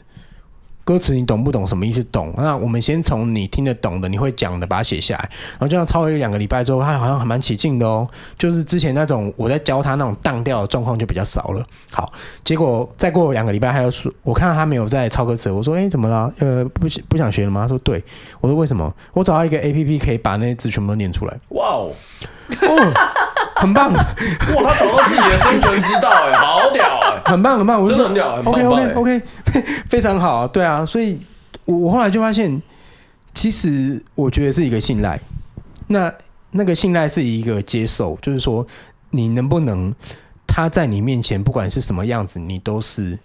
[0.85, 1.65] 歌词你懂不懂？
[1.67, 2.01] 什么意思？
[2.05, 2.31] 懂。
[2.37, 5.29] 那我们先从你听得懂的、你会讲的，把它写下来。
[5.53, 8.07] 然后这样抄了一两个礼拜之后，他好像还蛮起劲的哦。
[8.37, 11.65] 就是之前那种我在教他那种荡调的状况就比较少了。
[11.89, 12.13] 好，
[12.43, 16.31] 结果再过两个礼拜，他又说，我看到他没有在抄歌词，我说：“哎，怎么了？
[16.37, 18.03] 呃，不不想学了吗？”他说：“对。”
[18.39, 21.35] 我说：“为什么？”我找到一个 APP 可以把那些字全部都念出来。
[21.49, 21.91] 哇哦！
[22.61, 22.93] 哦
[23.55, 23.91] 很棒！
[23.91, 24.01] 哇，
[24.63, 27.21] 他找到自己的生存之道，哎，好屌哎！
[27.31, 29.21] 很棒，很棒，我真的很屌，很棒 OK OK OK，
[29.89, 31.19] 非常好，对啊，所以
[31.65, 32.61] 我我后来就发现，
[33.33, 35.19] 其实我觉得是一个信赖。
[35.87, 36.11] 那
[36.51, 38.65] 那个信赖是一个接受，就是说
[39.11, 39.93] 你能不能
[40.45, 43.17] 他在你面前不管是什么样子，你都是。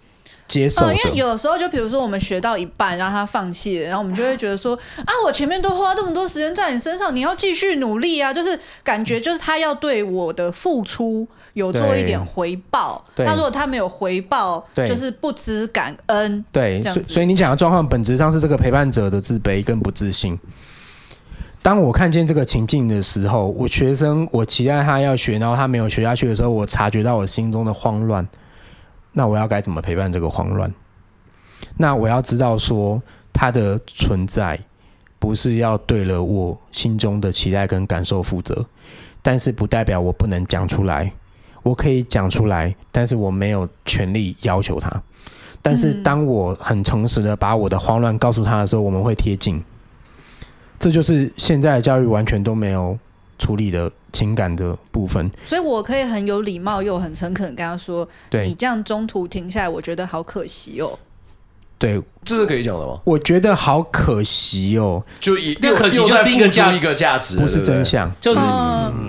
[0.50, 13.04] 接受、呃，因为有时候就比如说我们学到一半，然后他放弃了，然后我们就会觉得说啊，我前面都花那么多时间在你身上，你要继续努力啊，就是感觉就是他要对我的付出有做一点回报。
[13.16, 16.44] 那如果他没有回报，就是不知感恩。
[16.50, 20.36] 对，所以所以你讲的状况本质上是这个陪伴者的自卑跟不自信。
[21.62, 28.26] 当我看见这个情境的时候，我学生我期待他要学，然后他没有学下去的时候，我察觉到我心中的慌乱。
[29.12, 30.72] 那我要该怎么陪伴这个慌乱？
[31.76, 34.58] 那我要知道说，他的存在
[35.18, 38.66] 不是要对了我心中的期待跟感受负责，
[39.22, 41.12] 但是不代表我不能讲出来。
[41.62, 44.90] 我可以讲出来，但是我没有权利要求他。
[45.60, 49.62] 但是当我很诚实的把我的慌乱告诉他的时候，我们会贴近。
[50.78, 52.98] 这就是现在的教育完全都没有
[53.40, 58.46] 处理的情感的部分，所以我可以很有礼貌又很诚恳跟他说：“对。
[58.46, 60.96] 你这样中途停下来，我觉得好可惜哦。”
[61.80, 63.00] 对，这是可以讲的吗？
[63.04, 68.40] 我觉得好可惜哦，就一又可惜就是一个价一个价值，不是真相，就是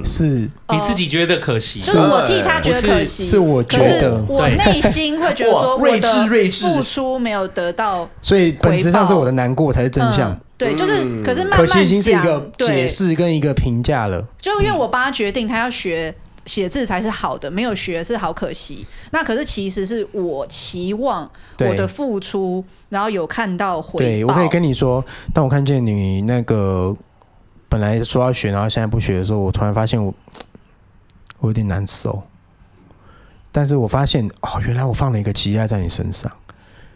[0.05, 0.23] 是。
[0.69, 4.23] 你自己觉得可惜，是我替他觉得可惜，是我觉得。
[4.25, 10.39] 我内心会觉得说我的付出没有得到，所以本质上是我的难过才是真相。
[10.61, 14.23] 对，就是，可是慢慢可惜已经是一个解释跟一个评价了。
[14.38, 16.13] 就因为我帮他决定，他要学
[16.45, 18.85] 写字才是好的，没有学是好可惜。
[19.09, 21.27] 那可是其实是我期望
[21.61, 24.05] 我的付出，然后有看到回报。
[24.05, 26.95] 对，我可以跟你说，当我看见你那个
[27.67, 30.13] 本来说要学，然后现在不学的时候，我突然发现我
[31.39, 32.21] 我有点难受。
[33.51, 36.31] 但是我发现哦，原来我放了一个期待在你身上。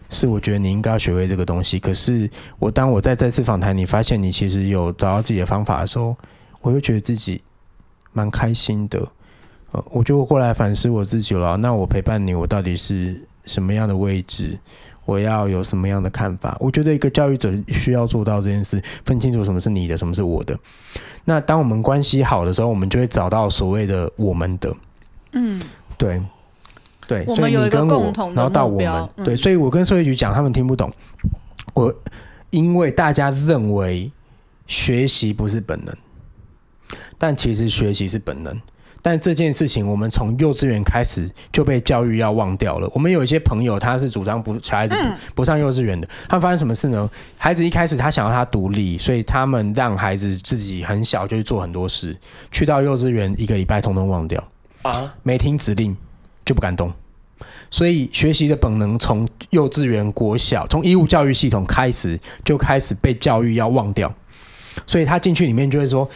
[0.10, 1.80] 是，我觉得你应该要学会这个东西。
[1.80, 2.30] 可是，
[2.60, 6.16] 我当我在再次访谈，你发现你其实有找到自己的方法的时候，
[6.62, 7.42] 我又觉得自己
[8.14, 9.00] 蛮开心的。
[9.72, 11.58] 呃，我就过来反思我自己了。
[11.58, 14.58] 那我陪伴你，我到底是什么样的位置？
[15.06, 16.58] 我要有什么样的看法？
[16.60, 20.58] 我觉得一个教育者需要做到这件事，分清楚什么是你的，什么是我的。
[21.26, 24.76] 那当我们关系好的时候，我们就会找到所谓的我们的。
[25.34, 25.62] 嗯，
[25.98, 26.20] 对。
[27.08, 30.92] 对，我们有一个共同的目标，然后到我们、嗯、对，所以我跟社会局讲，他们听不懂。
[31.74, 31.94] 我
[32.50, 34.12] 因为大家认为
[34.68, 35.96] 学习不是本能，
[37.18, 38.60] 但其实学习是本能。
[39.02, 42.90] 但这件事情，我们从幼稚园开始就被教育要忘掉了。
[42.92, 46.08] 我们有一些朋友，他是主张不小孩子不，不上幼稚园的。
[46.28, 47.08] 他发生什么事呢？
[47.38, 52.18] 孩子一开始他想要他独立，所以他们让孩子自己很小就去做很多事。
[52.52, 54.44] 去到幼稚园一个礼拜，通通忘掉
[54.82, 55.96] 啊，没听指令。
[56.46, 56.94] 就不敢动，
[57.72, 64.14] 所以学习的本能从幼稚园、国小，从义务教育系统开始就开始被教育要忘掉，
[64.86, 66.08] 所以他进去里面就会说：“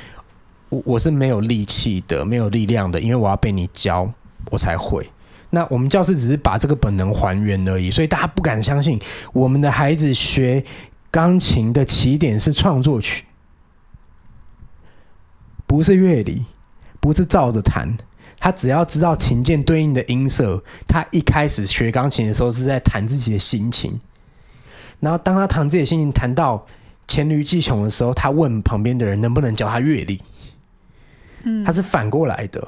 [0.69, 4.07] 我我是没有力气的，没有力量的，因为我要被你教，
[4.51, 5.09] 我才会。”
[5.51, 8.99] 那我们教师只是把这个本能还原而已，所以大家不敢相信
[9.33, 10.63] 我们的孩子学
[11.09, 13.25] 钢琴的起点是创作曲，
[15.65, 16.45] 不是乐理，
[16.99, 17.97] 不是照着弹。
[18.39, 23.99] 他只要知道琴键对应的音色，他一开始学钢琴的时候是在弹自己的心情。
[24.99, 26.65] 然后当他弹自己的心情弹到
[27.07, 30.21] 黔驴技穷的时候，他问旁边的人能不能教他乐理。
[31.43, 32.67] 嗯，他是反过来的。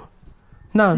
[0.72, 0.98] 那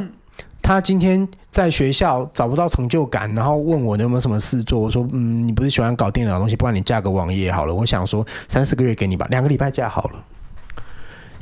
[0.61, 4.79] 他今天在学校找不到成就感，然后问我有没有什么事做。
[4.79, 7.73] 我说，嗯，你不是喜欢搞电脑的东西，不然你架个网页好了。
[7.73, 10.23] 我想说三四个月给你吧，两个礼拜架好了。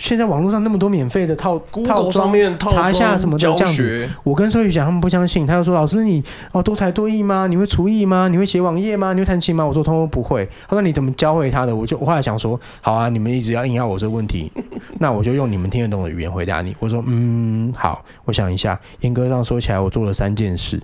[0.01, 4.09] 现在网络上那么多免费的套套装，查一下什么的这样子。
[4.23, 5.45] 我跟收宇讲，他们不相信。
[5.45, 6.23] 他就说：“老师你，你
[6.53, 7.45] 哦多才多艺吗？
[7.45, 8.27] 你会厨艺吗？
[8.27, 9.13] 你会写网页吗？
[9.13, 14.51] 你会弹琴吗？”我说：“通通不会。”他说：“你怎么教会他的？”我就我后来想说：“好啊，你们一直要硬要我这个问题，
[14.97, 18.79] 那我就用你们听得懂的语言回答你。”我说：“嗯，好，我想一下。
[19.01, 20.81] 严格上说起来，我做了三件事。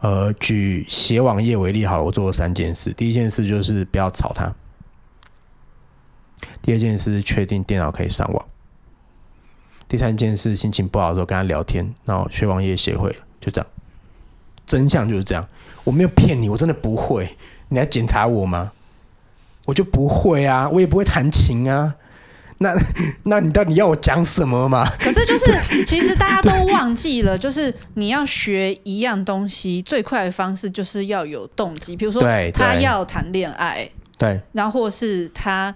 [0.00, 2.90] 呃，举写网页为例，好了，我做了三件事。
[2.94, 4.50] 第一件事就是不要吵他。”
[6.62, 8.44] 第二件事是确定电脑可以上网。
[9.86, 13.70] 第三件事心情不好的时候跟他聊天，然后学网页协会，就这样。
[14.66, 15.46] 真相就是这样，
[15.84, 17.28] 我没有骗你，我真的不会。
[17.68, 18.72] 你来检查我吗？
[19.66, 21.94] 我就不会啊，我也不会弹琴啊。
[22.58, 22.74] 那
[23.24, 24.88] 那你到底要我讲什么嘛？
[24.98, 31.94] 可是就是， 其实大家都忘记了，就是你要学一样东西，最快的方式就是要有动机。
[31.94, 32.22] 比如说，
[32.54, 35.72] 他要谈恋爱，对，然后或是他。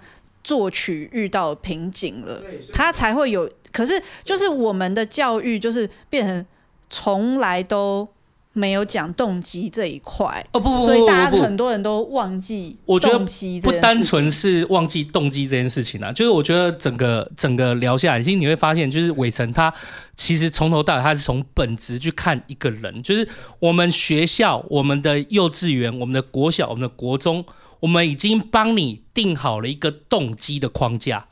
[0.48, 2.42] 作曲遇到瓶颈了，
[2.72, 3.50] 他才会有。
[3.70, 6.46] 可是，就是我们的教育就是变成
[6.88, 8.08] 从来都
[8.54, 13.18] 没有讲动机这一块哦，不不不，所以大家很多人都忘记我觉得
[13.60, 19.72] 不单纯是忘记动机这件事情啊，就是我觉得整个整个聊下来，其实你会发现，就是伟成他
[20.16, 27.44] 其实从头到尾他是从本质去看一个人，就是我们学校、我们的幼稚园、我们的国小、我们的国中，
[27.80, 31.26] 我们已经帮你定好了一个动机的框架，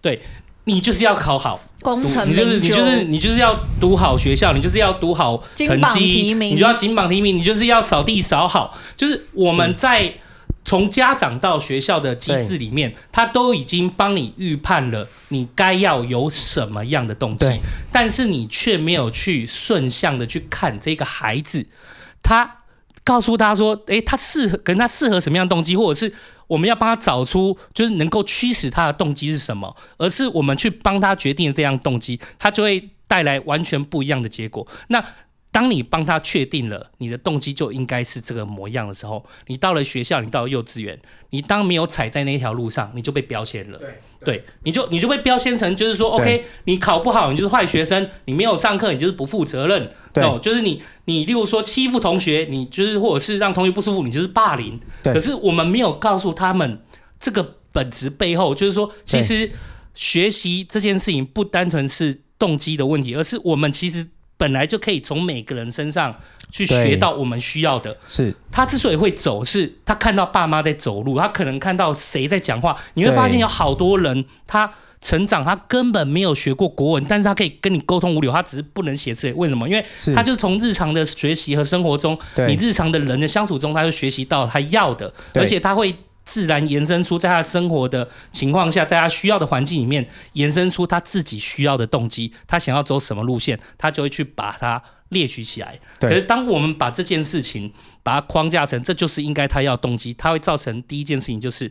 [0.00, 0.20] 对。
[0.64, 2.44] 你就是要考好，功成你就。
[2.44, 8.78] 是你就就是你就是要读好学校，你就是要读好成绩你就要金榜题名，你就是要扫地扫好。
[8.94, 10.14] 就是我们在
[10.62, 17.46] 从家长到学校的机制里面，他都已经帮你预判了你该要有什么样的动机，
[17.90, 21.66] 但是你却没有去顺向的去看这个孩子，
[22.22, 22.58] 他
[23.04, 26.12] 告诉他说，诶，他适合，可能他适合什么样的动机，或者是。
[26.50, 34.66] 我们要帮他找出，就是能够驱使他的动机是什么，而是我们去帮他决定这样动机，他就会带来完全不一样的结果。
[34.88, 35.00] 那
[35.52, 40.96] 当你帮他确定了你的动机就应该是这个模样的时候，你到了学校，你到了幼稚园，
[41.30, 43.78] 你当没有踩在那条路上，你就被标签了。
[43.78, 49.92] 对，对，你就你就被标签成就是说，OK，你考不好，你就是坏学生；你没有上课，你就是不负责任。
[50.12, 54.78] 对，就是你你例如说欺负同学，你就是或者是让同学不舒服，你就是霸凌。
[55.02, 55.12] 对。
[55.12, 56.80] 可是我们没有告诉他们
[57.18, 59.50] 这个本质背后，就是说，其实
[59.94, 64.06] 学习这件事情不单纯是动机的问题，而是我们其实。
[64.40, 66.16] 本来就可以从每个人身上
[66.50, 67.94] 去学到我们需要的。
[68.08, 72.74] 是他之所以会走，是他看到爸妈在走路，他可能看到谁在讲话。
[72.94, 74.72] 你会发现有好多人，他
[75.02, 79.30] 成长，他根本没有学过国文，但是他可以跟你沟通无流，他只是不能写字。
[79.36, 79.68] 为什么？
[79.68, 79.84] 因为
[80.14, 82.18] 他就是从日常的学习和生活中，
[82.48, 85.94] 你日常的人的相处中，他就学习到他要的，而且他会。
[86.24, 95.78] 自然延伸出，在他生活的情况下，在他需要的环境里面，延伸出他自己需要的动机，他想要走什么路线，他就会去把它列举起来。
[95.98, 97.72] 可是，当我们把这件事情
[98.02, 101.70] 把它框架成这就是应该他要动机，它会造成第一件事情就是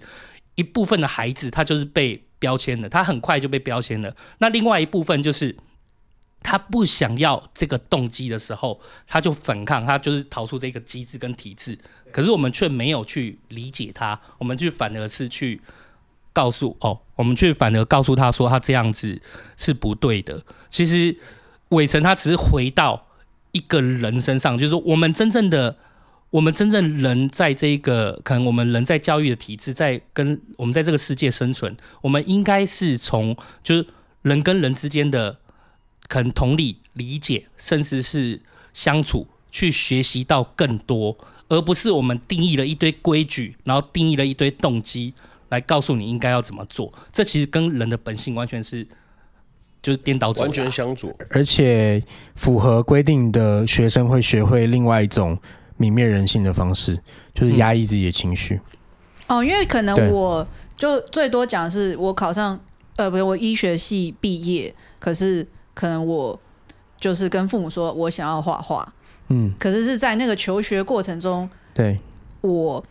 [0.56, 4.14] 一部分的孩子他就是被标签了，他很快就被标签了。
[4.40, 5.56] 那另外一部分就是
[6.41, 11.78] 他不想要这个动机的时候，他就反抗，他就是逃出这个机制跟体制。
[12.11, 15.61] 可是我们却没有去理解他，我们却反而是去
[16.34, 19.22] 告诉哦，我们却反而告诉他说他这样子
[19.57, 20.44] 是不对的。
[20.70, 21.16] 其实
[21.70, 23.07] 伟成他只是回到
[23.52, 25.78] 一个人身上，就是说我们真正的，
[26.32, 33.86] 我们真正人在这个可能我们人在教育的体制，在跟我们在这个世界生存，我们应该是从就是
[34.24, 35.38] 人跟人之间的
[36.10, 38.41] 可能同理、理解，甚至是
[38.73, 41.18] 相处，去学习到更多。
[41.48, 45.11] 而不是我们定义了一堆规矩，然后定义了一堆动机
[45.49, 48.86] 来告诉你应该要怎么做，这其实跟人的本性完全是
[49.81, 51.11] 就是颠倒，完全相左。
[51.31, 52.03] 而且
[52.36, 55.36] 符合规定的学生会学会另外一种
[55.80, 57.02] 泯灭人性的方式，
[57.34, 58.61] 就是压抑自己的情绪。
[59.27, 59.40] 嗯。
[59.40, 62.60] 哦，因为可能我就最多讲的是我考上
[62.98, 65.48] 呃，不是我医学系毕业，可是
[65.80, 66.38] 可能我
[66.99, 68.93] 就是跟父母说我想要画画。
[69.30, 71.97] 嗯，可是是在那个求学过程中，对，
[72.41, 72.84] 我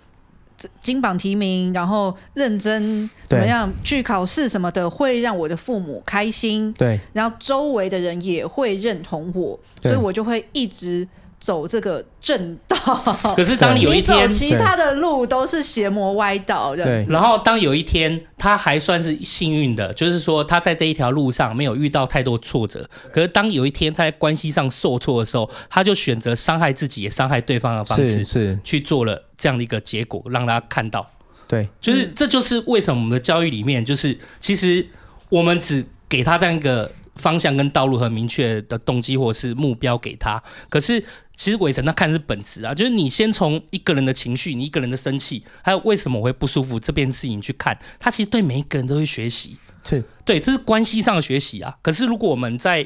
[0.80, 11.06] 金榜题名，然后认真怎么样去考试什么的，会让我的父母开心，对，然后周围的人也会认同我，所以我就会一直。
[11.40, 12.76] 走这个正道，
[13.36, 17.12] 可是当有一天，其他的路都是邪魔歪道这样子。
[17.12, 22.88] 然后当有一天，他还算是幸运的，就是说他在这一条路上没有遇到太多挫折。
[23.12, 31.08] 可是当有一天他在关系上受挫的时候，他就选择伤害自己也伤害对方的方式，是去做了这样的一个结果，让他看到。
[31.46, 34.86] 对，就是这就是为什么我们的教育里面，就是其实
[35.30, 41.04] 我们只给他这样一个方向跟道路很明确的动机或是目标给他，可是。
[41.38, 51.78] 其实伟成他看的是本质啊，就是你先从一个人的情绪，你一个人的生气，还有为什么我会不舒服这件事情去看，他其实对每一个人都会学习，是对，这是关系上的学习啊。
[51.80, 52.84] 可是如果我们在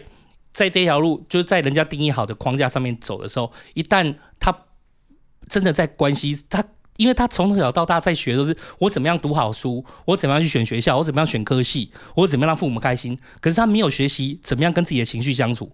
[0.53, 4.55] 在这条路，就是在人家定义好的框架上面走的时候，一旦他
[5.49, 6.63] 真的在关系，他
[6.97, 15.71] 因为他从小到大在学都是我怎么样读好书，我怎么样去选学校，我怎么样选科系，我怎么样让父母开心，可是他没有学习怎么样跟自己的情绪相处。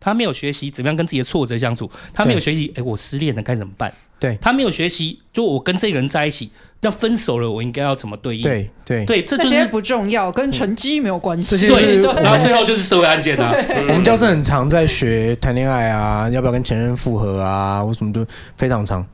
[0.00, 3.92] 他没有学习怎么样跟自己的挫折相处，他没有学习，哎，我失恋了该怎么办？
[4.20, 8.42] 对，他没有学习，就我跟这个人在一起，要分手了，我应该要怎么对应？
[8.44, 11.66] 对对对，这就是不重要，跟成绩没有关系。
[11.66, 13.52] 对，然后最后就是社会案件啊。
[13.88, 18.24] 我们教室很常在学谈恋爱啊，要不要跟前任复合啊，我什么都
[18.56, 19.04] 非常常。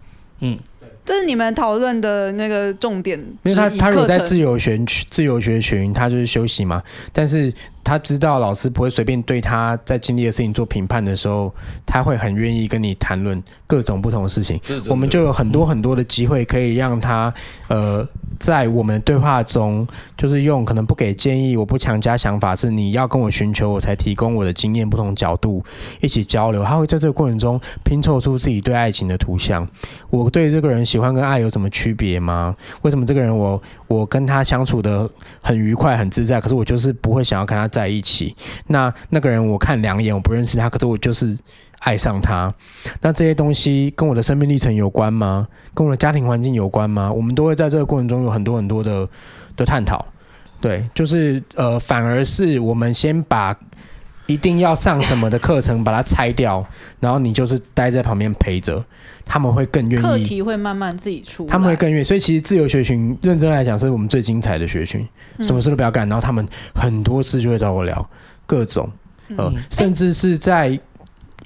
[0.40, 0.58] 嗯，
[1.04, 6.82] 这是你们讨论的那个重点，因为他他如果在自由由学群自由学群，他就是休息嘛，
[7.12, 7.52] 但是。
[7.84, 11.54] 他知道老师不会随便对他在经历的事情做评判的时候，
[11.84, 14.58] 他会很愿意跟你谈论各种不同的事情。
[14.88, 17.32] 我们就有很多很多的机会可以让他，
[17.68, 18.08] 呃，
[18.40, 19.86] 在我们的对话中，
[20.16, 25.62] 就是用可能不给建议，我不强加想法，是你要跟我寻求，我才提供我的经验，不同角度
[26.00, 26.64] 一起交流。
[26.64, 29.68] 他会在这个过程中拼凑出自己对爱情的图像。
[30.08, 32.56] 我对这个人喜欢跟爱有什么区别吗？
[32.80, 35.06] 为什么这个人我我跟他相处的
[35.42, 37.68] 很愉快很自在，可是我就是不会想要跟他。
[37.74, 38.34] 在一起，
[38.68, 41.36] 那那个人我看两眼，我不认识他，可是我就是
[41.80, 42.52] 爱上他。
[43.00, 45.48] 那这些东西跟我的生命历程有关吗？
[45.74, 47.12] 跟我的家庭环境有关吗？
[47.12, 49.08] 我们都会在这个过程中有很多很多的
[49.56, 50.06] 的探讨。
[50.60, 53.54] 对，就是呃，反而是我们先把
[54.26, 56.64] 一定要上什么的课程把它拆掉，
[57.00, 58.82] 然后你就是待在旁边陪着。
[59.24, 61.46] 他们会更愿意，课题会慢慢自己出。
[61.46, 65.06] 他们会更愿意，所以其实自由学群认真来讲是我们最精彩的学群，
[65.40, 68.08] 什么事都不要干，然后他们很多次就会找我聊
[68.46, 68.90] 各种，
[69.36, 70.78] 呃，甚至是在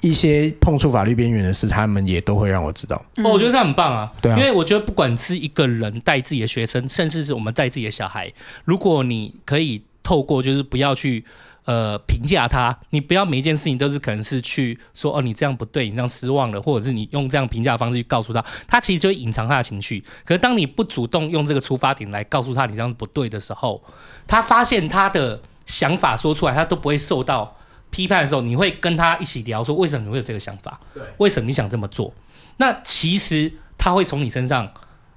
[0.01, 2.95] 一些碰触法律边缘的事，他们也都会让我知道。
[3.17, 8.31] 哦，我觉得这很棒啊，对啊，因为我觉得不管是一个人带自己的学生，甚至是我们带自己的小孩，
[8.65, 11.23] 如果你可以透过就是不要去。
[11.69, 20.03] 呃，评价他，你不要每一件事情都是可能是去说哦，你这样不对，你这样失望了，或者是你用这样评价的方式去告诉他，他其实就会隐藏他的情绪。
[20.25, 23.83] 可是当你不主动用这个出发点来告诉他你这样不对的时候，
[24.25, 27.55] 他发现他的想法说出来，他都不会受到
[27.91, 30.79] 批判的时候，你会跟他一起聊说为什么你会有这个想法？
[30.95, 32.11] 对，为什么你想这么做？
[32.57, 34.67] 那其实他会从你身上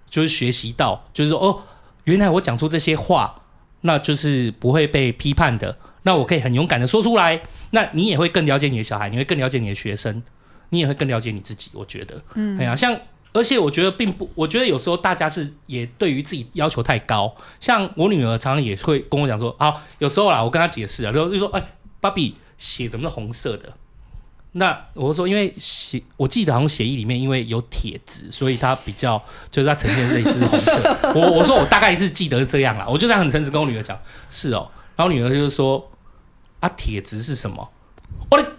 [0.07, 1.63] 就是学习到，就是说哦，
[2.05, 3.41] 原来我讲出这些话，
[3.81, 5.79] 那就是不会被批判的。
[6.05, 10.23] 那我可以很勇敢的说出来，那你也会更了解你的小孩，你会更了解你的学生，
[10.71, 11.71] 你也会更了解你自己。
[11.75, 12.99] 我觉得，嗯，哎呀，像
[13.33, 17.35] 而且我觉得并不，我觉得有时候大家是也对于自己要求太高。
[17.61, 21.63] 像我女儿常常也会跟我讲说，好，有时候啦，我跟她解释啊，就就说，哎，
[22.01, 23.73] 芭比血怎么是红色的？
[24.55, 30.99] 那我说，因为血，我记得好像血液里面因为有铁质，所以它比较就是它呈现类似红色。
[31.17, 33.99] 我我说我大概是记得是这样啦，我就这样很诚实跟我女儿讲，
[34.29, 35.89] 是哦，然后女儿就是说。
[36.63, 37.69] 啊，铁质是什么？
[38.31, 38.53] 我的，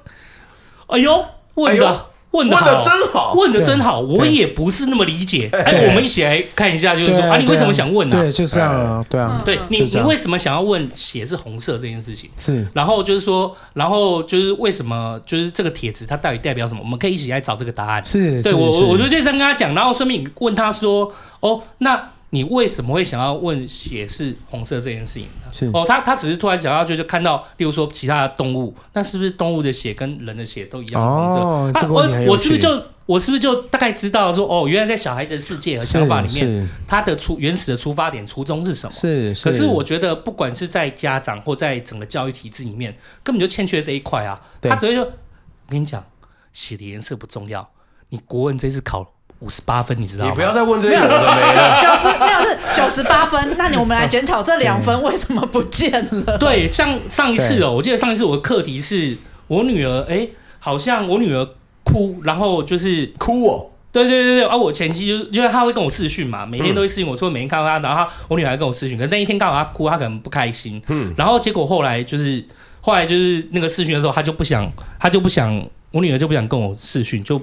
[0.88, 1.25] 哎呦，
[1.55, 5.49] 问的问的真好，问的真好，我也不是那么理解。
[5.53, 8.19] 哎，我们一起来看一下，就是说啊，你为什么想问呢？
[8.19, 12.30] 对，就是这样啊，对啊，对你，你为什么想要问血是红色这件事情？
[12.35, 16.81] 是，然后就是说，然后就是为什么，就是这个铁质它到底代表什么？
[16.84, 18.05] 我们可以一起来找这个答案。
[18.05, 22.09] 是，对我，我我就这样跟他讲，然后顺便问他说，哦，那。
[22.34, 25.27] 你为什么会想要问血是红色这件事情？
[25.51, 31.35] 是哦，他他只是突然想要就就看到，例如说其他的动物，那是不是动物的血跟人的血都一样红色？
[31.35, 32.31] 哦，这个问题很有趣。
[32.31, 38.91] 我是不是就我是不是就大概知道说，哦，原来在小孩子的世界和想法里面，他的出原始的出发点初衷是什么？
[38.91, 39.35] 是。
[39.35, 44.41] 是可是我觉得，不管是在家长或在整个教育体制里面，根本就欠缺这一块啊。
[44.60, 46.03] 他只会说，我跟你讲，
[46.51, 47.69] 血的颜色不重要，
[48.10, 49.14] 你国文这次考。
[49.43, 50.31] 五十八分，你知道吗？
[50.31, 51.77] 你不要再问这些有的没的。
[51.83, 55.91] 九十没有是九十八分，那你我们来检讨这两分为什么不见
[56.25, 56.37] 了？
[56.37, 59.17] 对，像上一次哦、喔，我记得上一次我的课题是
[59.47, 60.29] 我女儿，哎、欸，
[60.59, 61.45] 好像我女儿
[61.83, 63.67] 哭，然后就是哭哦。
[63.91, 72.43] 对对对对，啊，我前妻就是因为她会跟我视讯嘛，每天都会视讯，我说每天看到她，然后她我女儿跟我视讯，可是那一天刚好她哭，她可能不开心，嗯，然后结果后来就是
[72.81, 74.67] 后来就是那个视讯的时候，她就不想，
[74.99, 75.53] 她就不想，
[75.91, 77.39] 我女儿就不想跟我视讯，就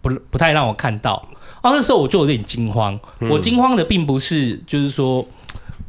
[0.00, 1.26] 不不太让我看到。
[1.60, 2.98] 啊，那时候我就有点惊慌。
[3.28, 5.26] 我惊慌的并不是，就是说，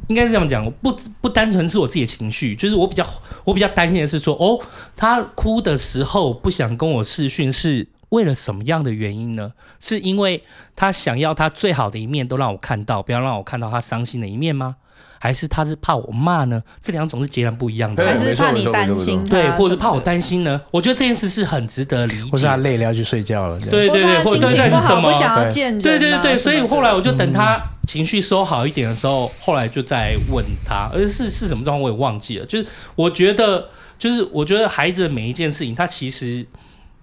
[0.08, 3.06] 应该是这样讲，不不单纯是我自己的情绪，就是我比较
[3.44, 4.60] 我比较担心的是说，哦，
[4.96, 9.52] 他哭的时候不想跟我视讯，是为了什么样的原因呢？
[9.80, 10.42] 是因为
[10.76, 14.76] 他想要他最好的一面都让我看到，不要让我看到他伤心的一面吗？
[15.22, 16.60] 还是他是怕我骂呢？
[16.80, 18.04] 这两种是截然不一样的。
[18.04, 19.22] 还是怕你担心？
[19.22, 20.60] 对，或者怕我担心呢？
[20.72, 22.24] 我觉得这件事是很值得理解。
[22.24, 23.56] 或者他累了要去睡觉了。
[23.60, 25.12] 对对对，或者对对是什么？
[25.12, 25.80] 不想要见人。
[25.80, 32.46] 对对对，所以后来我就等他情绪收好一点的时候，后来就再问他，而是是什么状况我也忘记了。
[32.46, 32.66] 就是
[32.96, 33.68] 我觉得，
[34.00, 36.44] 就是我觉得孩子的每一件事情，他其实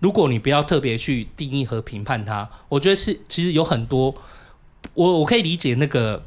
[0.02, 4.14] 如果你不要特别去定义和评判他，我觉得是其实有很多，
[4.94, 6.22] 我我可以理解那个。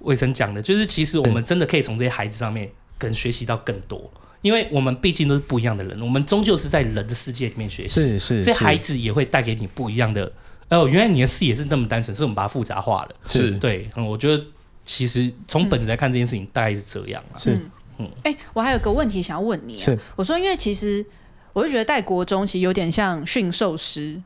[0.00, 4.10] 卫生讲的，就是其实我们真的可以从这些孩子上面可能学习到更多，
[4.42, 10.32] 因为我们毕竟都是不一样的人，我们终究是在人的世界里面学习，是是，这孩子也会带给你不一样的。
[10.70, 13.14] 哦，原来你的视野是那么单纯，是我们把它复杂化了。
[13.24, 14.44] 是对，嗯，我觉得
[14.84, 17.38] 其实从本质来看，这件事情大概是这样啊。
[17.38, 17.58] 是，
[17.98, 21.04] 嗯，哎，我还有个问题想要问你，是，我说，因为其实
[21.52, 24.22] 我就觉得带国中其实有点像驯兽师。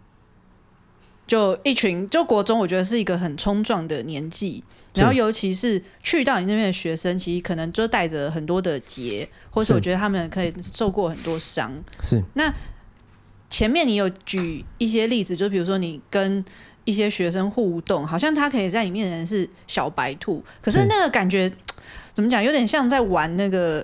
[1.33, 4.63] 就一群就国中，我觉得是一个很冲撞的年纪。
[4.93, 11.73] 然后尤其是去到你那边的学生，其实可能就带着很多的结，或是我觉得他们可以受过很多伤。
[12.03, 12.53] 是那
[13.49, 16.45] 前面你有举一些例子，就比如说你跟
[16.85, 21.51] 一些学生互动，好像他可以在里面的人是小白兔，可是那个感觉
[22.13, 23.83] 怎么讲，有点像在玩那个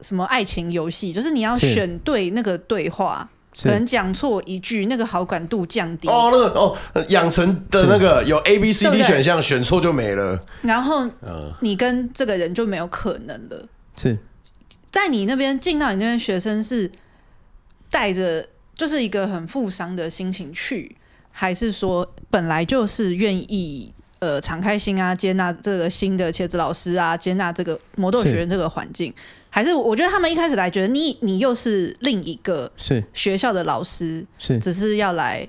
[0.00, 3.28] 什么爱情游戏，就是你要选对那个对话。
[3.60, 6.06] 可能讲错一句，那个好感度降低。
[6.08, 6.76] 哦，那个哦，
[7.08, 10.40] 养成的那个有 A B C D 选项，选错就没了。
[10.62, 11.08] 然后，
[11.60, 13.66] 你跟这个人就没有可能了。
[13.96, 14.16] 是
[14.92, 16.90] 在你那边进到你那边，学生是
[17.90, 20.96] 带着就是一个很负伤的心情去，
[21.32, 29.12] 还是说本来就是愿意呃敞开心啊，接纳这个新的茄子老师啊，接纳这个魔豆学院这个环境？
[29.50, 35.48] 还是我觉得他们一开始来觉得你你又是另一个是学校的老师，是只是要来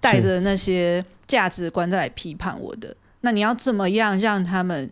[0.00, 2.96] 带着那些价值观再来批判我的。
[3.20, 4.90] 那你要怎么样让他们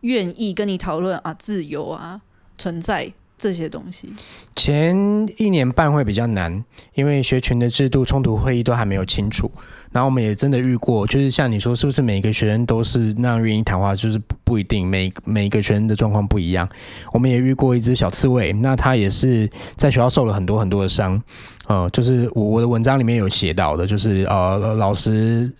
[0.00, 2.20] 愿意跟你讨论啊自由啊
[2.58, 3.12] 存在？
[3.42, 4.06] 这些东西
[4.54, 4.94] 前
[5.38, 6.62] 一年半会比较难，
[6.92, 9.50] 因为学群的制度冲突会议都还没有清楚。
[9.92, 13.94] 然后我们也真的遇过，就是像你说，是不是每个学生都是那样愿意谈话？
[13.94, 16.68] 就是不一定，每每一个学生的状况不一样。
[17.12, 21.20] 我们也遇过一只小刺猬，那他也是在学校受了很多很多的伤。
[21.66, 25.52] 呃，就是我我的文章里面有写到的，就是呃老师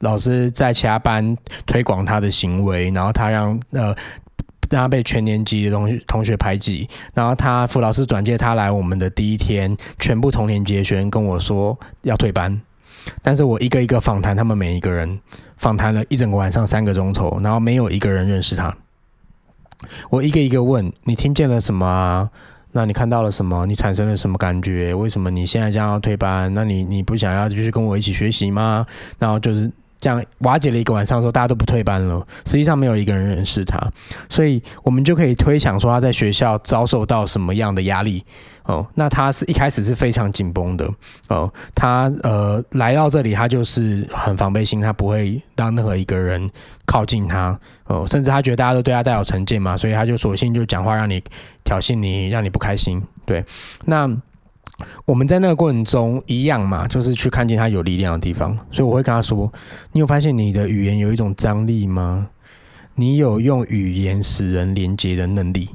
[0.00, 1.36] 老师在其他班
[1.66, 3.94] 推广他的行为，然后他让呃。
[4.70, 12.58] 让他被全年级的同学同学排挤，然后他傅老师转接他来我们的第一天，全部同年级的学生跟我说要退班，
[13.22, 15.20] 但是我一个一个访谈他们每一个人，
[15.56, 18.76] 访谈了一整个晚上三个钟头，然后没有一个人认识他。
[20.10, 22.30] 我一个一个问，你听见了什么啊？
[22.72, 23.66] 那你看到了什么？
[23.66, 24.94] 你产生了什么感觉？
[24.94, 26.52] 为什么你现在将要退班？
[26.54, 28.86] 那你你不想要继续跟我一起学习吗？
[29.18, 29.70] 然后就是。
[30.02, 32.26] 这样瓦解了一个晚上之后，大家都不退班了。
[32.44, 33.80] 实际上没有一个人认识他，
[34.28, 38.24] 所以我们就可以推想说他在学校遭受到什么样的压力
[38.64, 38.84] 哦。
[38.96, 40.90] 那他是一开始是非常紧绷的
[41.28, 46.50] 哦，他呃来到这里，他就是很防备心，他不会让任何一个人
[46.84, 47.56] 靠近他
[47.86, 51.22] 哦，甚至他觉得大家都对他带有成见嘛，所以他就索性就讲话让你
[51.62, 53.00] 挑衅你，让你不开心。
[53.24, 53.44] 对，
[53.84, 54.10] 那。
[55.04, 59.52] 我们在那个过程中一样嘛，就是去看见他有力量的地方，所以我会跟他说
[59.92, 62.28] ：“你有发现你的语言有一种张力吗？
[62.94, 65.70] 你有用语言使人连接的能力，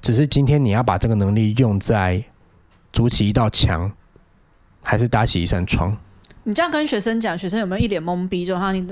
[0.00, 2.22] 只是今天你要把这个能力用在
[2.92, 3.90] 筑起一道墙，
[4.82, 5.96] 还是搭起一扇窗？”
[6.44, 8.46] 你这样跟学生讲，学生有没有一脸懵逼？
[8.46, 8.86] 就哈，你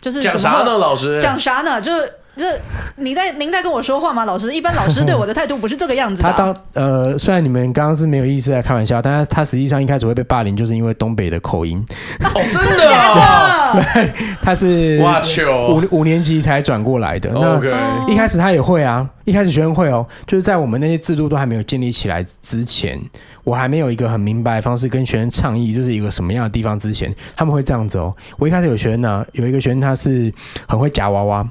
[0.00, 0.78] 就是讲啥呢？
[0.78, 1.80] 老师讲啥呢？
[1.80, 2.12] 就是。
[2.36, 2.58] 这
[2.96, 4.24] 你在您在跟我说话吗？
[4.24, 6.28] 老师，一般老师对我的态度不是这个样子的。
[6.32, 11.84] 他当呃，虽然你们刚刚是没有意思在开玩笑，但是他实际上一开始会被霸凌，就是因为东北的口音。
[12.20, 13.72] 哦， 真的啊？
[13.72, 14.12] 对，
[14.42, 17.30] 他是哇球五五年级才转过来的。
[17.34, 23.00] 那一开始他也会啊，一开始学生会哦，就是在我们那些制度都还没有建立起来之前，
[23.44, 28.14] 我还没有一个很明白的方式跟学生倡议，就是一个什么样的地方之前，他们会这样子哦。
[28.38, 30.32] 我一开始有学生呢、啊，有一个学生他是
[30.66, 31.48] 很会夹娃娃。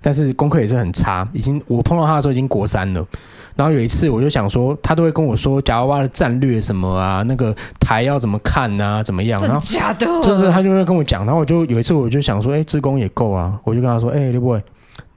[0.00, 3.06] 但是功课也是很差，已经我碰到他的时候已经国三了。
[3.54, 9.38] 然后有一次我就想说，他都会跟我说夹娃娃的战略什么啊，那个台要怎么看啊，怎么样？
[9.42, 11.26] 然后假的，就是他就会跟我讲。
[11.26, 14.58] 然后我就有一次我就想说，哎，志工也够啊，我就跟他说，哎，刘 boy，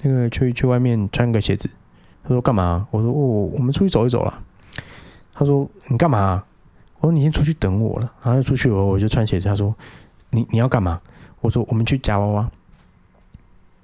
[0.02, 1.69] 那个去去外面穿个鞋子。
[2.23, 2.85] 他说干嘛？
[2.91, 4.34] 我说哦，我们出去走一走了。
[5.34, 6.43] 他说你干嘛？
[6.99, 8.11] 我说你先出去等我了。
[8.22, 9.47] 然后出去我我就穿鞋子。
[9.47, 9.73] 他说
[10.31, 10.99] 你你要干嘛？
[11.39, 12.52] 我说我们去夹娃娃。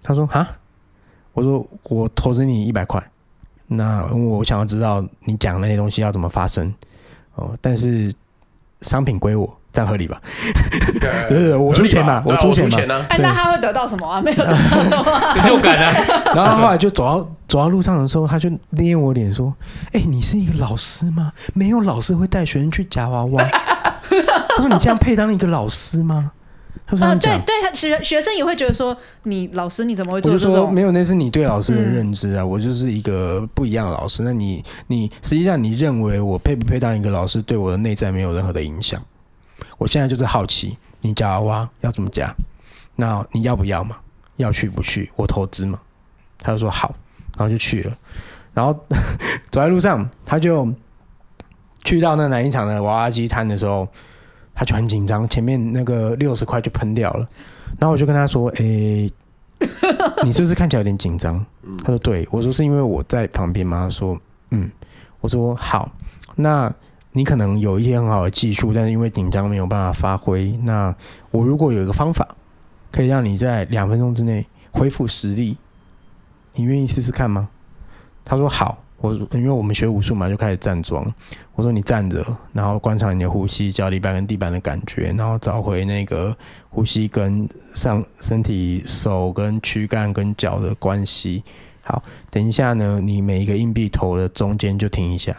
[0.03, 0.57] 他说啊。
[1.34, 3.02] 我说我投资你一百块，
[3.68, 6.74] 那我想要知道你讲那些东西要怎么发生
[7.36, 8.14] 哦，但是
[8.82, 10.22] 商品归我，这样合理吧？
[10.99, 10.99] 对
[11.30, 13.06] 对对，我出钱嘛，我出钱嘛。
[13.10, 14.22] 哎，那他会得到什么啊？
[14.22, 15.03] 没有得到什么，
[15.36, 15.94] 成就感啊。
[16.36, 19.53] 然后后来就走到走到路上的时候，他就捏我脸说
[19.94, 21.32] ：“哎，你是一个老师吗？
[21.53, 23.44] 没有老师会带学生去夹娃娃。”
[24.49, 26.32] 他说：“你这样配当一个老师吗？”
[26.99, 30.52] 啊，对对，他学学生也会觉得说，你老师你怎么会做这种？
[30.52, 34.23] 我就说没有，那是你对老师的认知啊，嗯、我就是一个不一样的老师。
[34.23, 39.02] 那你你实际上你认为我配不配当一个老师，对我的内在没有任何的影响。
[39.77, 42.30] 我现在就是好奇，你夹娃娃要怎么夹？
[42.98, 43.95] 那你要不要嘛？
[44.35, 45.10] 要去不去？
[45.15, 45.80] 我投资嘛？
[46.39, 46.93] 他就说好，
[47.38, 47.98] 然后就去了。
[48.53, 48.73] 然后
[49.49, 50.68] 走在路上，他就
[51.85, 53.88] 去到那南一场的娃娃机摊的时候。
[54.62, 57.28] 他就很紧张，前面那个六十块就喷掉了，
[57.80, 59.12] 然后我就跟他说：“诶、
[59.60, 59.66] 欸，
[60.24, 61.44] 你是不是看起来有点紧张？”
[61.84, 64.16] 他说：“对。”我说：“是因为我在旁边吗？”他说
[64.52, 64.70] ：“嗯。”
[65.20, 65.92] 我说：“好，
[66.36, 66.72] 那
[67.12, 70.52] 你可能有一些很好的技术，但是因为紧张没有办法发挥。
[70.62, 70.96] 那
[71.32, 72.28] 我如果有一个方法，
[72.92, 75.58] 可以让你在两分钟之内恢复实力，
[76.54, 77.50] 你愿意试试看吗？
[78.24, 78.81] 他说好。
[79.02, 81.11] 我因为我们学武术嘛，就开始站桩。
[81.56, 82.23] 我说你站着，
[82.53, 86.36] 然后观察你的呼吸，脚底板跟地板的感觉，然后找回那个
[86.69, 91.44] 呼吸跟上身体、手跟躯干跟脚的关系。
[91.84, 95.32] 好，等一下呢，你每一个硬币头的中间就停一下，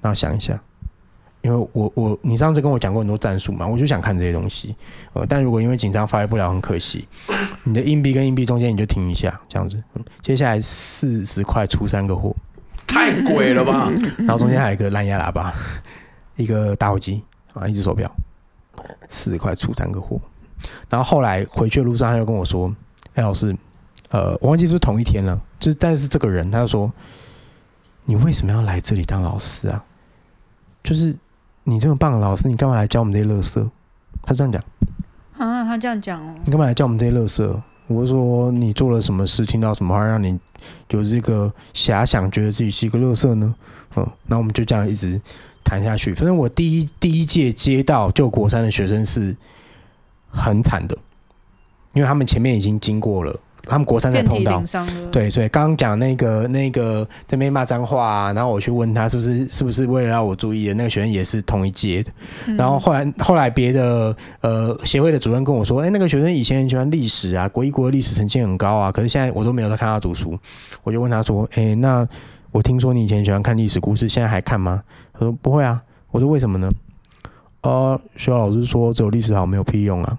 [0.00, 0.60] 然后想一下，
[1.42, 4.74] 因为我我你上次跟我讲过很多战术嘛，我就想看这些东西。
[5.12, 7.06] 呃，但如果因为紧张发挥不了，很可惜。
[7.64, 9.82] 你的硬币跟硬币中间你就停一下，这样子。
[9.94, 12.34] 嗯，接下来四十块出三个货，
[12.86, 13.90] 太贵了吧？
[14.18, 15.52] 然后中间还有一个蓝牙喇叭，
[16.36, 17.22] 一个打火机
[17.54, 18.10] 啊，一只手表，
[19.08, 20.20] 四十块出三个货。
[20.88, 22.74] 然后后来回去的路上，他又跟我说
[23.14, 23.56] ：“哎，老师。”
[24.10, 26.92] 呃，我忘记是不是同一天了，就是但是这个人他就说，
[28.04, 29.84] 你为什么要来这里当老师啊？
[30.82, 31.16] 就是
[31.70, 33.70] 你这么棒的老师，你干嘛来教我们这些乐色？
[34.22, 34.60] 他这样讲
[35.38, 37.62] 啊，他这样讲哦，你干嘛来教我们这些乐色？
[37.86, 40.36] 我说你做了什么事，听到什么话，让你
[40.88, 43.54] 有这个遐想，觉得自己是一个乐色呢？
[43.94, 45.20] 嗯，那我们就这样一直
[45.62, 46.12] 谈下去。
[46.12, 49.36] 反正我第一第一届接到救国三的学生是
[50.28, 50.98] 很惨的，
[51.92, 53.38] 因为他们前面已经经过了。
[53.64, 54.62] 他们国三才碰到，
[55.12, 62.12] 对，所以刚刚讲那个那个在那边骂脏话、啊，然后我去问他是不是是不是为了让我注意的那个学生也是同一届的，
[62.48, 70.38] 嗯、然后后来后来别的呃协会的主任跟我说，哎、欸，那个学生以前很喜欢历史啊，国一国的历史成绩很高啊，可是现在我都没有在看他读书，
[70.82, 72.06] 我就问他说，哎、欸，那
[72.52, 74.82] 我听说你以前喜欢看历史故事，现在还看吗？
[75.12, 75.80] 他说不会啊，
[76.10, 76.70] 我说为什么呢？
[77.62, 80.18] 呃，学校老师说只有历史好没有屁用啊。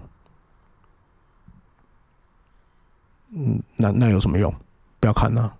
[3.34, 4.52] 嗯，那那有什么用？
[5.00, 5.50] 不要看呐、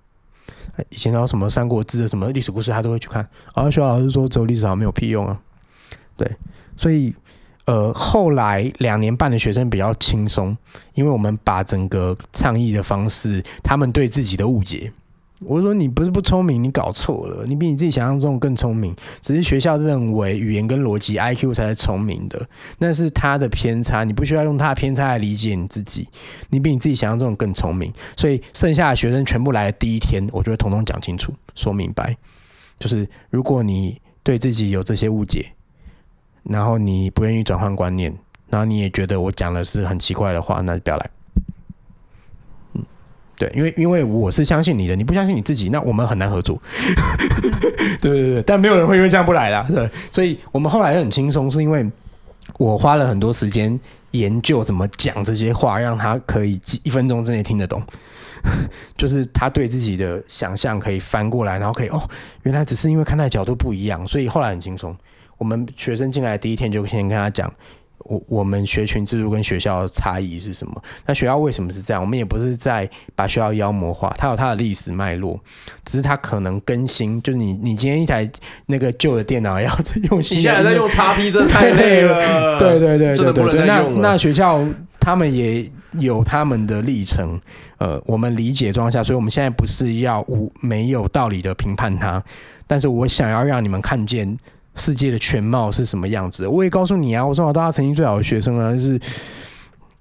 [0.90, 3.28] 以前还有什么《三国志》的什么历史故事，他都会去看。
[3.54, 5.40] 而学校老师说，只有历史好没有屁用啊。
[6.16, 6.30] 对，
[6.76, 7.14] 所以
[7.64, 10.56] 呃，后来两年半的学生比较轻松，
[10.94, 14.92] 因为我们把整个倡议的方式，他们对自己的误解。
[15.44, 18.94] 我说你不是不聪明，你搞错了，你比你自己想象中更聪明。
[19.20, 22.48] 只是学校认为语言跟逻辑 IQ 才是聪明的，
[22.78, 24.04] 那是他的偏差。
[24.04, 26.08] 你不需要用他的偏差来理解你自己，
[26.50, 27.92] 你比你自己想象中更聪明。
[28.16, 32.16] 所以剩下的学生全部来的第一天，我就会统统讲清楚、说明白。
[32.78, 35.52] 就是如果你对自己有这些误解，
[36.44, 38.12] 然后你不愿意转换观念，
[38.48, 41.10] 然后你也觉得我讲的是很奇怪的话，那就不要来。
[43.42, 46.62] 对，因为因为我是相信你的，你不相信你自己，那我们很难合作。
[48.00, 49.66] 对对对，但没有人会因为这样不来啦。
[49.68, 51.84] 对，所以我们后来很轻松，是因为
[52.56, 53.78] 我花了很多时间
[54.12, 57.82] 研究怎么讲这些话，让他可以一分钟之内听得懂。
[58.96, 62.00] 就是他对自己的想象可以翻过来，然后可以哦，
[62.44, 64.96] 原来只是因为看待角度不一样，所以后来很轻松。
[65.36, 67.52] 我们学生进来第一天就先跟他讲。
[68.04, 70.82] 我我们学群制度跟学校的差异是什么？
[71.06, 72.02] 那学校为什么是这样？
[72.02, 75.38] 我们也不是在把学校妖魔化，它有它的历史脉络，
[75.84, 77.20] 只是它可能更新。
[77.22, 78.30] 就是你你今天一台
[78.66, 79.70] 那个旧的电脑要
[80.10, 82.58] 用新的，你现在在用 XP，真的 太累了。
[82.58, 84.64] 对对对，对，对，对，那那学校
[84.98, 87.40] 他们也有他们的历程。
[87.78, 92.22] 呃，我们理解状况下，所以我们现在不是要无没有道理的评判它，
[92.66, 94.38] 但是我想要让你们看见。
[94.74, 96.46] 世界的全貌是什么样子？
[96.46, 98.98] 我也告诉你啊，我从小到大成绩最好的学生啊，就是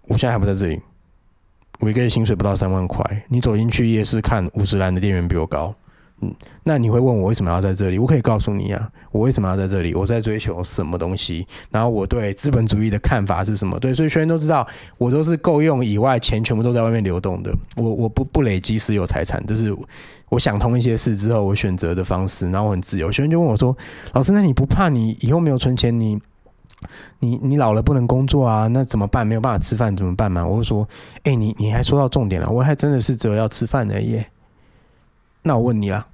[0.08, 0.82] 我现在还不在这里，
[1.80, 3.04] 我一个月薪水不到三万块。
[3.28, 5.76] 你走进去夜市看五十岚的店员比我高，
[6.22, 6.34] 嗯，
[6.64, 8.00] 那你会问我为什么要在这里？
[8.00, 9.94] 我可以告诉你啊，我为什么要在这里？
[9.94, 11.46] 我在追求什么东西？
[11.70, 13.78] 然后我对资本主义的看法是什么？
[13.80, 14.66] 对，所以学员都知道，
[14.98, 17.54] 我都是够用以外，钱全部都在外面流动的。
[17.76, 19.76] 我我不不累积私有财产，就是。
[20.32, 23.12] 我想通一些事之后，我选择的方式，然后我很自由。
[23.12, 23.76] 学生就问我说
[24.14, 26.18] ：“老师，那你不怕你以后没有存钱，你
[27.20, 28.66] 你你老了不能工作啊？
[28.68, 29.28] 那怎么办？
[29.28, 30.88] 没有办法吃饭怎么办嘛？”我就说
[31.24, 34.24] ：“哎、欸，你你还说到重点了，我还真的是只有要吃饭而已。
[35.42, 36.08] 那我问你啦，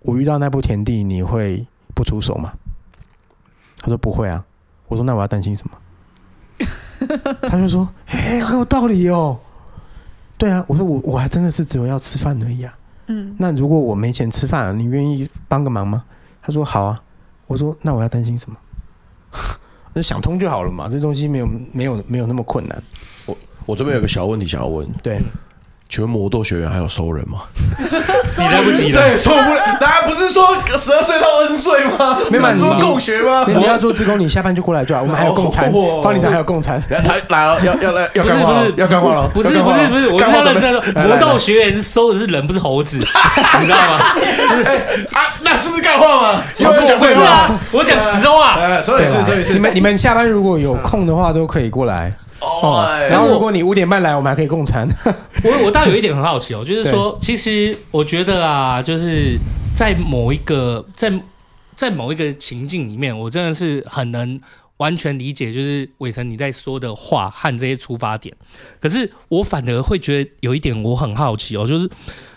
[0.00, 2.54] 我遇到那步田地，你会不出手吗？”
[3.76, 4.42] 他说：“不会啊。”
[4.88, 5.76] 我说：“那我要担心什么？”
[7.50, 9.38] 他就说：“哎、欸，很有道理哦。”
[10.38, 12.74] 对啊，我说我我还真的是只有要吃饭而已啊。
[13.06, 16.04] 嗯，那如果我没钱吃饭，你愿意帮个忙吗？
[16.42, 17.00] 他说好啊。
[17.46, 18.56] 我说那我要担心什么？
[19.92, 22.82] 那想通就好了嘛，这东西没有没有没有那么困难。
[23.26, 23.36] 我
[23.66, 24.88] 我这边有个小问题想要问。
[25.02, 25.20] 对，
[25.86, 27.42] 请问魔斗学员还有收人吗？
[28.36, 29.60] 你来不及了，这也错不了。
[29.80, 32.18] 大家不是说十二岁到二十岁吗？
[32.30, 33.44] 没满说共学吗？
[33.46, 35.02] 你要做志工，你下班就过来就好。
[35.02, 36.82] 我们还有共餐，方里长还有共餐。
[36.88, 38.64] 他来了，要要来，要干嘛？
[38.76, 39.28] 要干嘛了？
[39.32, 42.98] 不是不是不是，我是要认真说，魔斗学员收的是人，不是猴子，
[43.60, 43.98] 你知道吗？
[45.12, 46.42] 啊，那是不是干话吗？
[46.58, 48.58] 又讲废话，我讲实话。
[48.82, 52.12] 所以是所以是，你们你们下班如果有空的话，都可以过来。
[52.44, 54.86] 哦，然后如果你五点半来，我们还可以共餐。
[55.42, 59.36] 我我倒有一点很好奇哦，就是说，其实我觉得啊，就是
[59.74, 61.12] 在某一个在
[61.76, 64.40] 在某一个情境里面，我真的是很能
[64.78, 68.34] 完全理解，就是伟成你在说的话和这些出发点。
[68.80, 71.90] 可是我反而会觉得有一点我很好奇哦，就是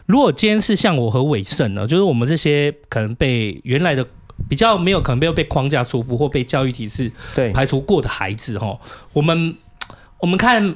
[0.06, 4.06] 如果今天是像我和伟盛呢，就是我们这些可能被原来的
[4.50, 8.78] 比较没有可能被被框架束缚或被教育体制对排除过的孩子哈，
[9.14, 9.56] 我们。
[10.19, 10.76] 我们看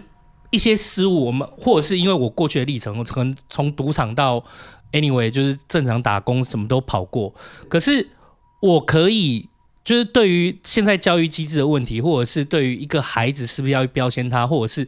[0.51, 4.43] 一些失误，我们或者是因为我过去的历程，可能从赌场到
[4.91, 7.34] anyway 就是正常打工，什么都跑过。
[7.69, 8.07] 可是
[8.59, 9.47] 我可以，
[9.84, 14.88] 就是对于现在教育机制的问题，或者是对于一个孩子是不是要标签他，或者是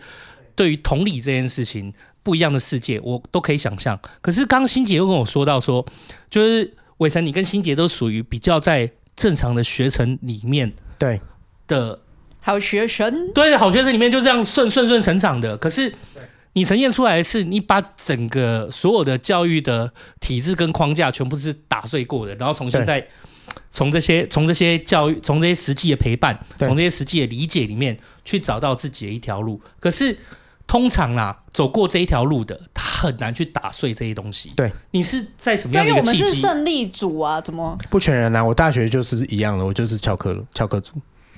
[0.56, 4.00] 对于同理这件事情不一样的世界，我都可以想象。
[4.22, 5.86] 可是刚刚欣洁又跟我说到说，
[6.30, 11.22] 就是伟成，你跟欣洁都属于比较在正常的学程里面对
[11.68, 12.00] 的。
[12.44, 15.58] 好学生，对，好学生里面就这样顺顺顺成长的。
[15.58, 15.94] 可是
[16.54, 23.08] 你呈现出来的是，你把整个所有的教育的体制跟框架全部是打碎过的，然后重新再
[23.72, 29.62] 从这些从这些教育，从这些实际的陪伴，从这些实际的理解里面去找到自己的一条路。
[29.80, 30.18] 可是
[30.68, 34.52] 通常啦，走过这一条路的，他很难去打碎这些东西。
[34.56, 36.18] 对，你是在什么样的一个契机？
[36.18, 38.44] 因为我们是胜利组啊，怎么不全然啊？
[38.44, 40.94] 我大学就是一样的，我就是翘课了，翘课组。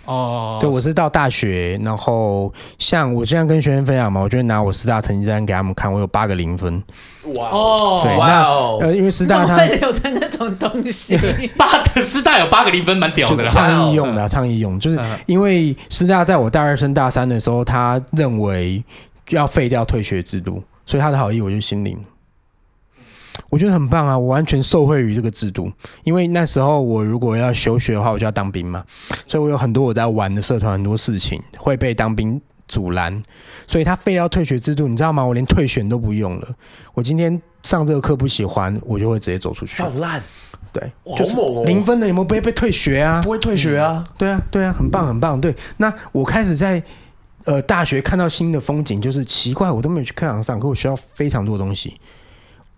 [0.06, 6.82] 哦，对，我是到大学，然后像我这样跟学生分享嘛，我就拿我师大成绩单给他们看，我有八个零分。
[7.36, 11.18] 哇哦，对，哇哦，呃，因为师大它会留在那种东西，
[11.58, 13.50] 八的师大有八个零分，蛮屌的啦。
[13.50, 18.84] 倡议用的，倡议用，就是因为师大在我大二升大三的时候，他认为
[19.30, 21.98] 要废掉退学制度，所以他的好意我就心领。
[23.56, 24.20] 我觉得很棒啊！
[24.20, 25.72] 我完全受惠于这个制度，
[26.04, 28.84] 因为那时候我如果要休学的话，我就要当兵嘛，
[29.30, 33.24] 所以我有很多我在玩的社团，很多事情会被当兵阻拦，
[33.66, 35.24] 所以他废掉退学制度，你知道吗？
[35.24, 36.50] 我连退选都不用了。
[36.94, 39.82] 我今天上这个课不喜欢，我就会直接走出去。
[39.82, 40.22] 好烂，
[40.74, 43.22] 对，就是零分的有没有不会被退学啊？
[43.22, 44.06] 不会退学啊？
[44.18, 45.40] 对啊，对啊，很棒，很棒。
[45.40, 46.84] 对，那我开始在
[47.46, 51.98] 呃大学看到新的风景，就是奇怪，我都没有去课堂上，可我学到非常多东西。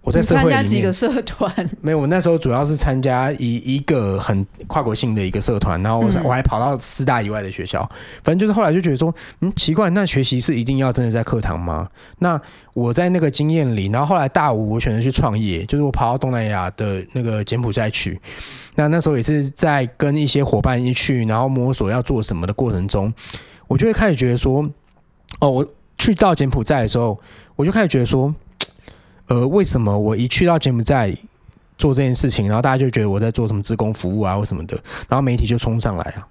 [0.07, 1.53] 我在参加几个社团？
[1.83, 7.81] 没有，我那时候主要是参加一一个很跨国性的一个社团，然后我我还跑到师大以外的学校。
[8.23, 11.89] 反正就是后来就觉得说，嗯，奇怪，那学习是一定要真的在课堂吗？
[12.19, 12.39] 那
[12.73, 18.17] 我在那个经验里，然后后来大五我选择去创业，就是我跑到东南亚的那个柬埔寨去。
[18.75, 23.13] 那那时候也是在跟一些伙伴一去，然后摸索要做什么的过程中，
[23.67, 24.65] 我就会开始觉得说，
[25.41, 25.67] 哦，我
[25.97, 27.19] 去到柬埔寨的时候，
[27.57, 28.33] 我就开始觉得说。
[29.27, 31.15] 呃，为什么我一去到柬埔寨
[31.77, 34.75] 做这件事情，然后大家就觉得我在做什么职工服务啊，或什么的，
[35.09, 36.27] 然后媒体就冲上来啊。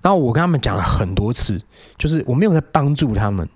[0.00, 1.60] 然后我跟他们讲了很多次，
[1.98, 3.46] 就是我没有在帮助他们，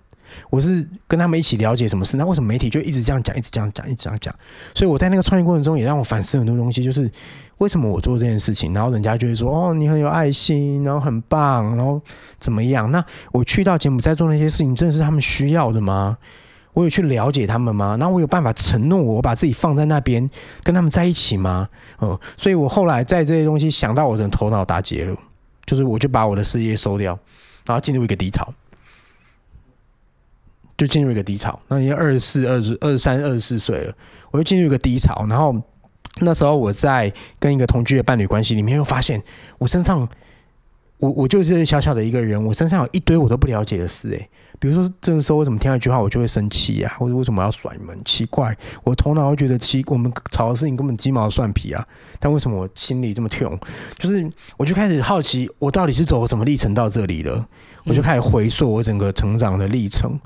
[0.51, 2.17] 我是跟他们一起了解什么事。
[2.17, 4.35] 那为什么媒体就一直这样讲，一直这样讲，一直这样讲？
[4.75, 7.11] 所以我在那个创业过程中也让我反思很多东西，就是
[7.59, 12.03] 为什么我做这件事情，然后人家就会说哦，你很有爱心，然后很棒，然后
[12.41, 12.91] 怎么样？
[12.91, 13.03] 那
[13.33, 16.19] 我去到柬埔寨做那些事情，真的是他们需要的吗？
[16.75, 17.97] 我有去了解他们吗？
[17.99, 20.29] 然后我有办法承诺我把自己放在那边
[20.63, 21.69] 跟他们在一起吗？
[21.99, 25.17] 哦，所以我后来在这些东西想到我的头脑打结了，
[25.65, 27.17] 就是我就把我的事业收掉，
[27.65, 28.53] 然后进入一个低潮，
[30.77, 31.59] 就进入一个低潮。
[31.69, 33.95] 那已经二十四、二十二三、二十四岁了，
[34.33, 35.25] 我就进入一个低潮。
[35.29, 35.55] 然后
[36.21, 39.23] 那时候我在跟一个同居的伴侣关系里面，又发现
[39.59, 40.09] 我身上，
[40.99, 44.29] 我我就是小小的一个人，我身上有一堆我都不了解的事，诶。
[44.65, 46.97] 比如说，这个时候为什么听到一句话我就会生气呀？
[46.99, 47.95] 或者为什么要甩你们？
[48.03, 51.87] 奇怪，我头脑会觉得奇，我们吵的事情根本鸡毛蒜皮啊！
[52.19, 53.61] 但为什么我心里这么痛？
[53.99, 54.27] 就是
[54.57, 57.47] 我就开始好奇，我到底是走什么历程到这里的？
[57.85, 60.19] 我就开始回溯我整个成长的历程，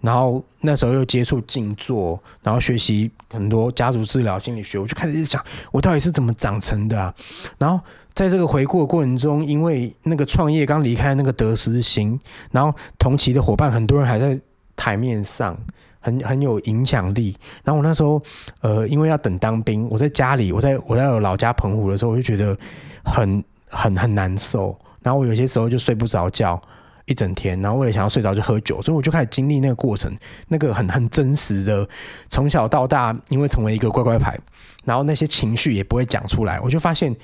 [0.00, 7.12] 然后那时候又接触静坐，然后学习很多家族治疗、心理学，我就开始一直想，我到底是怎么长成的啊？
[7.58, 7.84] 然后。
[8.14, 12.18] 在这个回顾的过程中，因为那个创业刚离开那个得失心，
[12.50, 14.38] 然后同期的伙伴很多人还在
[14.76, 15.56] 台面上，
[16.00, 17.36] 很很有影响力。
[17.64, 18.20] 然后我那时候，
[18.60, 22.56] 呃，因为要等当兵，我在家里，我在我在我老家澎湖的时候，我就觉得
[23.04, 24.76] 很很很难受。
[25.02, 26.60] 然后我有些时候就睡不着觉，
[27.06, 30.14] 一整天，然后为了想要睡着就喝酒，所以我就开始经历那个过程，
[30.48, 31.88] 那个很很真实的，
[32.28, 34.38] 从小到大，因为成为一个乖乖牌，
[34.84, 37.16] 然后那些情绪也不会讲出来，我就发现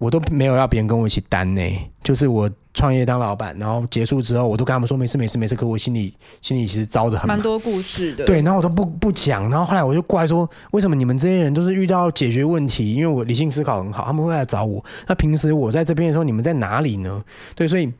[0.00, 1.62] 我都没有要别人跟我一起担呢，
[2.02, 2.50] 就是我。
[2.72, 5.56] 创业当老板，然后结束之后，我都跟他们说没事没事没事。
[5.56, 8.24] 可我心里心里其实糟的很，蛮多故事的。
[8.24, 9.50] 对，然后我都不不讲。
[9.50, 12.94] 然后后来我就过来说，为什么你们这些人都是遇到解决问题？
[12.94, 14.82] 因为我理性思考很好，他们会来找我。
[15.08, 17.22] 那平时我在这边的时候，你们在哪里呢？
[17.56, 17.92] 对，所以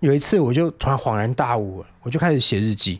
[0.00, 2.98] 有一次我就突然恍然大悟了，我就开始写日记，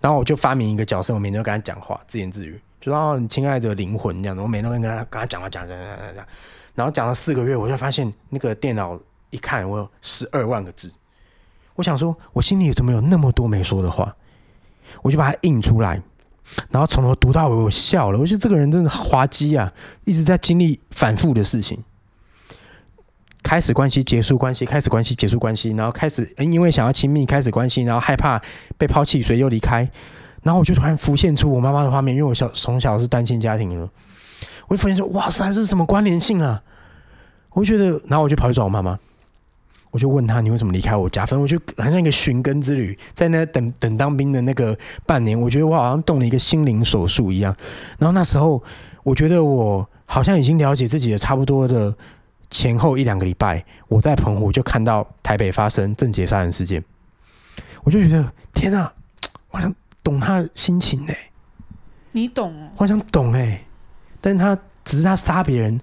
[0.00, 4.42] 然后我就发明一个角色，我每天都跟他讲话，自言自语，就说你亲爱的灵魂这样的。
[4.42, 6.26] 我每天都跟他跟他讲话讲讲讲讲讲，
[6.74, 8.98] 然后讲了四个月，我就发现那个电脑
[9.30, 10.92] 一看，我有十二万个字。
[11.74, 14.14] 我想说，我心里怎么有那么多没说的话？
[15.02, 16.00] 我就把它印出来，
[16.70, 18.18] 然后从头读到尾，我笑了。
[18.18, 19.72] 我觉得这个人真的滑稽啊，
[20.04, 21.82] 一直在经历反复的事情。
[23.42, 28.40] 开始关系，结束关系，开始关系，结束关系，然后开始因为想要亲密，开始关系，然后害怕
[28.78, 29.88] 被抛弃，所以又离开。
[30.42, 33.90] 然后我就突然浮现出我妈妈的画面，因为我小从小是单亲家庭了，
[34.68, 36.62] 我就发现说，哇塞，这是什么关联性啊？
[37.50, 38.98] 我就觉得，然后我就跑去找我妈妈。
[39.90, 41.24] 我就问她，你为什么离开我家？
[41.24, 44.76] 反正我就好像一个寻根之旅，在那等等当兵的那个
[45.06, 47.54] 半年，我觉得我好像动了一个心灵手术一样。
[47.98, 48.60] 然后那时候，
[49.04, 51.94] 我觉得我好像已经了解自己的差不多的
[52.50, 56.82] 前后一两个礼拜，我在澎湖就看到台北发生郑捷杀人事件，
[57.84, 58.92] 我就觉得天啊，
[59.52, 59.72] 我想
[60.02, 61.18] 懂他的心情呢、欸。
[62.10, 62.70] 你懂哦？
[62.78, 63.64] 我想懂哎、欸，
[64.24, 65.78] 但是他只是他杀别人，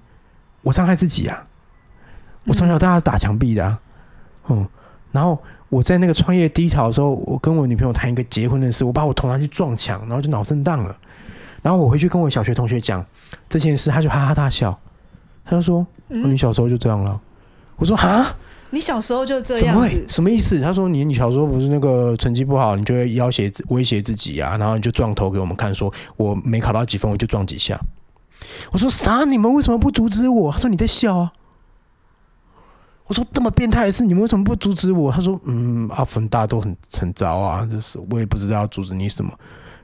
[0.63, 1.45] 我伤害自己啊！
[2.45, 3.79] 我从小到大是打墙壁的啊。
[4.49, 4.67] 嗯，
[5.11, 5.39] 然后
[5.69, 10.97] 我在那个创业低潮的时候，我跟我女朋友谈一个结婚的事，我把我头拿去撞墙，然后就脑震荡了。
[11.61, 13.05] 然后我回去跟我小学同学讲
[13.47, 14.75] 这件事，他就哈哈大笑，
[15.45, 17.21] 他就说：“哦、你小时候就这样了。”
[17.77, 18.35] 我说：“啊，
[18.71, 19.65] 你小时候就这样？
[19.65, 20.03] 怎么会？
[20.07, 27.79] 什么意思？”他说：“你你小时候不是那个成绩不好，你就会要挟威胁自己啊，然后你就撞头给我们看，说我没考到几分，我就撞几下。”
[28.71, 29.23] 我说：“啥？
[29.25, 31.31] 你们为什么不阻止我？”他说：“你在笑啊。”
[33.07, 35.11] 我说这么变态的事，你们为什么不阻止我？
[35.11, 39.31] 他说：“嗯，阿芬大家都很很糟啊，就是我也不知道要阻止你什么。”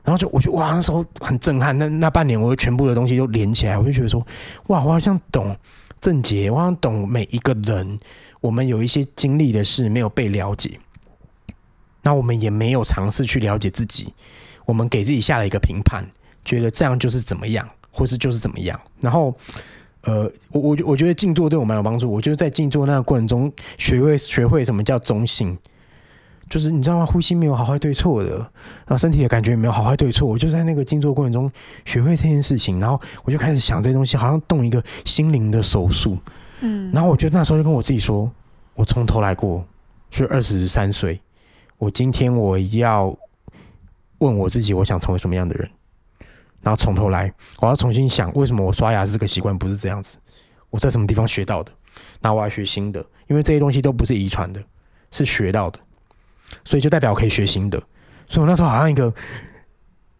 [0.01, 1.77] 然后就我就哇，那时候很震撼。
[1.77, 4.25] 那那半年，我全部的东西都连起来，我就觉得说
[4.67, 5.53] ：“哇，我好像懂
[5.99, 7.99] 郑杰，我好像懂每一个人。
[8.39, 10.79] 我们有一些经历的事没有被了解，
[12.03, 14.13] 那我们也没有尝试去了解自己。
[14.65, 16.07] 我们给自己下了一个评判，
[16.45, 17.67] 觉得这样就是怎么样，
[17.98, 18.80] 或是就是怎么样。
[19.02, 19.36] 然后。”
[20.03, 22.10] 呃，我我我觉得静坐对我蛮有帮助。
[22.10, 25.57] 我觉得在静坐那个过程中，学会学会什么叫中性，
[26.49, 27.06] 就是你知道吗？
[27.06, 30.26] 呼吸没有好坏对错的，然后身体的感觉也没有好坏对错。
[30.26, 31.52] 我就在那个静坐过程中
[31.84, 36.18] 学会这件事情，然后我就开始想这些东西，好像动一个心灵的手术。
[36.61, 38.32] 嗯，然后我觉得那时候就跟我自己说，
[38.76, 39.65] 我从头来过，
[40.10, 41.19] 是二十三岁，
[41.78, 43.14] 我今天我要
[44.19, 45.69] 问我自己，我想成为什么样的人。
[46.61, 50.17] 然后从头来，我要重新想为什么我刷牙这个习惯不是这样子，
[50.69, 51.71] 我在什么地方学到的？
[52.21, 54.61] 那我要学新的，因为这些东西都不是遗传的，
[55.11, 55.79] 是学到的，
[56.63, 57.81] 所以就代表我可以学新的。
[58.27, 59.13] 所以我那时候好像一个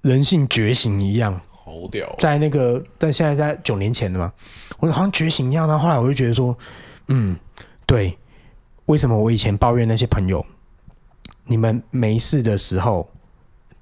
[0.02, 2.16] 人性觉醒一样，好屌！
[2.18, 4.32] 在那个，但现在在九年前的嘛，
[4.80, 5.68] 我好像觉醒一样。
[5.68, 6.58] 然后后来我就觉得说，
[7.08, 7.38] 嗯，
[7.86, 8.18] 对，
[8.86, 10.46] 为什么我以前抱怨那些朋友，
[11.44, 13.08] 你们没事的时候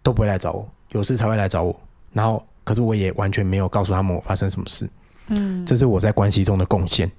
[0.02, 1.80] 都不会来找我，有事才会来找我。
[2.16, 4.90] 然后，可是我也完全没有告诉他们我发生什么事，
[5.28, 7.12] 嗯，这是我在关系中的贡献，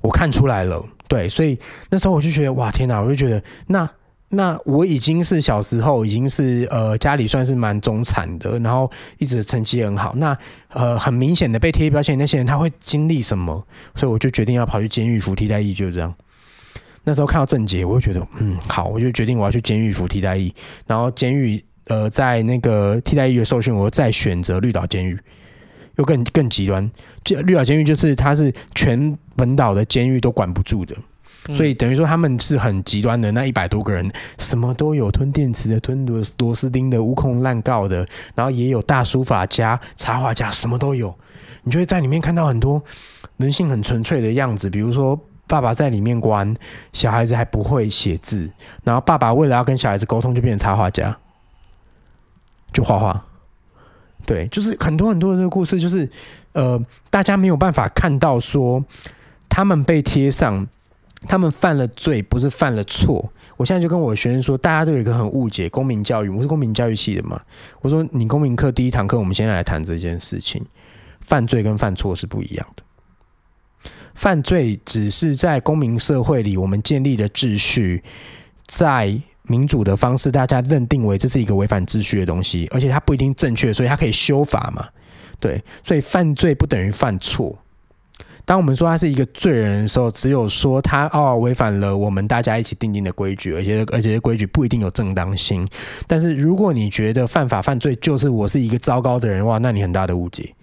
[0.00, 1.58] 我看出来了，对，所以
[1.90, 3.90] 那时候我就觉得，哇，天哪，我就觉得，那
[4.28, 8.88] 那我已经是小时候已经是呃家里算是蛮中产的，然后
[9.18, 10.38] 一直成绩很好，那
[10.68, 13.66] 呃很明显的被贴标签那些人他会经历什么？
[13.96, 16.14] 所以我就决定要跑去监狱服替代役，就这样。
[17.02, 20.54] 那时候看到郑杰，我就觉得，嗯，好，我就决定我要去监狱服替代役，
[20.86, 21.64] 然后监狱。
[21.86, 25.18] 呃，在那个替代役的受训，我再选择绿岛监狱，
[25.96, 26.90] 又更更极端。
[27.22, 30.96] 这绿岛监狱就是它是全本岛的监狱都管不住的，
[31.54, 33.30] 所以等于说他们是很极端的。
[33.30, 41.14] 那一百多个人，什么都有，吞电池的、吞螺螺丝钉的、无控滥告的，然后也有大书法家、插画家，什么都有。
[41.62, 42.82] 你就会在里面看到很多
[43.36, 46.52] 人性很纯粹的样子，比如说爸爸在里面关，
[46.92, 48.50] 小孩子还不会写字，
[48.82, 51.16] 然后爸爸为了要跟小孩子沟通，就变成插画家。
[52.72, 53.24] 就画画，
[54.26, 56.06] 对，就是很多很多的这个故事，就是
[56.52, 56.78] 呃，
[57.08, 58.84] 大家没有办法看到说
[59.48, 60.66] 他们被贴上，
[61.26, 63.32] 他们犯了罪，不是犯了错。
[63.56, 67.40] 我现在就跟我的学生说，大家都有一个很误解公民教育，我是公民教育系的嘛。
[67.80, 70.62] 我说你公民课第一堂课，我们先来谈这件事情，
[71.20, 72.82] 犯罪跟犯错是不一样的。
[74.14, 78.02] 犯罪只是在公民社会里我们建立的秩序，
[78.66, 79.18] 在。
[79.46, 84.86] 民主的方式，大家认定为这是一个违反秩序的东西，而且它不一定正确，所以它可以修法嘛。
[85.38, 87.58] 对，所以犯罪不等于犯错。
[88.46, 95.68] 当我们说他是一个罪人的时候，只有说他哦违反了我们大家一起订定的规矩，而且而且这规矩不一定有正当性。
[96.06, 100.54] 但是如果你觉得犯法犯罪就是我是一个糟糕的人哇，那你很大的误解。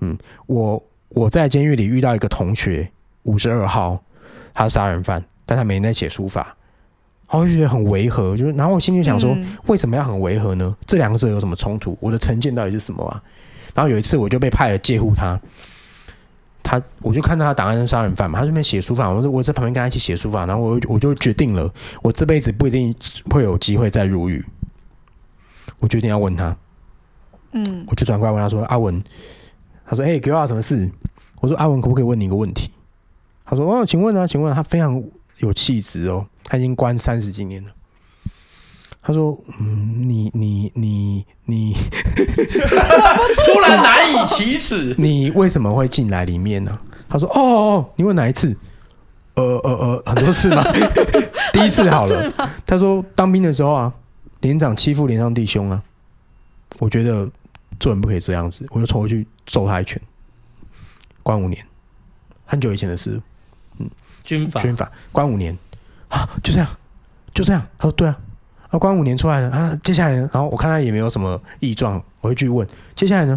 [0.00, 2.90] 嗯，我我在监狱里遇到一个同学，
[3.22, 4.02] 五十二号，
[4.52, 6.54] 他杀人犯，但他每天在写书法，
[7.30, 9.36] 然后我就觉得很违和，就是然后我心里想说，
[9.66, 10.76] 为什么要很违和呢？
[10.84, 11.96] 这两个字有什么冲突？
[12.00, 13.22] 我的成见到底是什么啊？
[13.72, 15.40] 然后有一次我就被派了借护他。
[16.62, 22.94] 他，我就看到他档案是杀人犯嘛，他这边写书法，我说我在旁边跟他一起写书法，然后我我就决定了，我这辈子不一定
[23.30, 24.44] 会有机会再入狱，
[25.78, 26.54] 我决定要问他，
[27.52, 29.02] 嗯，我就转过来问他说，阿文，
[29.86, 30.88] 他说，哎、欸，给我什么事？
[31.40, 32.70] 我说，阿文，可不可以问你一个问题？
[33.44, 35.02] 他说，哦，请问啊，请问，他非常
[35.38, 37.70] 有气质哦，他已经关三十几年了。
[39.00, 41.72] 他说：“嗯，你你你你，
[43.46, 44.92] 突然难以启齿。
[44.98, 46.76] 你为什么会进来里面呢？”
[47.08, 48.54] 他说：“哦哦，你问哪一次？
[49.34, 50.64] 呃呃呃，很多次吗？
[51.54, 52.32] 第一次好了。”
[52.66, 53.94] 他说：“当兵的时候啊，
[54.40, 55.80] 连长欺负连上弟兄啊，
[56.80, 57.30] 我觉得
[57.78, 60.02] 做人不可以这样子，我就冲过去揍他一拳，
[61.22, 61.64] 关五年，
[62.44, 63.18] 很久以前的事。
[63.78, 63.88] 嗯，
[64.24, 65.56] 军法军法关五年
[66.10, 66.68] 啊，就这样
[67.32, 67.60] 就这样。
[67.78, 68.16] 他说：对啊。”
[68.70, 69.76] 啊，关五年出来了啊！
[69.82, 72.64] 接下来呢，然后我看他也没有什么异状，我会去问
[72.94, 73.36] 接下来呢。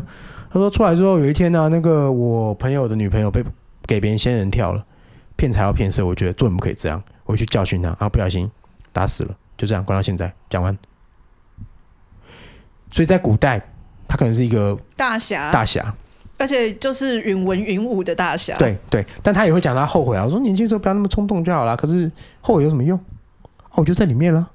[0.51, 3.43] 他说出来之后有一天呢、啊，那个我朋友的女朋友被
[3.87, 4.85] 给别人仙人跳了，
[5.35, 8.47] 骗财要骗色，我觉得做人不可以这样，我会去教训他啊，不小心
[8.91, 10.77] 打死了，就这样关到现在讲完。
[12.91, 13.59] 所以在古代，
[14.07, 15.91] 他可能是一个大侠，大侠，
[16.43, 18.53] 而且就是云文云武的大侠。
[18.57, 21.77] 对对，但他也会讲他后悔啊，我说年轻时候不要那么冲动就好了。
[21.77, 22.11] 可是
[22.41, 22.99] 后悔有什么用？
[23.69, 24.45] 哦，我就在里面了。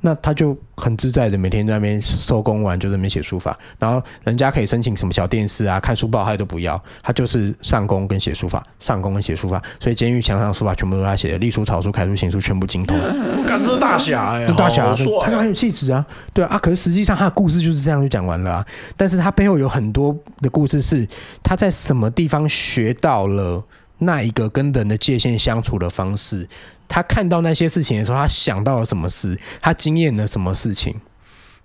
[0.00, 12.96] 那他就很自在的每天在那边收工完就在那边写书法，然后人家可以申请什么小电视啊、看书报，他都不要，他就是上工跟写书法，上工跟写书法，所以监狱墙上的书法全部都是他写的，隶书、草书、楷书、行书全部精通。
[13.44, 18.66] 干这大侠哎，大侠，他就很有气质啊，对啊，可是实际上他的故事就是这样就讲完了啊，
[18.96, 21.08] 但是他背后有很多的故事，是
[21.42, 23.60] 他在什么地方学到了
[23.98, 26.48] 那一个跟人的界限相处的方式。
[26.88, 29.38] 他看到那些事情的时候，他想到了什么事？
[29.60, 30.98] 他经验了什么事情？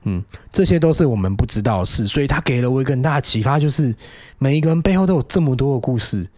[0.03, 0.21] 嗯，
[0.51, 3.95] 这些都是我们不知道的事，所以他给了我一个很大的启发，就是
[4.37, 6.29] 每一个人背后都有这么多的故事。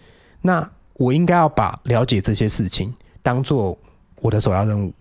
[0.44, 2.94] 那我应该要把了解这些事情
[3.24, 3.76] 当做
[4.22, 4.94] 我的首要任务，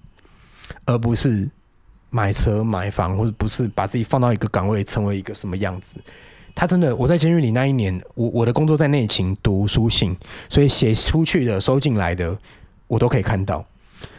[0.87, 1.47] 而不是
[2.09, 6.01] 买车买房，或者不是把自己放到一个岗位成为一个什么样子。
[6.55, 10.17] 他真的，我在监狱里那一年，我我的工作在内勤读书信，
[10.49, 12.35] 所以写出去的、收进来的，
[12.87, 13.63] 我都可以看到。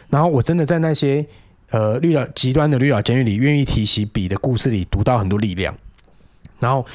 [0.08, 1.26] 然后我真的在那些
[1.70, 5.74] 呃绿岛极端的绿岛监狱里，愿意提起笔的故事里读到很多力量。
[6.58, 6.86] 然后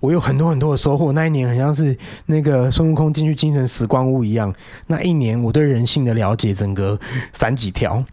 [0.00, 1.12] 我有很多很多的收获。
[1.12, 4.54] 那一年很像是那个孙悟空进去精神时光屋一样。
[4.86, 6.98] 那一年我对人性的了解整个
[7.32, 8.04] 闪几条。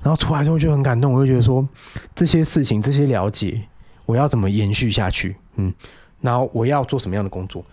[0.00, 1.66] 然后出来之后就很感动，我就觉得说
[2.14, 3.60] 这些事情这些了解，
[4.06, 5.34] 我要怎么延续下去？
[5.56, 5.74] 嗯，
[6.20, 7.64] 然后我要做什么样的工作？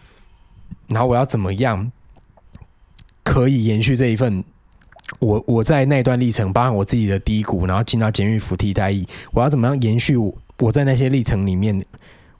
[0.87, 1.91] 然后我要怎么样
[3.23, 4.43] 可以延续这一份？
[5.19, 11.79] 我我在那段历程，包含我自己的低谷，然后进到监狱服替代役，我要怎么样延续我，我在那些历程里面，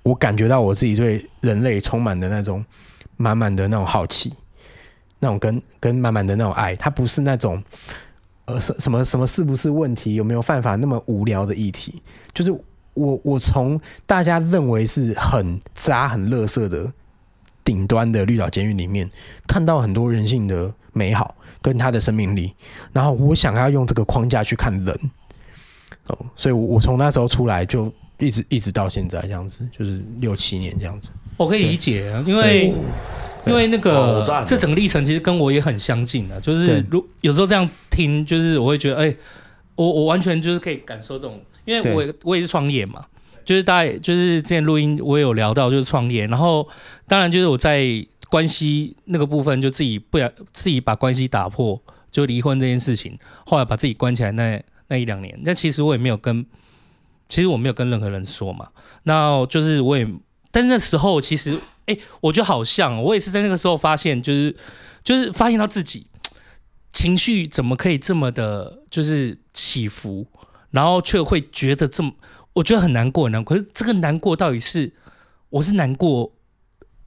[0.01, 2.65] 我感觉到我自己对人类充满的那种
[3.17, 4.33] 满满的那种好奇，
[5.19, 7.63] 那种跟跟满满的那种爱，它不是那种
[8.45, 12.01] 呃什什么什么是不是问题，有没有犯法那么无聊的议题，
[12.33, 12.51] 就是
[12.95, 16.91] 我我从大家认为是很渣很垃圾的
[17.63, 19.07] 顶端的绿岛监狱里面，
[19.47, 21.35] 看到很多人性的美好。
[21.65, 22.53] 跟他的生命力，
[22.93, 24.99] 然后我想要用这个框架去看人，
[26.05, 31.09] 哦，所以我我从那时候出来就一直一直到现在这样子，就是六七年这样子。
[31.37, 32.71] 我可以理解，因为
[33.47, 39.15] 因为那个这整个历程其实跟我也很相近的，就是如有时候这样听，就是我会觉得，哎，
[39.73, 43.03] 我我完全就是可以感受这种，因为我我也是创业嘛，
[43.43, 46.67] 就是大概就是之前录音我也有聊到就是创业，然后
[47.07, 48.05] 当然就是我在。
[48.35, 51.81] 关系那个部分，就自己不要自己把关系打破，
[52.11, 56.45] 就离婚这件事情，后来把自己关起来那那一两年，但其实我也没有跟，
[57.29, 58.67] 其实我没有跟任何人说嘛。
[59.03, 60.05] 那就是我也，
[60.51, 64.53] 但那时候其实，哎，我觉得好像我也是在那个时候发现，就是
[65.01, 66.07] 就是发现到自己
[66.91, 70.27] 情绪怎么可以这么的，就是起伏，
[70.71, 72.11] 然后却会觉得这么，
[72.51, 73.55] 我觉得很难过，很难过。
[73.55, 74.91] 可是这个难过到底是
[75.51, 76.33] 我是难过。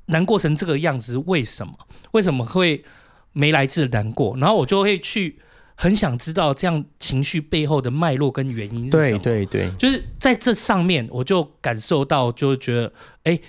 [0.09, 1.73] 难过成这个样子，为什么？
[2.13, 2.85] 为什么会
[3.33, 4.37] 没来自难过？
[4.37, 5.39] 然后我就会去
[5.75, 9.19] 很想知道这样情绪背后的脉络跟原因是什么。
[9.19, 12.93] 对对对，就是在这上面，我就感受到，就觉得，
[13.25, 13.41] 哎，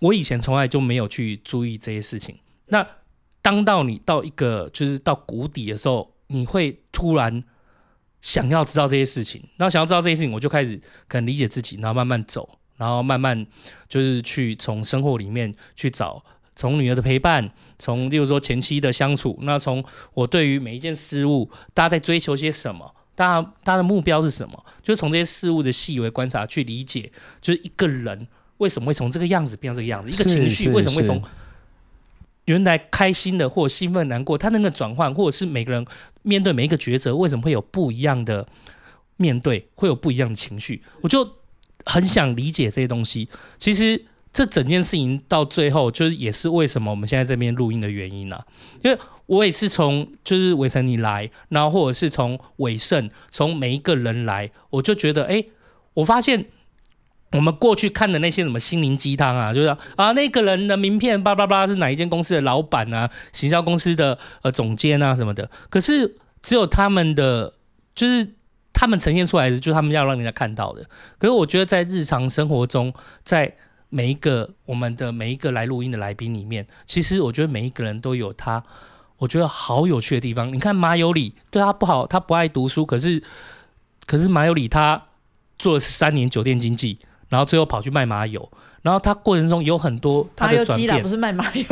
[0.00, 2.36] 我以前从来就没有去注意这些事情。
[2.66, 2.86] 那
[3.42, 7.42] 当到你到一个就是到谷底的时候，你会突然
[8.20, 12.58] 想要知道这些事情，然后想要知道这些事情，我就开始可能理解自己，然后慢慢走。
[12.76, 13.46] 然后慢慢
[13.88, 16.24] 就是去从生活里面去找，
[16.56, 17.48] 从女儿的陪伴，
[17.78, 28.26] 从例如说前妻的相处，那从我对于每一件事物，大家在追求些什么，大家大家的目标是什么，就是从这些事物的细微观察去理解，就是一个人
[28.58, 31.22] 为什么会从这个样子变成这个样子，一个情绪为什么会从
[32.46, 35.86] 原来开心的或兴奋难过，他那个转换，或者是每个人
[36.22, 38.46] 面对每一个抉择，为什么会有不一样的
[39.16, 41.36] 面对，会有不一样的情绪，我就。
[41.86, 43.28] 很想理解这些东西，
[43.58, 48.46] 其实这整件事情到最后，就是也是为什么我们现在这边录音的原因啊。
[48.82, 55.44] 因为我也是从就是伟成你来，然后或者是从伟盛，从每一个人来，我就觉得，哎，
[55.94, 56.46] 我发现
[57.32, 67.54] 我们过去看的那些什么心灵鸡汤啊，就是啊那个人的名片叭叭叭是哪一间公司的老板啊，行销公司的呃总监啊什么的，可是只有他们的
[67.94, 68.34] 就是。
[68.74, 70.84] 他们呈现出来的，就是他们要让人家看到的。
[71.18, 72.92] 可是我觉得，在日常生活中，
[73.22, 73.56] 在
[73.88, 78.62] 每一个我们的每一个来录音的来宾里面，其实我觉得每一个人都有他，
[79.18, 80.52] 我觉得好有趣的地方。
[80.52, 83.22] 你看马有里，对他不好，他不爱读书，可是，
[84.04, 85.00] 可是马有里他
[85.56, 86.98] 做了三年酒店经济，
[87.28, 88.50] 然后最后跑去卖麻油。
[88.84, 91.64] 然后他过程中有很多他的转变，不是卖麻油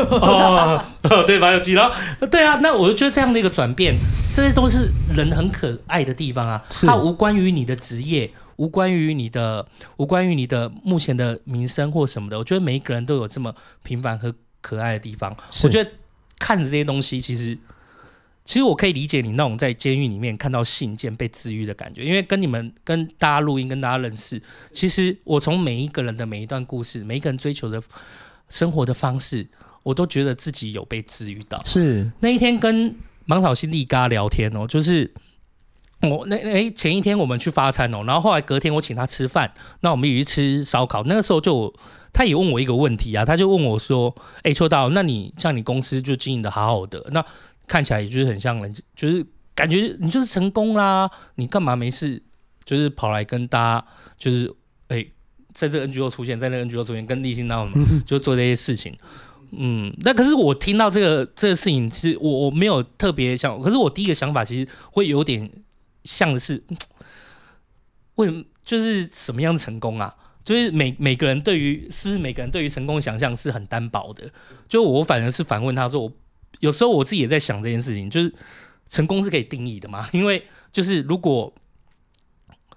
[1.26, 1.94] 对，麻油鸡，然后
[2.30, 3.94] 对啊，那我就觉得这样的一个转变，
[4.34, 6.64] 这些都是人很可爱的地方啊。
[6.86, 9.66] 它无关于你的职业，无关于你的，
[9.98, 12.38] 无关于你的目前的名声或什么的。
[12.38, 15.36] 我觉得每一个人都有这么平凡和可爱的地方。
[15.64, 15.90] 我觉得
[16.38, 17.58] 看着这些东西，其实。
[18.44, 24.42] 其实我可以理解你那种在监狱里面看到信件被治愈的感觉，因为跟你们跟大家录音，跟大家认识。
[24.72, 27.80] 其实我从每一个人的每一段故事，每一个人追求的
[28.48, 29.48] 生活的方式，
[29.84, 31.62] 我都觉得自己有被治愈到。
[31.64, 32.92] 是那一天跟
[33.26, 35.14] 芒草心力嘎聊天哦，就是
[36.00, 41.04] 我那哎前一天我们去发餐哦，然后后来隔天我请他吃饭，那我们一起去吃烧烤。
[41.04, 41.72] 那个时候就
[42.12, 44.12] 他也问我一个问题啊，他就问我说
[44.42, 47.24] ：“哎，秋刀，那你像你公司就经营的好好的那？”
[47.72, 49.24] 看起来也就是很像人，就是
[49.54, 52.22] 感觉你就是成功啦，你干嘛没事，
[52.66, 53.86] 就是跑来跟大家，
[54.18, 54.46] 就是
[54.88, 55.12] 哎、欸，
[55.54, 57.72] 在这个 NGO 出现，在那个 NGO 出现，跟立新那种，
[58.04, 58.94] 就做这些事情。
[59.52, 65.50] 嗯，那可是我听到这个这个事情，其实我我没有特别想，可是我第一个想法其实会有点
[66.04, 66.62] 像的是，
[68.16, 70.14] 为什么就是什么样的成功啊？
[70.44, 74.30] 就是每每个人对于是不是每个人对于成功的想象是很单薄的？
[74.68, 76.12] 就我反而是反问他说我。
[76.62, 78.32] 有时候我自己也在想这件事情，就是
[78.88, 80.08] 成功是可以定义的嘛？
[80.14, 81.52] 因为就是如果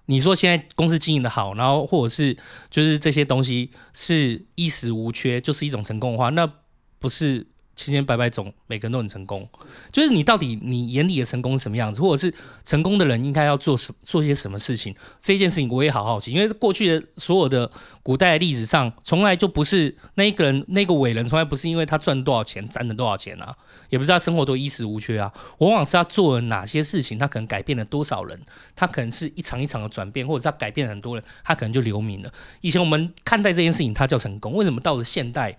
[0.08, 2.36] 你说现在公司经营的好，然后或者是
[2.70, 6.52] 就是这些东西是衣食无缺，就是一种成功的话，那
[7.00, 7.48] 不是？
[7.76, 9.48] 千千百百种，每个人都很成功。
[9.92, 12.34] 就是你到底你眼里的成功是什么样子，或者是
[12.64, 14.96] 成功的人应该要做什做些什么事情？
[15.22, 17.70] 这件事情我也好好奇，因为过去的所有的
[18.02, 23.56] 古代的历史上，从来就不是那一个人那个伟人，从来不是因为他赚多少钱，攒了多少钱啊，
[23.90, 28.40] 也不是他生活都衣食无缺啊，往往是他做了哪些事情，他可能改变了多少人，
[28.76, 32.32] 他可能是一场一场的转变，或者他改变很多人，他可能就留名了。
[32.62, 35.58] 以前我们看待这件事情，它叫成功，为什么到了现代？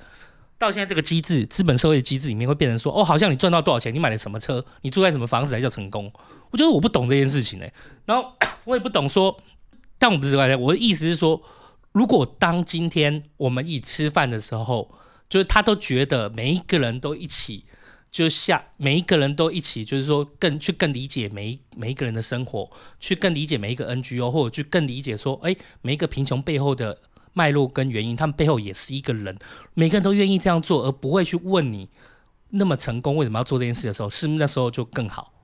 [0.59, 6.11] 到现在这个机制，资本社会的机制里面会变成说，哦，好像你赚到多少钱，你买了什么车，你住在什么房子才叫成功？
[6.51, 7.66] 我觉得我不懂这件事情呢、
[8.07, 8.33] 然后
[8.65, 9.39] 我也不懂说，
[9.99, 11.43] 但我不是这样，我的意思是说，
[11.93, 14.91] 如果当今天我们一起吃饭的时候，
[15.28, 17.66] 就是他都觉得每一个人都一起，
[18.11, 26.99] 就像每一个人都一起，就是说更去更理解每一每一个人的生活，去更理解每一个 NGO，或者去更理解说，哎，每一个贫穷背后的。
[27.37, 29.37] 脉络跟原因，他们背后也是一个人，
[29.75, 31.87] 每个人都愿意这样做，而不会去问你
[32.49, 35.35] 那么成功为什么要做这件事的时候，是不是那时候就更好？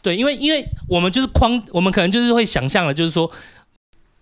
[0.00, 3.30] 对，因为因为我们就是框，我们可能就是会想象了，就是说，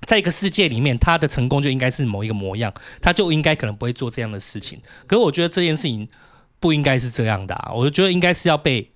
[0.01, 4.81] 在一个世界里面，他的成功就应该是某一个模样，他就应该可能不会做这样的事情。
[5.07, 6.09] 可是我觉得这件事情
[6.59, 8.91] 不应该是这样的啊，我就觉得应该是要被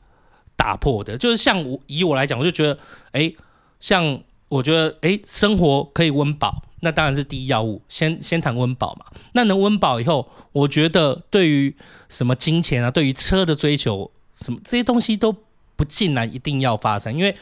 [0.57, 1.17] 打破的。
[1.17, 2.77] 就是像我以我来讲，我就觉得，
[3.13, 3.33] 哎，
[3.79, 6.65] 像我觉得，哎，生活可以温饱。
[6.87, 9.07] 那当然是第一要务，先先谈温饱嘛。
[9.33, 11.75] 那能温饱以后，我觉得对于
[12.09, 14.09] 什么金钱啊，对于车的追求，
[14.41, 15.35] 什么这些东西都
[15.75, 17.37] 不尽然一定要发生，因为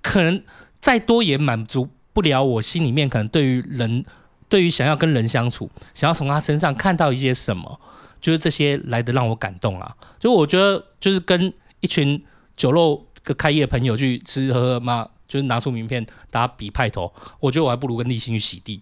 [0.00, 0.40] 可能
[0.78, 4.04] 再多也满足不了我心里面可能对于人，
[4.48, 7.80] 对于想要跟人相处，想要从他身上看到一些什么，
[8.20, 9.96] 就是这些来的让我感动啊。
[10.20, 12.22] 就我觉得就是跟一群
[12.56, 18.80] 酒肉个开业朋友去吃喝喝嘛，就是拿出名片大家比派头，我觉得我还不如跟立新去洗地，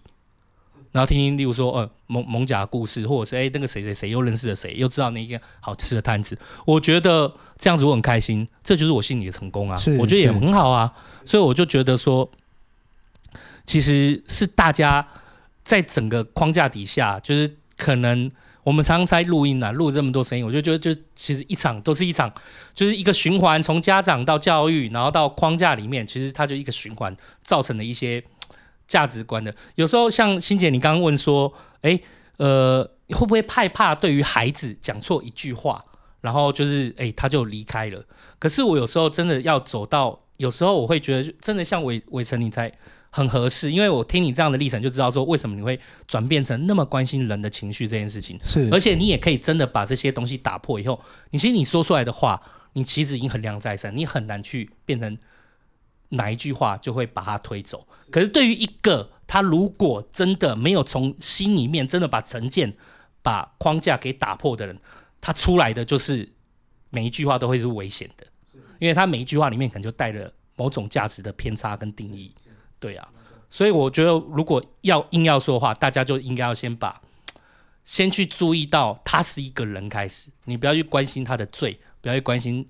[0.91, 10.93] 然后听听例如说呃艋艋舺的故事，或者是哎那个谁谁谁又认识了谁，又知道那一个好吃的摊子，我觉得这样子我很开心，这就是我心里的成功啊，我觉得也很好啊，
[11.25, 12.29] 所以我就觉得说，
[13.65, 15.07] 其实是大家
[15.63, 18.31] 在整个框架底下，就是可能。
[18.65, 22.33] 我们常常在录音啊，录这么多声音，我就觉得，就其实一场都是一场，
[22.73, 28.23] 就是一个循环，从家长到教育，然后到框架里面，其实它就一个循环，造成的一些
[28.87, 29.55] 价值观的。
[29.75, 31.99] 有时候像欣姐，你刚刚问说，哎，
[32.37, 35.85] 呃，会不会害怕对于孩子讲错一句话，
[36.21, 38.03] 然后就是哎他就离开了？
[38.39, 42.73] 可是我有时候真的要走到，有时候我会觉得，真的像伟伟成你才。
[43.15, 48.37] 很合适，因为我听你这样的历程，就知道说为什么你会转变成那么关心人的情绪这件事情。
[48.43, 52.41] 是，而且你也可以真的把这些东西打破以后，你其实你说出来的话，
[52.73, 55.17] 你其实已经衡量在身，你很难去变成
[56.09, 57.87] 哪一句话就会把它推走。
[58.11, 62.75] 可是对于一个他如果真的没有从心里面真的把成见、
[63.21, 64.77] 把框架给打破的人，
[65.21, 66.29] 他出来的就是
[66.89, 68.27] 每一句话都会是危险的，
[68.79, 72.35] 因为他每一句话里面可能就带了某种价值的偏差跟定义。
[72.85, 73.09] 对啊，
[73.49, 77.01] 所以我觉得如果要硬要说的话，大家就应该要先把
[77.83, 82.67] 先去注意到他是一个人开始，你不要去关心他的罪，不要去关心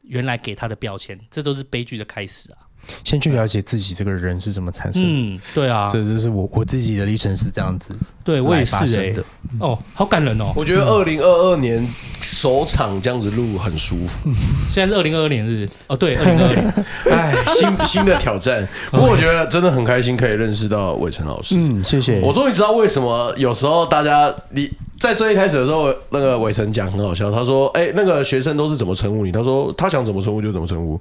[0.00, 2.67] 原来给他的标签，这都是悲剧的开始啊。
[3.04, 5.20] 先去了解自己这个人是怎么产生的。
[5.20, 7.94] 嗯，对啊，这就是我我自己的历程是这样子。
[8.24, 9.14] 对我也是哎。
[9.58, 10.52] 哦，好感人哦。
[10.54, 11.86] 我觉得二零二二年
[12.20, 14.30] 首场这样子录很舒服。
[14.70, 15.68] 现在是二零二二年日？
[15.86, 16.74] 哦，对，二零二二年。
[17.10, 18.66] 哎，新新的挑战。
[18.90, 21.56] 不过我觉得真的很开心，可以认识到伟成老师。
[21.56, 22.20] 嗯，谢谢。
[22.20, 24.70] 我终于知道为什么有时候大家你
[25.00, 27.30] 在最一开始的时候，那个伟成讲很好笑。
[27.30, 31.00] 他说：“哎，那个学生都是怎么称呼你？”他说：“他想怎么称呼就怎么称呼。”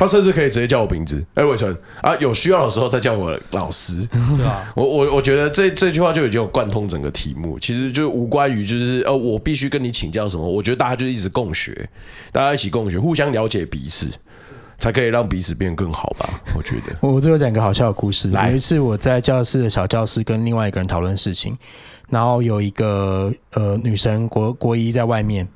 [0.00, 4.72] 他甚至可以直接叫我名字，哎，伟成啊，有需要的时候再叫我老师， 对吧？
[4.74, 10.42] 我我我觉得这这句话就已经有贯通整个题目，其实就无关于就是呃，我必须跟你请教什么。
[10.42, 11.86] 我觉得大家就一直共学，
[12.32, 14.08] 大家一起共学，互相了解彼此，
[14.78, 16.26] 才可以让彼此变更好吧？
[16.56, 16.96] 我觉得。
[17.06, 18.30] 我最后讲一个好笑的故事。
[18.30, 21.54] 来有一次我在教室的小教室跟另外一个人讨论事情，
[22.08, 25.46] 然后有一个呃女生国国一在外面，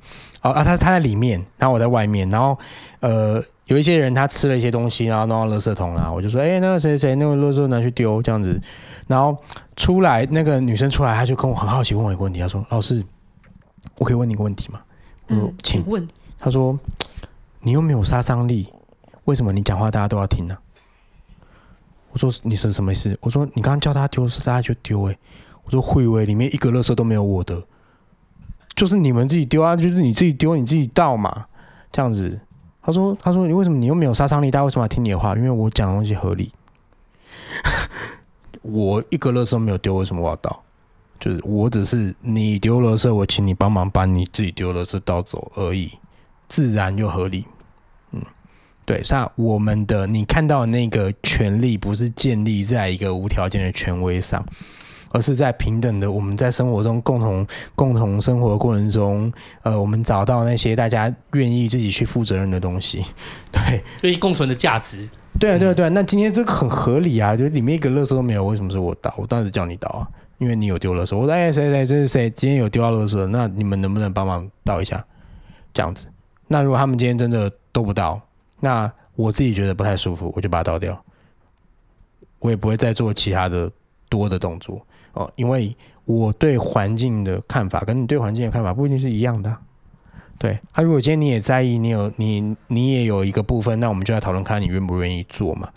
[0.43, 2.59] 哦啊，她她在里面，然后我在外面，然后
[3.01, 3.43] 呃。
[3.67, 8.61] 有一些人他吃了一些东西，然后弄到垃圾桶啦，我就说，哎、欸，那个谁谁，那个垃圾拿去丢这样子。
[9.07, 9.37] 然后
[9.75, 13.03] 出来那个女生出来，她就跟我很好奇问我一个问题，她说：“老师，
[13.97, 14.81] 我可以问你一个问题吗？”
[15.29, 16.07] 我说：“请问。”
[16.39, 16.79] 她说
[17.61, 18.69] ：“你又没有杀伤力，
[19.25, 20.61] 为什么你讲话大家都要听呢、啊？”
[22.13, 25.17] 我说：“你是什么意思？”我说：“你刚刚叫他丢，大家就丢。”哎，
[25.65, 27.63] 我说：“会不会里面一个垃圾都没有我的，
[28.75, 31.47] 就是你们自己丢啊，就是你自己丢，你自己倒嘛，
[31.91, 32.39] 这样子。”
[32.85, 34.51] 他说：“他说你为什么你又没有杀伤力？
[34.51, 35.35] 大家为什么要听你的话？
[35.35, 36.53] 因为我讲的东西合理。
[38.61, 40.63] 我一个垃圾都没有丢，为什么我要倒？
[41.19, 45.91] 就是我只是你丢垃圾，我请你帮忙把你自己丢垃圾倒走而已，
[46.47, 47.47] 自然又合理。
[48.11, 48.21] 嗯，
[48.85, 49.03] 对。
[49.09, 54.45] 那我们的你看到的那个权利，不是建立在一个无条件的权威上。”
[55.15, 57.47] 而是在平等的，我们在生活中共同
[57.77, 59.33] 共同生活的过程中，
[59.63, 63.05] 呃，我们找到那些大家愿意自己去负责任的东西，
[63.53, 65.09] 对，所以共存的价值。
[65.39, 65.89] 对啊，对啊，对啊。
[65.91, 69.15] 那今天这个很合理啊，就里面一个垃圾都没有，为什么是我倒？
[69.17, 70.03] 我当然是叫你倒啊，
[70.39, 71.17] 因为你有丢垃圾。
[71.17, 72.29] 我说，哎，谁谁这是谁？
[72.31, 75.05] 今天有丢到垃圾，那你们能不能帮忙倒一下？
[75.73, 76.09] 这样子。
[76.49, 78.21] 那如果他们今天真的都不倒，
[78.59, 81.01] 那我自己觉得不太舒服，我就把它倒掉。
[82.41, 83.71] 我也不会再做其他的
[84.09, 84.85] 多的动作。
[85.15, 85.75] 哦，因为
[86.05, 89.57] 我对环境的看法跟你对环境的看法不一定是一样的，
[90.39, 90.59] 对。
[90.73, 95.69] 啊，如果今天你也在意，你有你你也有一个部分，那我们就来讨论看你愿不愿意做嘛，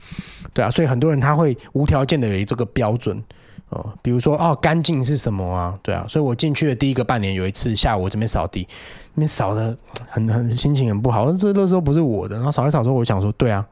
[0.54, 0.70] 对啊。
[0.70, 3.24] 所以很多人他会无条件的有这个标准，
[3.70, 5.80] 哦，比如说哦，干净是什么啊？
[5.82, 6.06] 对啊。
[6.10, 8.68] 所以我进去的第一个半年，有一次下午我这边扫地，
[9.14, 9.78] 那边扫的
[10.10, 12.36] 很很心情很不好，这垃圾不是我的。
[12.36, 13.66] 然后扫一扫之后，我想说，对啊，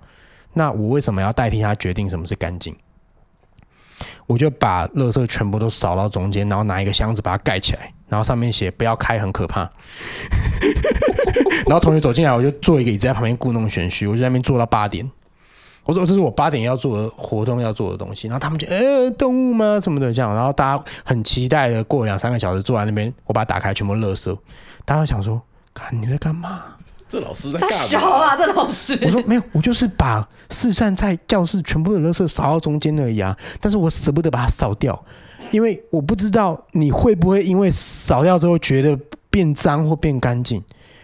[0.54, 2.74] 那我为什么要代替他决定什么是干净？
[4.28, 9.70] 我就把垃圾全部都扫到中间，然后拿一个箱子把它盖起来，然后上面写“不要开，很可怕”。
[11.68, 15.10] 然后同学走进来，我就坐一个椅子在旁边故弄玄虚，我就在那边坐到八点。
[15.84, 19.80] 我说：“这是我八点要做的活动要做的东西。”然后他们就：“呃，动物吗？
[19.80, 24.36] 什么的这样。”然后大家很期待的过两三个小时坐在那边，我把它打开，全部垃圾。
[24.84, 25.40] 大家想说
[25.76, 26.64] ：“看你在干嘛？”
[27.08, 27.76] 这老师在干嘛？
[27.76, 28.98] 小啊，这老师。
[29.04, 33.38] 我说没有，我就是把四散在教室全部的垃圾扫到中间而已啊。
[33.60, 35.06] 但是我舍不得把它扫掉，
[35.52, 39.00] 因为我不知道你会不会因为扫掉之后觉得
[39.30, 40.64] 变脏或变干净。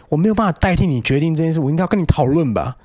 [0.10, 2.76] 我没有办法代替你决定这件事，我应该要跟你讨论吧。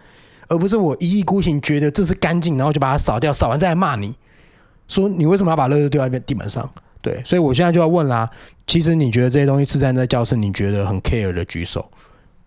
[0.49, 4.15] 而不是我一意孤行觉得这是干净，然后就把它扫掉，扫完再来骂你，
[4.87, 6.71] 说你为什么要把垃圾丢在地板上？
[7.03, 8.31] 对，所以我现在就要问啦，
[8.67, 11.91] 其实你觉得这些东西是在在教室，你觉得很 care 的举手，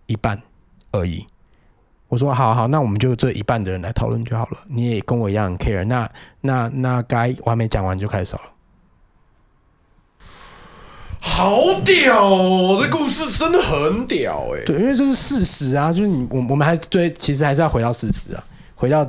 [0.06, 0.40] 一半
[0.92, 1.26] 而已。
[2.08, 4.58] 我说好好，那我们就这一半的人来讨论就好了。
[4.68, 6.10] 你也跟我一样很 care，那
[6.40, 8.44] 那那该我还没讲完就开始扫了。
[11.20, 12.78] 好屌哦！
[12.82, 14.64] 这故事真的很屌哎。
[14.64, 18.42] 对，因为这是事实啊，就是你我我们还是对，其实还是要回到事实啊，
[18.74, 19.06] 回到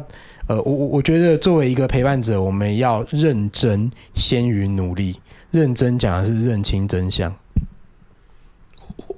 [0.48, 5.20] 呃，我我我觉得作为一个陪伴者，我们要认真先于努力。
[5.52, 7.34] 认真讲的是认清真相。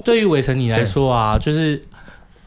[0.03, 1.83] 对于伟成你来说啊，就是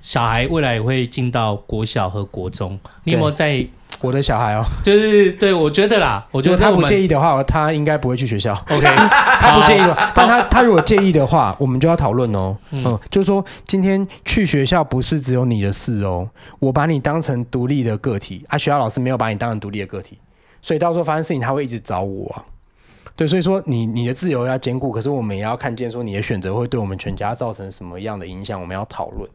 [0.06, 3.66] 小孩未来也会进到国小和国中，你有没有在？
[4.02, 8.52] 我的小孩哦，就是对我觉得啦，我觉得他不介意的话，他应该不会去学校。
[8.70, 8.84] OK，
[9.40, 12.56] 他不介意的话，但他他如果介意的话，我们就要讨论哦。
[12.70, 16.28] 嗯，就是说今天去学校不是只有你的事哦，
[16.60, 20.18] 我把你当成独立的个体，啊，学校老师没有把你当成独立的个体，
[20.60, 22.44] 所以到时候发生事情他会一直找我啊。
[23.16, 29.26] 对，所以说你你的自由要兼顾，可是我们也要看见说你的选择会对我们全家造成什么样的影响，我们要讨论。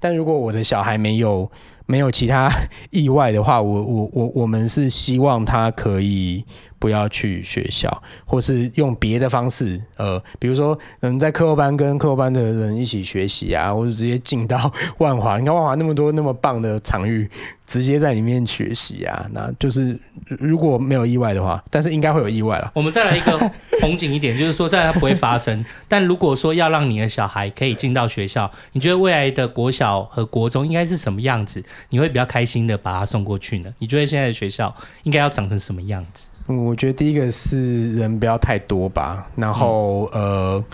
[0.00, 1.50] 但如果我的小孩没有
[1.86, 2.48] 没有其他
[2.90, 6.44] 意外的话，我我我我们是希望他可以
[6.78, 17.28] 不要去学校，或是用别的方式，呃，比如说嗯，在课后班跟课后班的人一起学习啊，或者直接进到万华，你看万华那么多那么棒的场域，
[17.66, 19.98] 直接在里面学习啊，那就是
[20.28, 22.70] 如果没有意外的话，但是应该会有意外了。
[22.74, 23.38] 我们再来一个
[23.80, 25.64] 红景一点，就是说这样它不会发生。
[25.88, 31.62] 但如果说要让你的小孩可以进到学校，你觉得未来的国小和国中应该是什么样子？
[31.90, 33.74] 你会比较开心的把他送过去呢？
[33.78, 36.28] 你觉得现在的学校应该要长成什么样子？
[36.48, 40.64] 嗯，我觉得第一个是人不要太多吧，然后、嗯、呃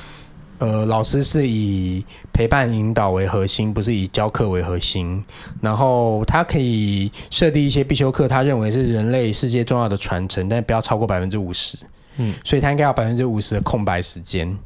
[0.59, 5.23] 呃，老师是以陪伴引导为核心，不是以教课为核心。
[5.61, 11.77] 然后他可以设定一些必修课，他认为是人类世界重要的传承，但不要超过百分之五十。
[12.17, 14.57] 嗯，所以他应该有百分之五十的空白时间。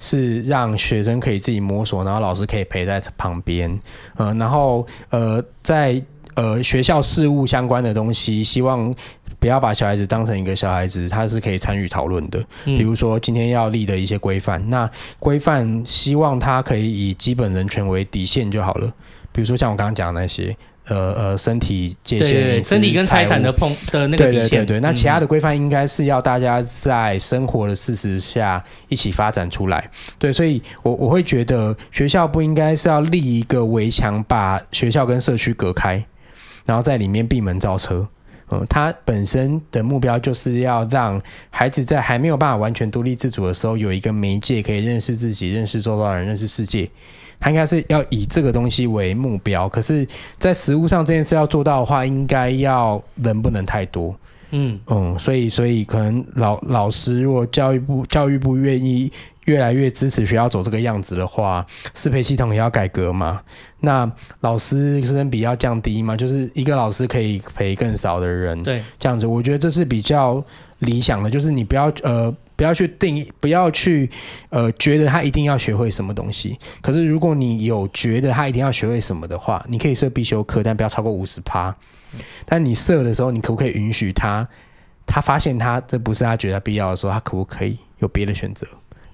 [0.00, 3.70] 是让学生可以自己摸索，然后老师可以陪在旁边，
[4.16, 6.02] 嗯、呃，然后呃，在
[6.34, 8.92] 呃学校事务相关的东西，希望
[9.38, 12.44] 不要把小孩子当成一个小孩子，他是可以参与讨论的。
[12.64, 18.92] 比如说今天要立的一些规范，那规范希望他可以以基本人权为底线就好了。
[19.32, 20.56] 比如说像我刚刚讲的那些。
[20.90, 24.48] 呃呃，身体界限，对身体跟财产的碰的那个底线。
[24.48, 29.90] 对对对对，那其他的规范应该是要大家在生活的事实下一起发展出来。
[30.18, 36.02] 对，所以我我会觉得学校不应该是要立一个围墙，把学校跟社区隔开，
[36.64, 38.08] 然后在里面闭门造车。
[38.50, 41.20] 嗯，它本身的目标就是要让
[41.50, 46.88] 孩子在还没有办法完全独立自主的时候，有一个媒介可以认识自己、认识周遭人、认识世界。
[47.40, 50.04] 他应该是要以这个东西为目标，可是，
[50.38, 54.12] 在实物上这件事要做到的话，应该要人不能太多。
[54.50, 59.12] 嗯嗯，所以所以可能老老师如果教育部教育部愿意
[59.48, 63.42] 越来越支持学校走这个样子的话，适配系统也要改革嘛。
[63.80, 64.10] 那
[64.40, 68.56] 老师师生比要降低嘛，就是一个老师可以陪更少的人。
[68.62, 70.44] 对，这样子我觉得这是比较
[70.80, 72.34] 理想的，就是你不要呃。
[72.58, 74.10] 不要去定义，不要去
[74.50, 76.58] 呃觉得他一定要学会什么东西。
[76.82, 81.72] 可是如果你有觉得他一定要学会什么的话，你可以设必修课，但不要超过五十趴。
[82.44, 84.44] 但你设的时候，你可不可以允许他？
[85.06, 88.66] 他发现他这不是他觉得必要的时候，他可不可以有别的选择？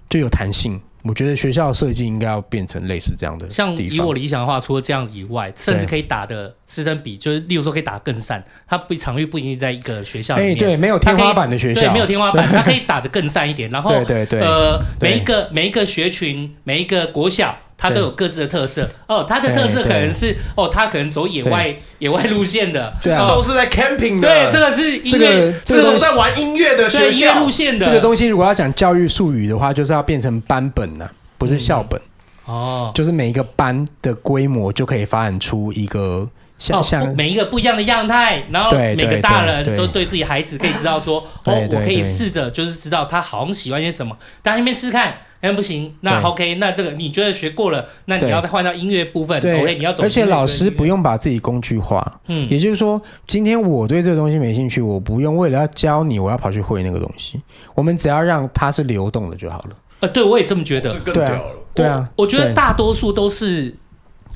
[0.09, 0.81] 就有弹性。
[1.07, 13.71] 我觉得学校设计应该要变成类似这样的，像以我理想的话，除了这样子以外，甚至可以打的师生比，就是例如说可以打更散，它不场域不一定在一个学校里面，欸、对，没有天花板的学校，对，没有天花板， 它可以打的更散一点。
[13.71, 17.55] 然后，对对对，呃，每一个每一个学群，每一个国小。
[17.77, 18.89] 它都有各自的特色。
[19.07, 24.29] 哦，它的特色可能是哦，它可能走野外野外路线的，这都是在 camping 的。
[24.29, 27.39] 对，这个是音乐，这个都在玩音乐的学校。
[27.41, 27.85] 路线的。
[27.85, 32.01] 这个东西如果要讲教育术语的话，就是要变成班本呐，不是校本。
[32.47, 32.91] 哦。
[32.95, 36.29] 就是每一个班的规模就可以发展出一个
[36.59, 45.19] 像像每一个不一样的样态，然后每个大人都对自己孩子可以知道说哦，我可以试着就是知道他好像喜欢些什么，大家一边试试看。
[45.45, 50.03] 哎，不行，那 OK，那这个你觉得学过了，那你要再换到音乐部分，OK，你要走。
[50.03, 57.39] 而且老师不用把自己工具化，嗯，也就是说，今天我对这个东西没兴趣，我不用为了要教你，我要跑去会那个东西。
[57.75, 59.77] 我们只要让它是流动的就好了。
[60.01, 60.91] 呃，对，我也这么觉得。
[61.01, 61.43] 对啊，
[61.75, 63.75] 对啊，我觉得大多数都是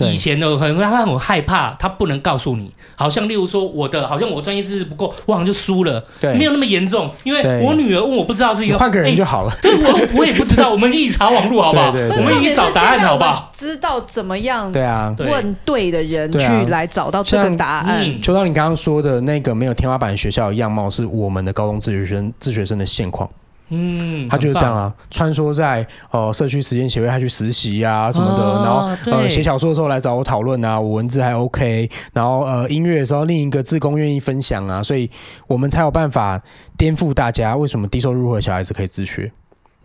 [0.00, 11.88] 以前的很他很害怕，他不能告诉你，好像例如说我的，好像我专业知识不够，我好像就输了，对，没有那么严重，因为我女儿问我不知道是一个，换个人就好了，对我我也不知道，我们一起查网络好不好？
[11.88, 13.50] 我们一起找答案好不好？
[13.54, 14.70] 知道怎么样？
[14.70, 18.02] 对啊，问对的人去来找到这个答案。
[18.22, 23.28] 就像你刚刚说的那个没有天花板学校的样貌，是我们的高中自学生自学生的现况。
[23.70, 35.10] 嗯，他就是这样啊，穿梭在呃社区实验协会，他去实习啊什么的，哦、然后呃写小说的时候来找我讨论啊，我文字还 OK，然后呃音乐的时候另一个志工愿意分享啊，所以
[35.46, 36.42] 我们才有办法
[36.76, 39.30] 颠覆大家为什么低收入户的小孩子可以自学，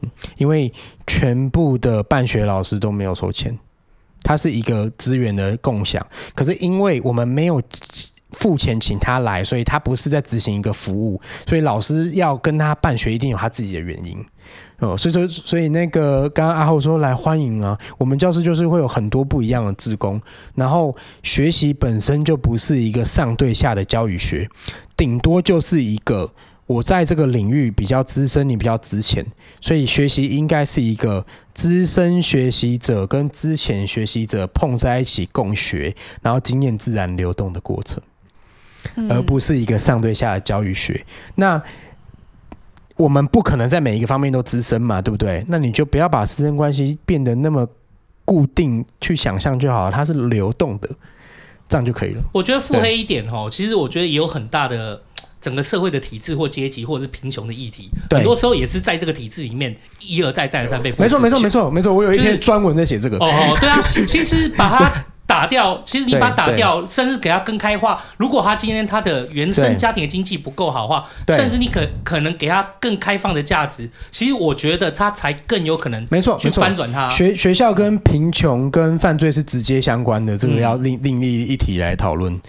[0.01, 0.71] 嗯，因为
[1.05, 3.59] 全部的办学老师都没有收钱，
[4.23, 7.61] 它是一个资源的共享，可是因为我们没有。
[8.33, 14.17] 付钱请他来，所以他不是在执行一个服务，所以老师要跟他办学，一定有他自己的原因
[14.79, 14.97] 哦。
[14.97, 20.21] 所以说，所以那个刚刚阿浩说来欢迎啊，我们教室就是会有很多不一样的志工，
[20.55, 24.49] 然后学习本身就不是一个上对下的教育学，
[24.97, 26.31] 顶多就是一个
[26.65, 29.25] 我在这个领域比较资深，你比较值钱，
[29.61, 38.01] 所以学习应该是一个资深学习者跟之前学习者碰在一起共学，然后经验自然流动的过程。
[39.09, 41.05] 而不是一个上对下的教育学。
[41.35, 41.61] 那
[42.95, 45.43] 我们不可能在每一个方面都资深嘛，对不对？
[45.47, 47.67] 那你就不要把师生关系变得那么
[48.23, 50.87] 固定，去想象就好了，它是流动的，
[51.67, 52.21] 这样就可以了。
[52.31, 55.01] 我觉得腹黑一点哦，其实我觉得也有很大的
[55.41, 60.91] 整个社会的体制或阶级或者是贫穷的议题，很多时候也是在这个体制里面一而再再而三被。
[60.91, 61.93] 没错，没错，没错，没错。
[61.93, 63.17] 我有一篇专文在写这个。
[63.17, 65.05] 哦，对啊，其实把它。
[65.33, 67.99] 打掉，其实你把它打掉，甚至给他更开化。
[68.17, 73.89] 如果他今天他的原生家庭的经济不够好的话，甚至你可可能给他更开放的价值。
[74.11, 77.09] 其实我觉得他才更有可能，没错，去翻转他。
[77.09, 82.39] 学学校跟贫穷跟犯罪是直接相关的，这个要另另立一题来讨论。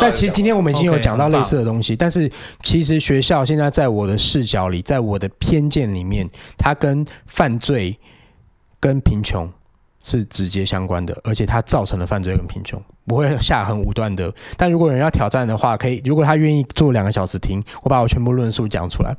[0.00, 2.30] 但其实今天我们已经有讲到类似的东西，但是
[2.62, 7.98] 其实学校现在在我的视角里，在我的偏见里面，它跟犯罪
[8.78, 9.50] 跟贫穷。
[10.02, 14.32] 是直接相关的，而且它造成了犯罪跟贫穷，不会下很武断的。
[14.56, 19.14] 但如果有人要挑战的话，可以，如果他愿意做两个小时听，我把我全部论述讲出来。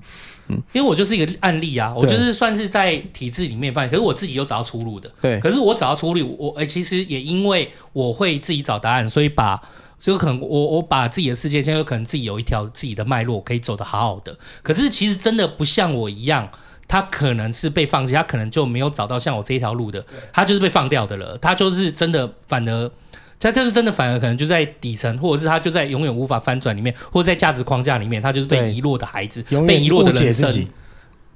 [0.47, 5.09] 嗯，因为我就是一个案例啊，我就是算是在体制里面犯，可是我自己有找到出路的。
[5.21, 9.61] 对，可是我找到出路，我哎，其实也因为我会自己找答案，所以把，
[9.99, 14.35] 所以可能我我把自己的世界，现在有可能自己有一条自己的脉络可以走得好好的。
[14.63, 16.49] 可是其实真的不像我一样。
[16.91, 21.37] 他可能是被放弃，他可能就没有找到像我这一条路的，他就是被放掉的了。
[21.37, 22.91] 他就是真的，反而
[23.39, 30.67] 他就是真的，反而可能就在底层，或者是他就在永远无法翻转里面，或者在价值框架里面，他就是被遗落的孩子，被遗落的人生。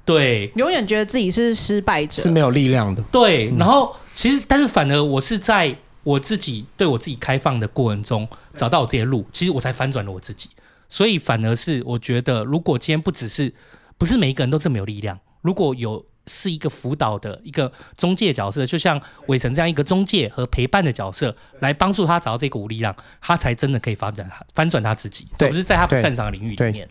[0.03, 3.01] 对，永远觉得自己是失败者，是没有力量的。
[3.03, 5.73] 对，然后其实，但是反而我是在
[6.03, 10.49] 我自己对我自己开放的过程中，找到我这些路，其实我才翻转了我自己。
[10.89, 13.53] 所以反而是我觉得，如果今天不只是，
[13.97, 15.17] 不是每一个人都这么有力量。
[15.45, 26.89] 如果有是一个辅导的一个中介角色，就像伟成这样一个中介和陪伴的角色，来帮助他找到这股力量，他才真的可以发展他翻转他自己，对，而不是在他不擅长的领域里面。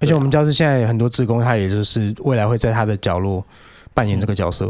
[0.00, 3.42] 而且我们教室现在有很多职工，他也就是未来会在他的角落
[3.94, 4.66] 扮演这个角色，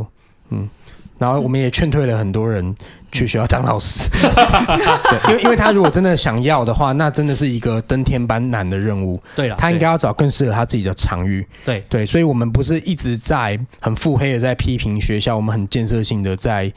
[0.50, 0.60] 嗯。
[0.60, 0.68] 嗯
[1.16, 2.74] 然后我们也劝退了很多人
[3.14, 9.22] 去学校当老师，对，因为因为他如果真的想要的话，那真的是一个登天般难的任务。
[9.36, 11.46] 对了，他应该要找更适合他自己的场域。
[11.64, 16.70] 对对，所以我们不是一直在很腹黑的在批评学校，我们很建设性的在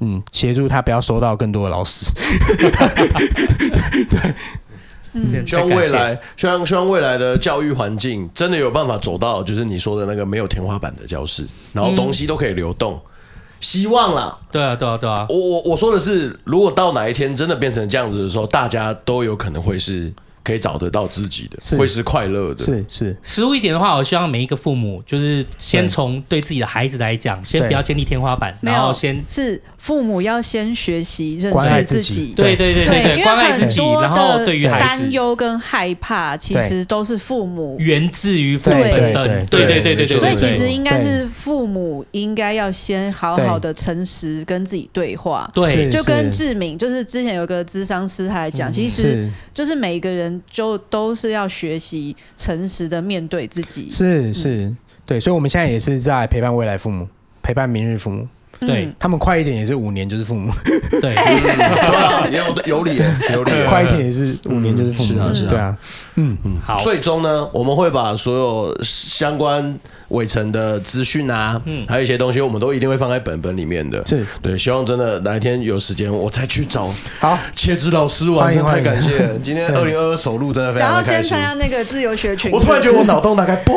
[0.00, 2.12] 嗯协助他不要收到更多的老师。
[4.10, 4.34] 对，
[5.12, 13.00] 嗯，希望未来，希望希望未来的教育环境真的有办法走到，就是你说的那个没有天花板的教室，然后东西都可以流动。
[13.60, 15.26] 希望啦，对啊，对啊，对啊。
[15.28, 20.12] 我我我说的是，如果到哪一天真的变成这样子的时候，大家都有可能会是。
[20.44, 22.62] 可以找得到自己的，是会是快乐的。
[22.62, 32.34] 是是，实务一点的话，我希望每一个父母就是先从对自己的孩子来讲，先不要建立天花板，然后先是父母要先学习认识自己。
[32.36, 39.46] 对对对对对，关爱自己，然后对于孩子担忧跟害怕，其实都是父母源自于父母本身。
[39.46, 45.50] 对对对对对，所以其实应该是父母应该要先好好的诚实跟自己对话。
[45.54, 50.33] 对，就跟志明，就是之前有个咨商师他来讲，其实就是每一个人。
[50.48, 54.74] 就都是要学习诚实的面对自己，是是，
[55.06, 57.08] 对，所以我们现在也是在陪伴未来父母，
[57.42, 58.26] 陪伴明日父母，
[58.60, 58.88] 对。
[58.98, 60.52] 他们快一点也是五年就是父母，
[60.90, 62.96] 对， 对啊，也有有理，
[63.32, 63.52] 有理。
[63.68, 65.48] 快一点也是五年就是父母，是啊是啊。
[65.50, 65.78] 对啊，
[66.16, 69.78] 嗯嗯，好，最终呢，我们会把所有相关
[70.08, 74.04] 伟成的资讯啊，嗯，还有一些东西，我们都一定会放在本本里面的。
[74.06, 74.24] 是。
[74.42, 79.38] 对，希望真的哪一天有时间，我再去找好，茄子老师玩，真的太感谢了。
[79.42, 81.30] 今天二零二二首录真的非想要常的开心。
[81.30, 81.40] 先参。
[81.40, 83.74] 加那个自由学群，我突然觉得我脑洞大开 嘣，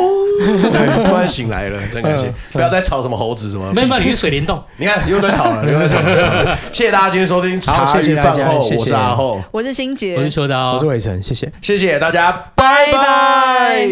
[0.70, 2.26] 对突然醒来了， 真感谢。
[2.26, 2.34] 嗯！
[2.52, 6.56] 不要再吵什么猴子什么，没有，没有，你是水帘洞，你看又在吵了， 又在吵了。
[6.72, 8.76] 谢谢大家今天收听好茶余谢谢大家饭后，谢谢。
[8.76, 11.50] 我是阿后，我是心杰，我是秋刀，我是伟成，谢谢。
[11.60, 13.88] 谢谢大家，拜拜。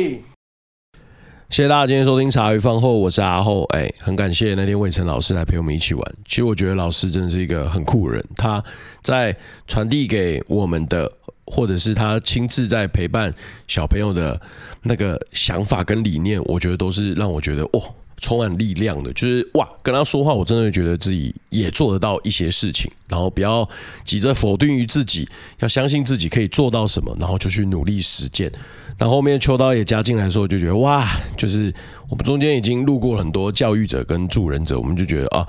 [1.48, 3.62] 谢谢大家今天收听茶余饭后，我是阿厚。
[3.74, 6.14] 哎，很感谢那天魏晨老师来陪我们一起玩。
[6.26, 8.62] 其实我觉得老师真的是一个很酷的人，他
[9.00, 9.34] 在
[9.68, 11.10] 传递给我们的，
[11.46, 13.32] 或者是他亲自在陪伴
[13.68, 14.38] 小朋友的
[14.82, 17.80] 那个想法跟理念，我觉得都是让我觉得哇，
[18.18, 19.12] 充满力量的。
[19.12, 23.68] 就是哇，跟他说话，我真的觉得自己也做得到一些事情，然后不要
[24.04, 25.28] 急着否定于自己，
[25.60, 28.50] 要相信自己可以做到什么，然后就去努力实践。
[28.98, 31.72] 那后面秋刀也加进来的时候，就觉得哇，就是
[32.08, 35.46] 我们中间已经路过很多教育者跟助人者，我们就觉得啊，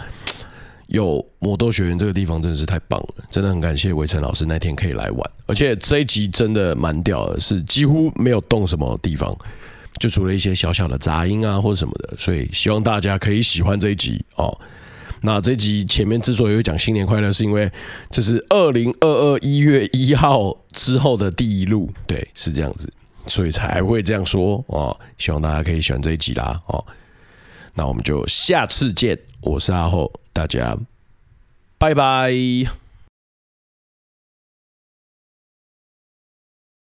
[0.88, 9.34] 有魔豆学园这个地方真的是太棒了，真的很感谢围城老师那天可以来玩，而且这一集真的蛮屌的，是几乎没有动什么地方，
[10.00, 14.58] 就除了一些小小的杂音啊或者什么的，所以希望大家可以喜欢这一集哦。
[15.22, 17.72] 那这集前面之所以会讲新年快乐，是因为
[18.12, 22.92] 这是二零二二一月一号之后的第一录，对，是这样子。
[23.26, 26.86] 所以才会这样说哦，希望大家可以喜欢这一集啦哦。
[27.74, 30.78] 那我们就下次见，我是阿厚，大家
[31.78, 32.87] 拜拜。